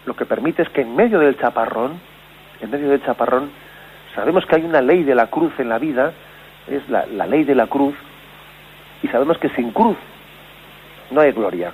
lo 0.07 0.14
que 0.14 0.26
permite 0.26 0.62
es 0.62 0.68
que 0.70 0.82
en 0.82 0.95
medio 0.95 1.18
del 1.18 1.38
chaparrón, 1.38 2.01
en 2.61 2.70
medio 2.70 2.90
del 2.90 3.04
chaparrón, 3.04 3.50
sabemos 4.14 4.44
que 4.46 4.56
hay 4.56 4.64
una 4.64 4.80
ley 4.80 5.02
de 5.02 5.14
la 5.14 5.28
cruz 5.28 5.52
en 5.58 5.68
la 5.68 5.78
vida, 5.78 6.12
es 6.68 6.88
la, 6.88 7.06
la 7.06 7.26
ley 7.26 7.44
de 7.44 7.54
la 7.54 7.66
cruz, 7.66 7.94
y 9.02 9.08
sabemos 9.08 9.38
que 9.38 9.48
sin 9.50 9.70
cruz 9.70 9.96
no 11.11 11.20
hay 11.20 11.32
gloria. 11.32 11.72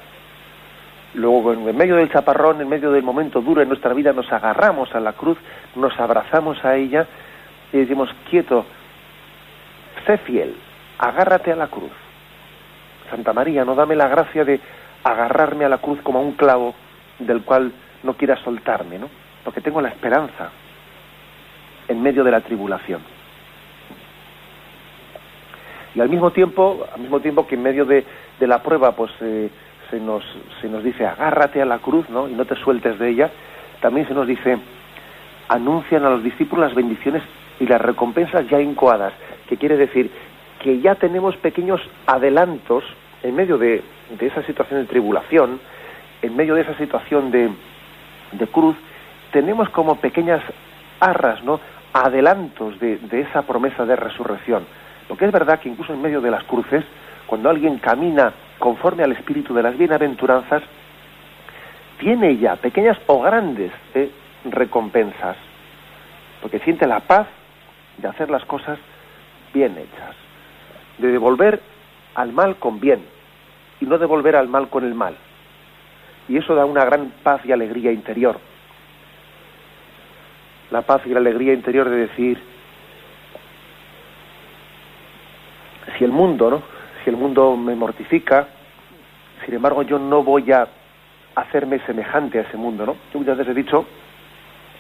Luego, 1.15 1.53
en 1.53 1.77
medio 1.77 1.97
del 1.97 2.11
chaparrón, 2.11 2.61
en 2.61 2.69
medio 2.69 2.91
del 2.93 3.03
momento 3.03 3.41
duro 3.41 3.63
en 3.63 3.69
nuestra 3.69 3.95
vida, 3.95 4.13
nos 4.13 4.31
agarramos 4.33 4.95
a 4.95 5.01
la 5.01 5.13
cruz, 5.15 5.39
nos 5.75 5.99
abrazamos 5.99 6.63
a 6.65 6.77
ella 6.77 7.07
y 7.73 7.79
decimos, 7.79 8.11
quieto, 8.29 8.67
sé 10.07 10.19
fiel, 10.19 10.55
agárrate 10.99 11.53
a 11.53 11.57
la 11.57 11.69
cruz. 11.69 11.91
Santa 13.11 13.33
María, 13.33 13.65
no 13.65 13.75
dame 13.75 13.97
la 13.97 14.09
gracia 14.09 14.45
de 14.45 14.61
agarrarme 15.05 15.65
a 15.65 15.69
la 15.69 15.79
cruz 15.79 16.01
como 16.03 16.19
a 16.19 16.23
un 16.23 16.33
clavo 16.33 16.75
del 17.19 17.43
cual 17.43 17.73
no 18.03 18.15
quiera 18.15 18.37
soltarme, 18.37 18.99
¿no? 18.99 19.09
Porque 19.45 19.61
tengo 19.61 19.81
la 19.81 19.89
esperanza 19.89 20.51
en 21.89 22.03
medio 22.03 22.25
de 22.25 22.31
la 22.31 22.41
tribulación. 22.41 23.01
Y 25.95 26.01
al 26.01 26.09
mismo 26.09 26.31
tiempo, 26.31 26.87
al 26.93 27.01
mismo 27.01 27.21
tiempo 27.21 27.47
que 27.47 27.55
en 27.55 27.63
medio 27.63 27.85
de, 27.85 28.05
la 28.41 28.63
prueba, 28.63 28.93
pues 28.93 29.11
eh, 29.21 29.49
se, 29.91 29.99
nos, 29.99 30.23
se 30.61 30.69
nos 30.69 30.85
dice 30.85 31.07
agárrate 31.07 31.63
a 31.63 31.65
la 31.65 31.79
cruz, 31.79 32.09
¿no? 32.11 32.29
Y 32.29 32.33
no 32.33 32.45
te 32.45 32.55
sueltes 32.57 32.99
de 32.99 33.09
ella, 33.09 33.31
también 33.81 34.07
se 34.07 34.15
nos 34.15 34.27
dice 34.27 34.59
anuncian 35.49 36.05
a 36.05 36.11
los 36.11 36.23
discípulos 36.23 36.67
las 36.67 36.75
bendiciones 36.75 37.23
y 37.61 37.67
las 37.67 37.81
recompensas 37.81 38.49
ya 38.49 38.61
incoadas, 38.61 39.13
que 39.49 39.57
quiere 39.57 39.77
decir 39.77 40.11
que 40.63 40.81
ya 40.81 40.97
tenemos 40.97 41.37
pequeños 41.37 41.81
adelantos 42.07 42.85
en 43.23 43.35
medio 43.35 43.59
de, 43.59 43.83
esa 44.21 44.43
situación 44.43 44.81
de 44.81 44.87
tribulación, 44.87 45.61
en 46.23 46.37
medio 46.37 46.55
de 46.55 46.63
esa 46.63 46.77
situación 46.77 47.31
de, 47.31 47.51
de 48.33 48.47
cruz, 48.49 48.77
tenemos 49.33 49.69
como 49.71 49.97
pequeñas 49.97 50.43
arras, 51.01 51.43
¿no? 51.45 51.61
Adelantos 52.05 52.79
de, 52.79 52.99
esa 53.13 53.43
promesa 53.43 53.85
de 53.85 53.97
resurrección. 53.97 54.67
Porque 55.09 55.25
es 55.25 55.33
verdad 55.33 55.61
que 55.61 55.69
incluso 55.69 55.95
en 55.95 56.03
medio 56.03 56.21
de 56.21 56.31
las 56.31 56.45
cruces, 56.45 56.85
cuando 57.27 57.49
alguien 57.49 57.79
camina 57.79 58.33
conforme 58.59 59.03
al 59.03 59.13
espíritu 59.13 59.55
de 59.55 59.63
las 59.63 59.77
bienaventuranzas, 59.77 60.63
tiene 61.99 62.37
ya 62.37 62.57
pequeñas 62.57 62.99
o 63.07 63.23
grandes 63.23 63.73
¿eh? 63.95 64.11
recompensas, 64.45 65.37
porque 66.43 66.59
siente 66.61 66.87
la 66.87 67.01
paz 67.01 67.27
de 67.97 68.09
hacer 68.09 68.31
las 68.31 68.45
cosas 68.45 68.79
bien 69.55 69.73
hechas, 69.73 70.15
de 70.99 71.09
devolver 71.09 71.61
al 72.15 72.33
mal 72.33 72.57
con 72.57 72.81
bien 72.81 73.01
y 73.81 73.87
no 73.87 73.99
devolver 73.99 74.37
al 74.37 74.49
mal 74.49 74.69
con 74.69 74.85
el 74.85 74.95
mal. 74.95 75.17
Y 76.29 76.37
eso 76.37 76.55
da 76.55 76.65
una 76.65 76.85
gran 76.85 77.13
paz 77.23 77.41
y 77.45 77.53
alegría 77.53 77.93
interior. 77.93 78.39
La 80.71 80.83
paz 80.83 81.03
y 81.07 81.11
la 81.11 81.21
alegría 81.21 81.53
interior 81.53 81.89
de 81.89 81.97
decir, 81.97 82.39
si 85.97 86.05
el 86.05 86.11
mundo, 86.11 86.51
¿no? 86.51 86.63
Si 87.05 87.11
el 87.11 87.17
mundo 87.17 87.57
me 87.57 87.75
mortifica, 87.75 88.49
sin 89.45 89.55
embargo 89.55 89.83
yo 89.83 89.99
no 89.99 90.23
voy 90.23 90.51
a 90.53 90.67
hacerme 91.35 91.79
semejante 91.87 92.39
a 92.39 92.43
ese 92.43 92.57
mundo, 92.57 92.87
¿no? 92.87 92.97
Yo 93.13 93.19
muchas 93.21 93.39
veces 93.39 93.53
he 93.53 93.63
dicho 93.63 93.87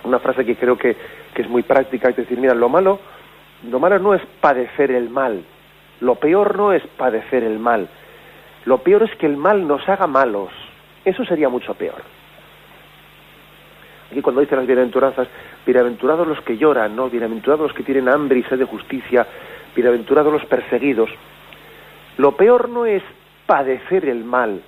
una 0.04 0.18
frase 0.18 0.44
que 0.44 0.56
creo 0.56 0.76
que, 0.76 0.96
es 1.36 1.48
muy 1.50 1.62
práctica, 1.62 2.08
es 2.08 2.16
decir, 2.16 2.38
mira, 2.38 2.54
lo 2.54 2.70
malo, 2.70 2.98
lo 3.68 3.78
malo 3.78 3.98
no 3.98 4.14
es 4.14 4.22
padecer 4.40 4.90
el 4.90 5.10
mal, 5.10 5.44
lo 6.00 6.14
peor 6.14 6.56
no 6.56 6.72
es 6.72 6.82
padecer 6.96 7.44
el 7.44 7.58
mal, 7.58 7.88
lo 8.64 8.78
peor 8.78 9.02
es 9.02 9.14
que 9.16 9.26
el 9.26 9.36
mal 9.36 9.68
nos 9.68 9.86
haga 9.86 10.06
malos, 10.06 10.48
eso 11.04 11.26
sería 11.26 11.50
mucho 11.50 11.74
peor. 11.74 12.15
Aquí 14.10 14.22
cuando 14.22 14.40
dice 14.40 14.56
las 14.56 14.66
bienaventuranzas, 14.66 15.28
bienaventurados 15.64 16.26
los 16.26 16.40
que 16.42 16.56
lloran, 16.56 16.94
¿no? 16.94 17.10
Bienaventurados 17.10 17.68
los 17.68 17.76
que 17.76 17.82
tienen 17.82 18.08
hambre 18.08 18.38
y 18.38 18.42
sed 18.44 18.58
de 18.58 18.64
justicia, 18.64 19.26
bienaventurados 19.74 20.32
los 20.32 20.44
perseguidos. 20.46 21.10
Lo 22.16 22.36
peor 22.36 22.68
no 22.68 22.86
es 22.86 23.02
padecer 23.46 24.08
el 24.08 24.24
mal, 24.24 24.62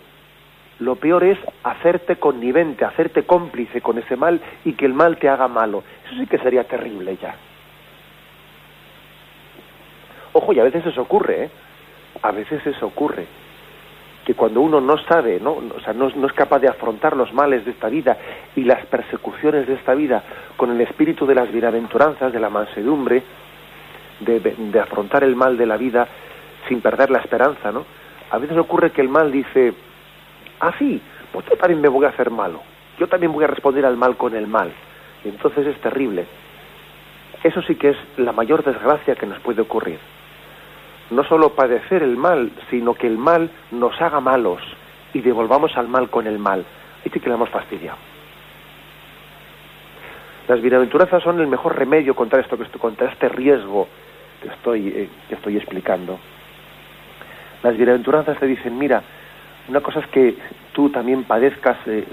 lo 0.80 0.96
peor 0.96 1.24
es 1.24 1.38
hacerte 1.62 2.16
connivente, 2.16 2.84
hacerte 2.84 3.24
cómplice 3.24 3.80
con 3.80 3.98
ese 3.98 4.16
mal 4.16 4.40
y 4.64 4.72
que 4.74 4.86
el 4.86 4.94
mal 4.94 5.16
te 5.18 5.28
haga 5.28 5.48
malo. 5.48 5.82
Eso 6.06 6.20
sí 6.20 6.26
que 6.26 6.38
sería 6.38 6.64
terrible 6.64 7.16
ya. 7.20 7.34
Ojo, 10.32 10.52
y 10.52 10.60
a 10.60 10.64
veces 10.64 10.86
eso 10.86 11.02
ocurre, 11.02 11.44
¿eh? 11.44 11.50
A 12.22 12.32
veces 12.32 12.64
eso 12.66 12.86
ocurre. 12.86 13.26
Que 14.28 14.34
cuando 14.34 14.60
uno 14.60 14.78
no 14.78 14.98
sabe, 15.04 15.40
¿no? 15.40 15.52
O 15.52 15.80
sea, 15.80 15.94
no, 15.94 16.08
es 16.08 16.32
capaz 16.34 16.58
de 16.58 16.68
afrontar 16.68 17.16
los 17.16 17.32
males 17.32 17.64
de 17.64 17.70
esta 17.70 17.88
vida 17.88 18.18
y 18.54 18.62
las 18.62 18.84
persecuciones 18.84 19.66
de 19.66 19.72
esta 19.72 19.94
vida 19.94 20.22
con 20.54 20.70
el 20.70 20.78
espíritu 20.82 21.24
de 21.24 21.34
las 21.34 21.50
bienaventuranzas, 21.50 22.30
de 22.30 22.38
la 22.38 22.50
mansedumbre, 22.50 23.22
de, 24.20 24.80
afrontar 24.80 25.24
el 25.24 25.34
mal 25.34 25.56
de 25.56 25.64
la 25.64 25.78
vida 25.78 26.06
sin 26.68 26.82
perder 26.82 27.10
la 27.10 27.20
esperanza, 27.20 27.72
¿no? 27.72 27.86
A 28.30 28.36
veces 28.36 28.58
ocurre 28.58 28.90
que 28.90 29.00
el 29.00 29.08
mal 29.08 29.32
dice, 29.32 29.72
ah, 30.60 30.74
sí, 30.78 31.00
pues 31.32 31.46
yo 31.46 31.56
también 31.56 31.80
me 31.80 31.88
voy 31.88 32.04
a 32.04 32.10
hacer 32.10 32.30
malo, 32.30 32.60
yo 32.98 33.06
también 33.06 33.32
voy 33.32 33.44
a 33.44 33.46
responder 33.46 33.86
al 33.86 33.96
mal 33.96 34.18
con 34.18 34.36
el 34.36 34.46
mal. 34.46 34.70
Y 35.24 35.30
entonces 35.30 35.66
es 35.66 35.80
terrible. 35.80 36.26
Eso 37.42 37.62
sí 37.62 37.76
que 37.76 37.88
es 37.88 37.96
la 38.18 38.32
mayor 38.32 38.62
desgracia 38.62 39.14
que 39.14 39.24
nos 39.24 39.40
puede 39.40 39.62
ocurrir. 39.62 39.98
No 41.10 41.24
solo 41.24 41.54
padecer 41.54 42.02
el 42.02 42.16
mal, 42.16 42.50
sino 42.70 42.94
que 42.94 43.06
el 43.06 43.16
mal 43.16 43.50
nos 43.70 44.00
haga 44.00 44.20
malos 44.20 44.60
y 45.14 45.20
devolvamos 45.20 45.76
al 45.76 45.88
mal 45.88 46.10
con 46.10 46.26
el 46.26 46.38
mal. 46.38 46.64
Ahí 47.04 47.10
sí 47.12 47.20
que 47.20 47.28
le 47.28 47.34
hemos 47.34 47.48
fastidiado. 47.48 47.96
Las 50.48 50.60
bienaventuranzas 50.62 51.22
son 51.22 51.40
el 51.40 51.46
mejor 51.46 51.76
remedio 51.76 52.14
contra 52.14 52.40
esto, 52.40 52.56
contra 52.78 53.08
este 53.08 53.28
riesgo 53.28 53.86
que 54.42 54.48
estoy, 54.48 54.88
eh, 54.88 55.08
que 55.28 55.34
estoy 55.34 55.56
explicando. 55.56 56.18
Las 57.62 57.76
bienaventuranzas 57.76 58.38
te 58.38 58.46
dicen, 58.46 58.78
mira, 58.78 59.02
una 59.68 59.80
cosa 59.80 60.00
es 60.00 60.06
que 60.06 60.36
tú 60.72 60.88
también 60.88 61.24
padezcas 61.24 61.76
eh, 61.86 62.06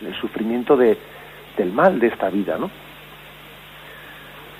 el 0.00 0.14
sufrimiento 0.14 0.76
de, 0.76 0.98
del 1.56 1.72
mal 1.72 2.00
de 2.00 2.08
esta 2.08 2.28
vida, 2.28 2.56
¿no? 2.58 2.70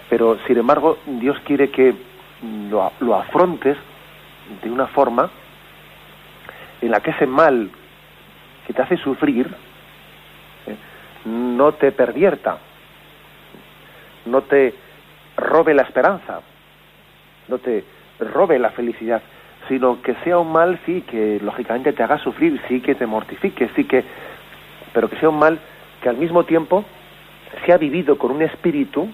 Pero, 0.09 0.39
sin 0.47 0.59
embargo, 0.59 0.99
Dios 1.07 1.39
quiere 1.45 1.71
que 1.71 1.95
lo, 2.43 2.93
lo 3.01 3.15
afrontes 3.17 3.77
de 4.63 4.71
una 4.71 4.87
forma 4.89 5.31
en 6.81 6.91
la 6.91 7.01
que 7.01 7.11
ese 7.11 7.27
mal 7.27 7.71
que 8.67 8.73
te 8.73 8.83
hace 8.83 8.97
sufrir 8.97 9.47
eh, 10.67 10.77
no 11.25 11.73
te 11.73 11.93
pervierta, 11.93 12.59
no 14.27 14.43
te 14.43 14.75
robe 15.37 15.75
la 15.75 15.83
esperanza, 15.83 16.41
no 17.49 17.59
te 17.59 17.85
robe 18.19 18.59
la 18.59 18.71
felicidad, 18.71 19.23
sino 19.69 20.01
que 20.03 20.15
sea 20.25 20.39
un 20.39 20.53
mal, 20.53 20.79
sí, 20.87 21.03
que 21.03 21.39
lógicamente 21.43 21.93
te 21.93 22.03
haga 22.03 22.19
sufrir, 22.19 22.61
sí, 22.69 22.81
que 22.81 22.95
te 22.95 23.07
mortifique, 23.07 23.71
sí 23.77 23.85
que, 23.85 24.05
pero 24.93 25.09
que 25.09 25.17
sea 25.17 25.29
un 25.29 25.39
mal 25.39 25.59
que 26.03 26.09
al 26.09 26.17
mismo 26.17 26.45
tiempo 26.45 26.85
sea 27.67 27.77
vivido 27.77 28.17
con 28.17 28.31
un 28.31 28.43
espíritu, 28.43 29.09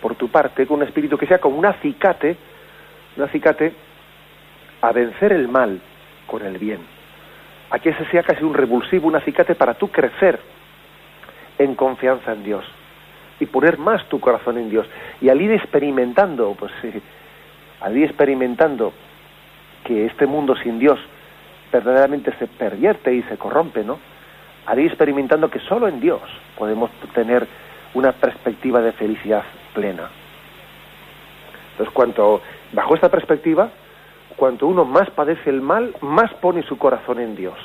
por 0.00 0.14
tu 0.14 0.28
parte, 0.28 0.66
con 0.66 0.78
un 0.78 0.86
espíritu 0.86 1.18
que 1.18 1.26
sea 1.26 1.38
como 1.38 1.56
un 1.56 1.66
acicate, 1.66 2.36
un 3.16 3.22
acicate 3.22 3.72
a 4.80 4.92
vencer 4.92 5.32
el 5.32 5.48
mal 5.48 5.80
con 6.26 6.44
el 6.44 6.58
bien. 6.58 6.78
A 7.70 7.78
que 7.78 7.90
ese 7.90 8.04
sea 8.06 8.22
casi 8.22 8.42
un 8.42 8.54
revulsivo, 8.54 9.08
un 9.08 9.16
acicate 9.16 9.54
para 9.54 9.74
tú 9.74 9.88
crecer 9.88 10.40
en 11.58 11.74
confianza 11.74 12.32
en 12.32 12.42
Dios 12.42 12.64
y 13.38 13.46
poner 13.46 13.78
más 13.78 14.04
tu 14.08 14.20
corazón 14.20 14.58
en 14.58 14.70
Dios. 14.70 14.86
Y 15.20 15.28
al 15.28 15.40
ir 15.40 15.52
experimentando, 15.52 16.54
pues, 16.58 16.72
al 17.80 17.96
ir 17.96 18.04
experimentando 18.04 18.92
que 19.84 20.06
este 20.06 20.26
mundo 20.26 20.56
sin 20.56 20.78
Dios 20.78 20.98
verdaderamente 21.72 22.32
se 22.38 22.46
pervierte 22.46 23.14
y 23.14 23.22
se 23.24 23.36
corrompe, 23.36 23.84
¿no? 23.84 23.98
Haré 24.66 24.86
experimentando 24.86 25.50
que 25.50 25.60
solo 25.60 25.88
en 25.88 26.00
Dios 26.00 26.20
podemos 26.56 26.90
tener 27.14 27.46
una 27.94 28.12
perspectiva 28.12 28.80
de 28.80 28.92
felicidad 28.92 29.42
plena. 29.74 30.08
Entonces, 31.72 31.94
cuanto, 31.94 32.42
bajo 32.72 32.94
esta 32.94 33.08
perspectiva, 33.08 33.70
cuanto 34.36 34.66
uno 34.66 34.84
más 34.84 35.10
padece 35.10 35.50
el 35.50 35.60
mal, 35.60 35.94
más 36.00 36.32
pone 36.34 36.62
su 36.62 36.78
corazón 36.78 37.20
en 37.20 37.36
Dios, 37.36 37.58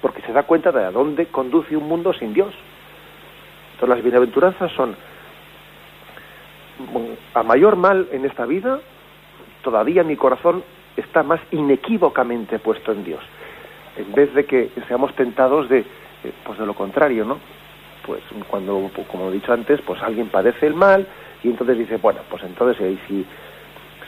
porque 0.00 0.22
se 0.22 0.32
da 0.32 0.42
cuenta 0.42 0.72
de 0.72 0.84
a 0.84 0.90
dónde 0.90 1.26
conduce 1.26 1.76
un 1.76 1.88
mundo 1.88 2.12
sin 2.12 2.34
Dios. 2.34 2.52
Entonces, 3.74 3.88
las 3.96 4.02
bienaventuranzas 4.02 4.72
son 4.72 4.96
a 7.34 7.42
mayor 7.42 7.76
mal 7.76 8.08
en 8.12 8.24
esta 8.24 8.46
vida, 8.46 8.80
todavía 9.62 10.02
mi 10.02 10.16
corazón 10.16 10.62
está 10.96 11.22
más 11.22 11.40
inequívocamente 11.50 12.58
puesto 12.58 12.92
en 12.92 13.04
Dios, 13.04 13.22
en 13.96 14.12
vez 14.12 14.34
de 14.34 14.44
que 14.44 14.70
seamos 14.88 15.14
tentados 15.14 15.68
de, 15.68 15.80
eh, 15.80 16.32
pues 16.44 16.58
de 16.58 16.66
lo 16.66 16.74
contrario, 16.74 17.24
¿no? 17.24 17.38
Pues 18.04 18.20
cuando, 18.48 18.90
como 19.10 19.30
he 19.30 19.32
dicho 19.32 19.52
antes, 19.52 19.80
pues 19.82 20.02
alguien 20.02 20.28
padece 20.28 20.66
el 20.66 20.74
mal 20.74 21.06
y 21.42 21.48
entonces 21.48 21.78
dice, 21.78 21.96
bueno, 21.98 22.20
pues 22.28 22.42
entonces 22.42 22.80
eh, 22.80 22.98
si, 23.06 23.24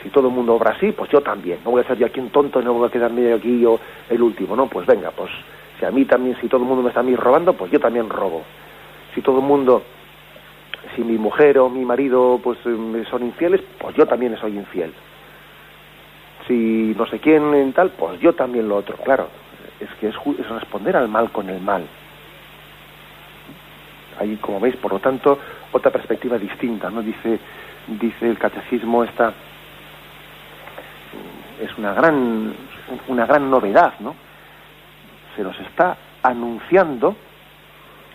si 0.05 0.11
todo 0.11 0.29
el 0.29 0.35
mundo 0.35 0.55
obra 0.55 0.77
así, 0.77 0.93
pues 0.93 1.11
yo 1.11 1.21
también, 1.21 1.59
no 1.65 1.73
voy 1.73 1.83
a 1.83 1.87
ser 1.87 1.99
yo 1.99 2.07
aquí 2.07 2.21
un 2.21 2.31
tonto 2.31 2.61
y 2.61 2.65
no 2.65 2.75
voy 2.75 2.87
a 2.87 2.93
quedarme 2.93 3.33
aquí 3.33 3.59
yo 3.59 3.81
el 4.09 4.23
último, 4.23 4.55
¿no? 4.55 4.69
Pues 4.69 4.87
venga, 4.87 5.11
pues 5.11 5.33
si 5.81 5.85
a 5.85 5.91
mí 5.91 6.05
también, 6.05 6.37
si 6.41 6.47
todo 6.47 6.61
el 6.61 6.69
mundo 6.69 6.85
me 6.85 6.91
está 6.91 7.01
a 7.01 7.05
mí 7.05 7.17
robando, 7.17 7.55
pues 7.55 7.73
yo 7.73 7.81
también 7.81 8.09
robo. 8.09 8.43
Si 9.17 9.21
todo 9.21 9.41
el 9.41 9.45
mundo, 9.45 9.83
si 10.95 11.03
mi 11.03 11.19
mujer 11.19 11.59
o 11.59 11.69
mi 11.69 11.85
marido 11.85 12.39
pues 12.41 12.59
eh, 12.65 13.05
son 13.11 13.25
infieles, 13.25 13.61
pues 13.79 13.97
yo 13.97 14.07
también 14.07 14.37
soy 14.39 14.57
infiel 14.57 14.93
si 16.47 16.95
no 16.97 17.07
sé 17.07 17.19
quién 17.19 17.55
en 17.55 17.73
tal, 17.73 17.91
pues 17.91 18.21
yo 18.21 18.35
también 18.35 18.69
lo 18.69 18.77
otro. 18.77 18.97
Claro, 18.99 19.29
es 19.81 19.89
que 20.01 20.09
es, 20.09 20.49
responder 20.49 20.97
al 20.97 21.09
mal 21.09 21.31
con 21.31 21.49
el 21.49 21.61
mal. 21.61 21.87
Ahí, 24.19 24.37
como 24.37 24.61
veis, 24.61 24.77
por 24.77 24.93
lo 24.93 25.01
tanto, 25.01 25.39
otra 25.73 25.91
perspectiva 25.91 26.39
distinta, 26.39 26.91
¿no? 26.91 27.03
Dice, 27.03 27.39
dice 27.89 28.29
el 28.29 28.39
catecismo 28.39 29.05
esta 29.05 29.33
es 31.65 31.77
una 31.79 31.93
gran 31.93 32.55
una 33.09 33.27
gran 33.27 33.51
novedad, 33.51 33.95
¿no? 34.01 34.15
Se 35.37 35.43
nos 35.43 35.59
está 35.61 35.97
anunciando 36.23 37.17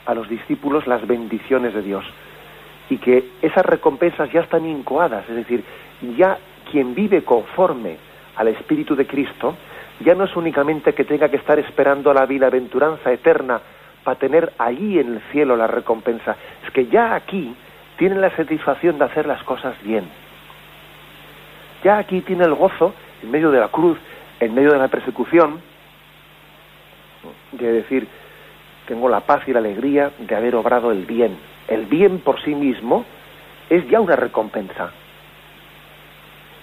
a 0.06 0.14
los 0.14 0.30
discípulos 0.30 0.88
las 0.88 1.06
bendiciones 1.06 1.74
de 1.74 1.82
Dios 1.82 2.06
y 2.90 2.98
que 2.98 3.32
esas 3.42 3.66
recompensas 3.66 4.32
ya 4.32 4.42
están 4.42 4.66
incoadas, 4.66 5.28
es 5.30 5.36
decir, 5.36 5.64
ya 6.18 6.38
quien 6.72 6.96
vive 6.96 7.24
conforme 7.24 7.98
al 8.36 8.48
Espíritu 8.48 8.96
de 8.96 9.06
Cristo, 9.06 9.56
ya 10.00 10.16
no 10.16 10.24
es 10.24 10.36
únicamente 10.36 10.94
que 10.94 11.04
tenga 11.04 11.30
que 11.30 11.38
estar 11.38 11.60
esperando 11.60 12.10
a 12.10 12.14
la 12.14 12.26
bienaventuranza 12.26 13.12
eterna 13.12 13.60
para 14.04 14.18
tener 14.18 14.54
allí 14.58 14.98
en 14.98 15.16
el 15.16 15.22
cielo 15.32 15.56
la 15.56 15.68
recompensa, 15.68 16.36
es 16.66 16.72
que 16.72 16.88
ya 16.88 17.16
aquí 17.16 17.54
tiene 17.98 18.16
la 18.16 18.36
satisfacción 18.36 18.98
de 18.98 19.06
hacer 19.06 19.28
las 19.28 19.44
cosas 19.44 19.76
bien. 19.84 20.06
Ya 21.84 21.98
aquí 21.98 22.22
tiene 22.22 22.46
el 22.46 22.56
gozo, 22.56 22.94
en 23.22 23.32
medio 23.32 23.52
de 23.52 23.60
la 23.60 23.70
cruz, 23.70 23.98
en 24.40 24.54
medio 24.54 24.72
de 24.72 24.80
la 24.80 24.88
persecución, 24.88 25.62
de 27.52 27.72
decir, 27.72 28.08
tengo 28.88 29.10
la 29.10 29.22
paz 29.22 29.48
y 29.48 29.54
la 29.54 29.60
alegría 29.60 30.12
de 30.18 30.36
haber 30.36 30.56
obrado 30.56 30.92
el 30.92 31.06
bien. 31.06 31.38
El 31.68 31.86
bien 31.86 32.20
por 32.20 32.42
sí 32.44 32.56
mismo 32.56 33.06
es 33.70 33.88
ya 33.90 34.00
una 34.00 34.16
recompensa 34.16 34.92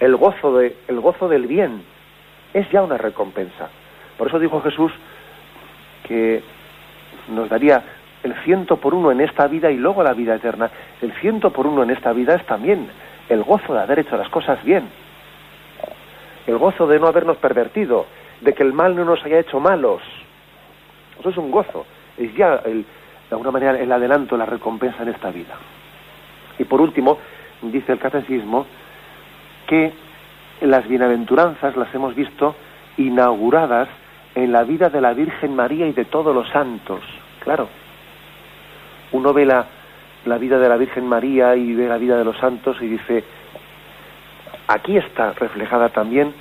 el 0.00 0.16
gozo, 0.16 0.59
de, 0.59 0.76
el 0.88 1.00
gozo 1.00 1.28
del 1.28 1.46
bien 1.46 1.82
es 2.52 2.70
ya 2.70 2.82
una 2.82 2.98
recompensa. 2.98 3.68
Por 4.16 4.28
eso 4.28 4.38
dijo 4.38 4.61
Jesús 4.61 4.92
que 6.04 6.42
nos 7.28 7.48
daría 7.48 7.82
el 8.22 8.34
ciento 8.44 8.76
por 8.76 8.94
uno 8.94 9.11
en 9.11 9.20
esta 9.20 9.46
vida 9.46 9.70
y 9.70 9.76
luego 9.76 10.02
la 10.02 10.12
vida 10.12 10.34
eterna. 10.34 10.70
El 11.00 11.12
ciento 11.14 11.50
por 11.50 11.66
uno 11.66 11.82
en 11.82 11.90
esta 11.90 12.12
vida 12.12 12.34
es 12.34 12.44
también 12.46 12.88
el 13.28 13.42
gozo 13.42 13.74
de 13.74 13.80
haber 13.80 14.00
hecho 14.00 14.16
las 14.16 14.28
cosas 14.28 14.62
bien. 14.64 14.84
El 16.47 16.59
gozo 16.59 16.86
de 16.86 16.99
no 17.01 17.07
habernos 17.07 17.36
pervertido, 17.38 18.07
de 18.40 18.53
que 18.53 18.62
el 18.62 18.72
mal 18.72 18.94
no 18.94 19.05
nos 19.05 19.24
haya 19.24 19.40
hecho 19.40 19.61
malos. 19.61 20.03
Eso 21.18 21.30
es 21.30 21.36
un 21.36 21.51
gozo. 21.51 21.86
Es 22.16 22.34
ya, 22.34 22.61
el, 22.64 22.82
de 22.82 22.86
alguna 23.30 23.51
manera, 23.51 23.78
el 23.78 23.90
adelanto, 23.90 24.36
la 24.36 24.47
recompensa 24.47 25.03
en 25.03 25.09
esta 25.09 25.30
vida. 25.30 25.55
Y 26.59 26.64
por 26.64 26.80
último, 26.80 27.18
dice 27.62 27.92
el 27.92 27.99
catecismo, 27.99 28.66
que 29.66 29.92
las 30.61 30.86
bienaventuranzas 30.88 31.76
las 31.76 31.92
hemos 31.94 32.14
visto 32.14 32.55
inauguradas 32.97 33.88
en 34.34 34.53
la 34.53 34.62
vida 34.64 34.88
de 34.88 35.01
la 35.01 35.12
Virgen 35.12 35.55
María 35.55 35.86
y 35.86 35.92
de 35.92 36.05
todos 36.05 36.34
los 36.34 36.49
santos. 36.51 37.01
Claro, 37.40 37.68
uno 39.12 39.32
ve 39.32 39.44
la, 39.44 39.66
la 40.24 40.38
vida 40.38 40.59
de 40.59 40.68
la 40.68 40.76
Virgen 40.76 41.07
María 41.07 41.57
y 41.57 41.74
ve 41.74 41.88
la 41.88 41.99
vida 41.99 42.16
de 42.16 42.24
los 42.24 42.36
santos 42.38 42.76
y 42.80 42.86
dice, 42.86 43.24
aquí 44.68 44.96
está 44.96 45.32
reflejada 45.32 45.88
también 45.90 46.32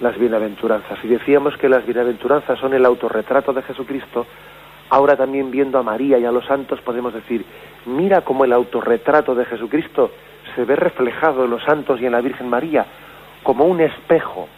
las 0.00 0.18
bienaventuranzas. 0.18 0.98
Y 1.04 1.08
decíamos 1.08 1.56
que 1.56 1.68
las 1.68 1.86
bienaventuranzas 1.86 2.58
son 2.58 2.74
el 2.74 2.84
autorretrato 2.84 3.52
de 3.52 3.62
Jesucristo, 3.62 4.26
ahora 4.90 5.16
también 5.16 5.50
viendo 5.50 5.78
a 5.78 5.82
María 5.82 6.18
y 6.18 6.24
a 6.24 6.32
los 6.32 6.46
santos 6.46 6.80
podemos 6.80 7.14
decir, 7.14 7.44
mira 7.86 8.22
cómo 8.22 8.44
el 8.44 8.52
autorretrato 8.52 9.34
de 9.34 9.44
Jesucristo 9.44 10.10
se 10.54 10.64
ve 10.64 10.76
reflejado 10.76 11.44
en 11.44 11.50
los 11.50 11.62
santos 11.64 12.00
y 12.00 12.06
en 12.06 12.12
la 12.12 12.20
Virgen 12.20 12.48
María 12.48 12.86
como 13.42 13.64
un 13.64 13.80
espejo 13.80 14.48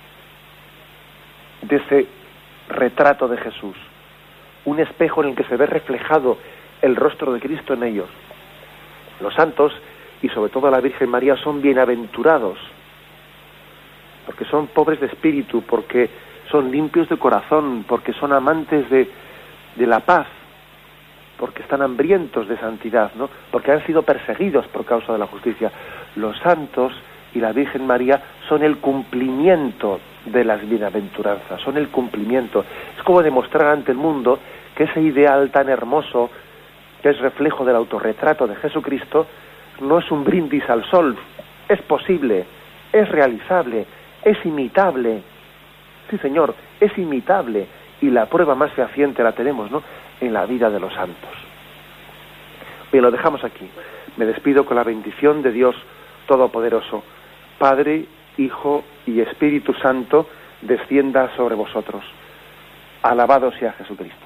de 1.62 1.76
ese 1.76 2.07
retrato 2.68 3.28
de 3.28 3.36
Jesús. 3.38 3.76
un 4.64 4.80
espejo 4.80 5.22
en 5.22 5.30
el 5.30 5.36
que 5.36 5.44
se 5.44 5.57
ve 5.57 5.66
reflejado 5.66 6.38
el 6.82 6.97
rostro 6.97 7.32
de 7.32 7.38
Cristo 7.38 7.74
en 7.74 7.84
ellos. 7.84 8.09
Los 9.20 9.32
santos 9.34 9.72
y 10.22 10.28
sobre 10.28 10.51
todo 10.51 10.70
la 10.70 10.80
Virgen 10.80 11.09
María 11.09 11.36
son 11.36 11.62
bienaventurados, 11.62 12.59
porque 14.27 14.45
son 14.45 14.66
pobres 14.66 15.01
de 15.01 15.07
espíritu, 15.07 15.62
porque 15.62 16.11
son 16.51 16.70
limpios 16.70 17.09
de 17.09 17.16
corazón, 17.16 17.85
porque 17.89 18.12
son 18.12 18.33
amantes 18.33 18.91
de, 18.91 19.09
la 19.77 20.01
paz, 20.01 20.27
porque 21.39 21.62
están 21.62 21.83
hambrientos 21.83 22.49
de 22.49 22.59
santidad, 22.59 23.12
¿no? 23.14 23.29
Porque 23.51 23.72
han 23.72 23.87
sido 23.87 24.03
perseguidos 24.03 24.66
por 24.68 24.85
causa 24.85 25.12
de 25.12 25.18
la 25.18 25.27
justicia. 25.27 25.70
Los 26.16 26.37
santos 26.39 26.93
y 27.35 27.41
la 27.41 27.53
Virgen 27.53 27.87
María 27.87 28.22
son 28.49 28.62
el 28.62 28.79
cumplimiento 28.79 30.01
de 30.24 30.45
las 30.45 30.66
bienaventuranzas, 30.68 31.61
son 31.61 31.77
el 31.77 31.89
cumplimiento. 31.89 32.64
Es 32.97 33.03
como 33.05 33.22
demostrar 33.22 33.68
ante 33.68 33.93
el 33.93 33.99
mundo 33.99 34.39
que 34.74 34.85
ese 34.85 35.01
ideal 35.01 35.51
tan 35.51 35.68
hermoso, 35.68 36.31
que 37.03 37.11
es 37.11 37.18
reflejo 37.18 37.64
del 37.64 37.77
autorretrato 37.77 38.47
de 38.47 38.57
Jesucristo, 38.57 39.27
no 39.81 39.99
es 39.99 40.11
un 40.11 40.24
brindis 40.24 40.68
al 40.70 40.85
sol, 40.91 41.16
es 41.68 41.83
posible, 41.83 42.45
es 42.93 43.09
realizable, 43.09 43.87
es 44.27 44.45
imitable. 44.45 45.22
Sí, 46.11 46.18
Señor, 46.18 46.55
es 46.81 46.99
imitable 46.99 47.66
y 48.01 48.11
la 48.11 48.27
prueba 48.27 48.57
más 48.57 48.72
fehaciente 48.72 49.22
la 49.22 49.33
tenemos, 49.33 49.70
¿no? 49.70 49.83
En 50.20 50.33
la 50.33 50.45
vida 50.47 50.68
de 50.68 50.81
los 50.81 50.93
santos. 50.93 51.31
Bien, 52.91 53.05
lo 53.05 53.12
dejamos 53.12 53.45
aquí. 53.45 53.70
Me 54.16 54.27
despido 54.27 54.66
con 54.66 54.77
la 54.77 54.83
bendición 54.83 55.43
de 55.43 55.53
Dios 55.53 55.77
Todopoderoso, 56.27 57.05
Padre, 57.59 58.07
Hijo 58.37 58.85
y 59.07 59.20
Espíritu 59.20 59.72
Santo, 59.74 60.29
descienda 60.61 61.31
sobre 61.37 61.55
vosotros. 61.55 62.03
Alabado 63.03 63.53
sea 63.53 63.72
Jesucristo. 63.74 64.26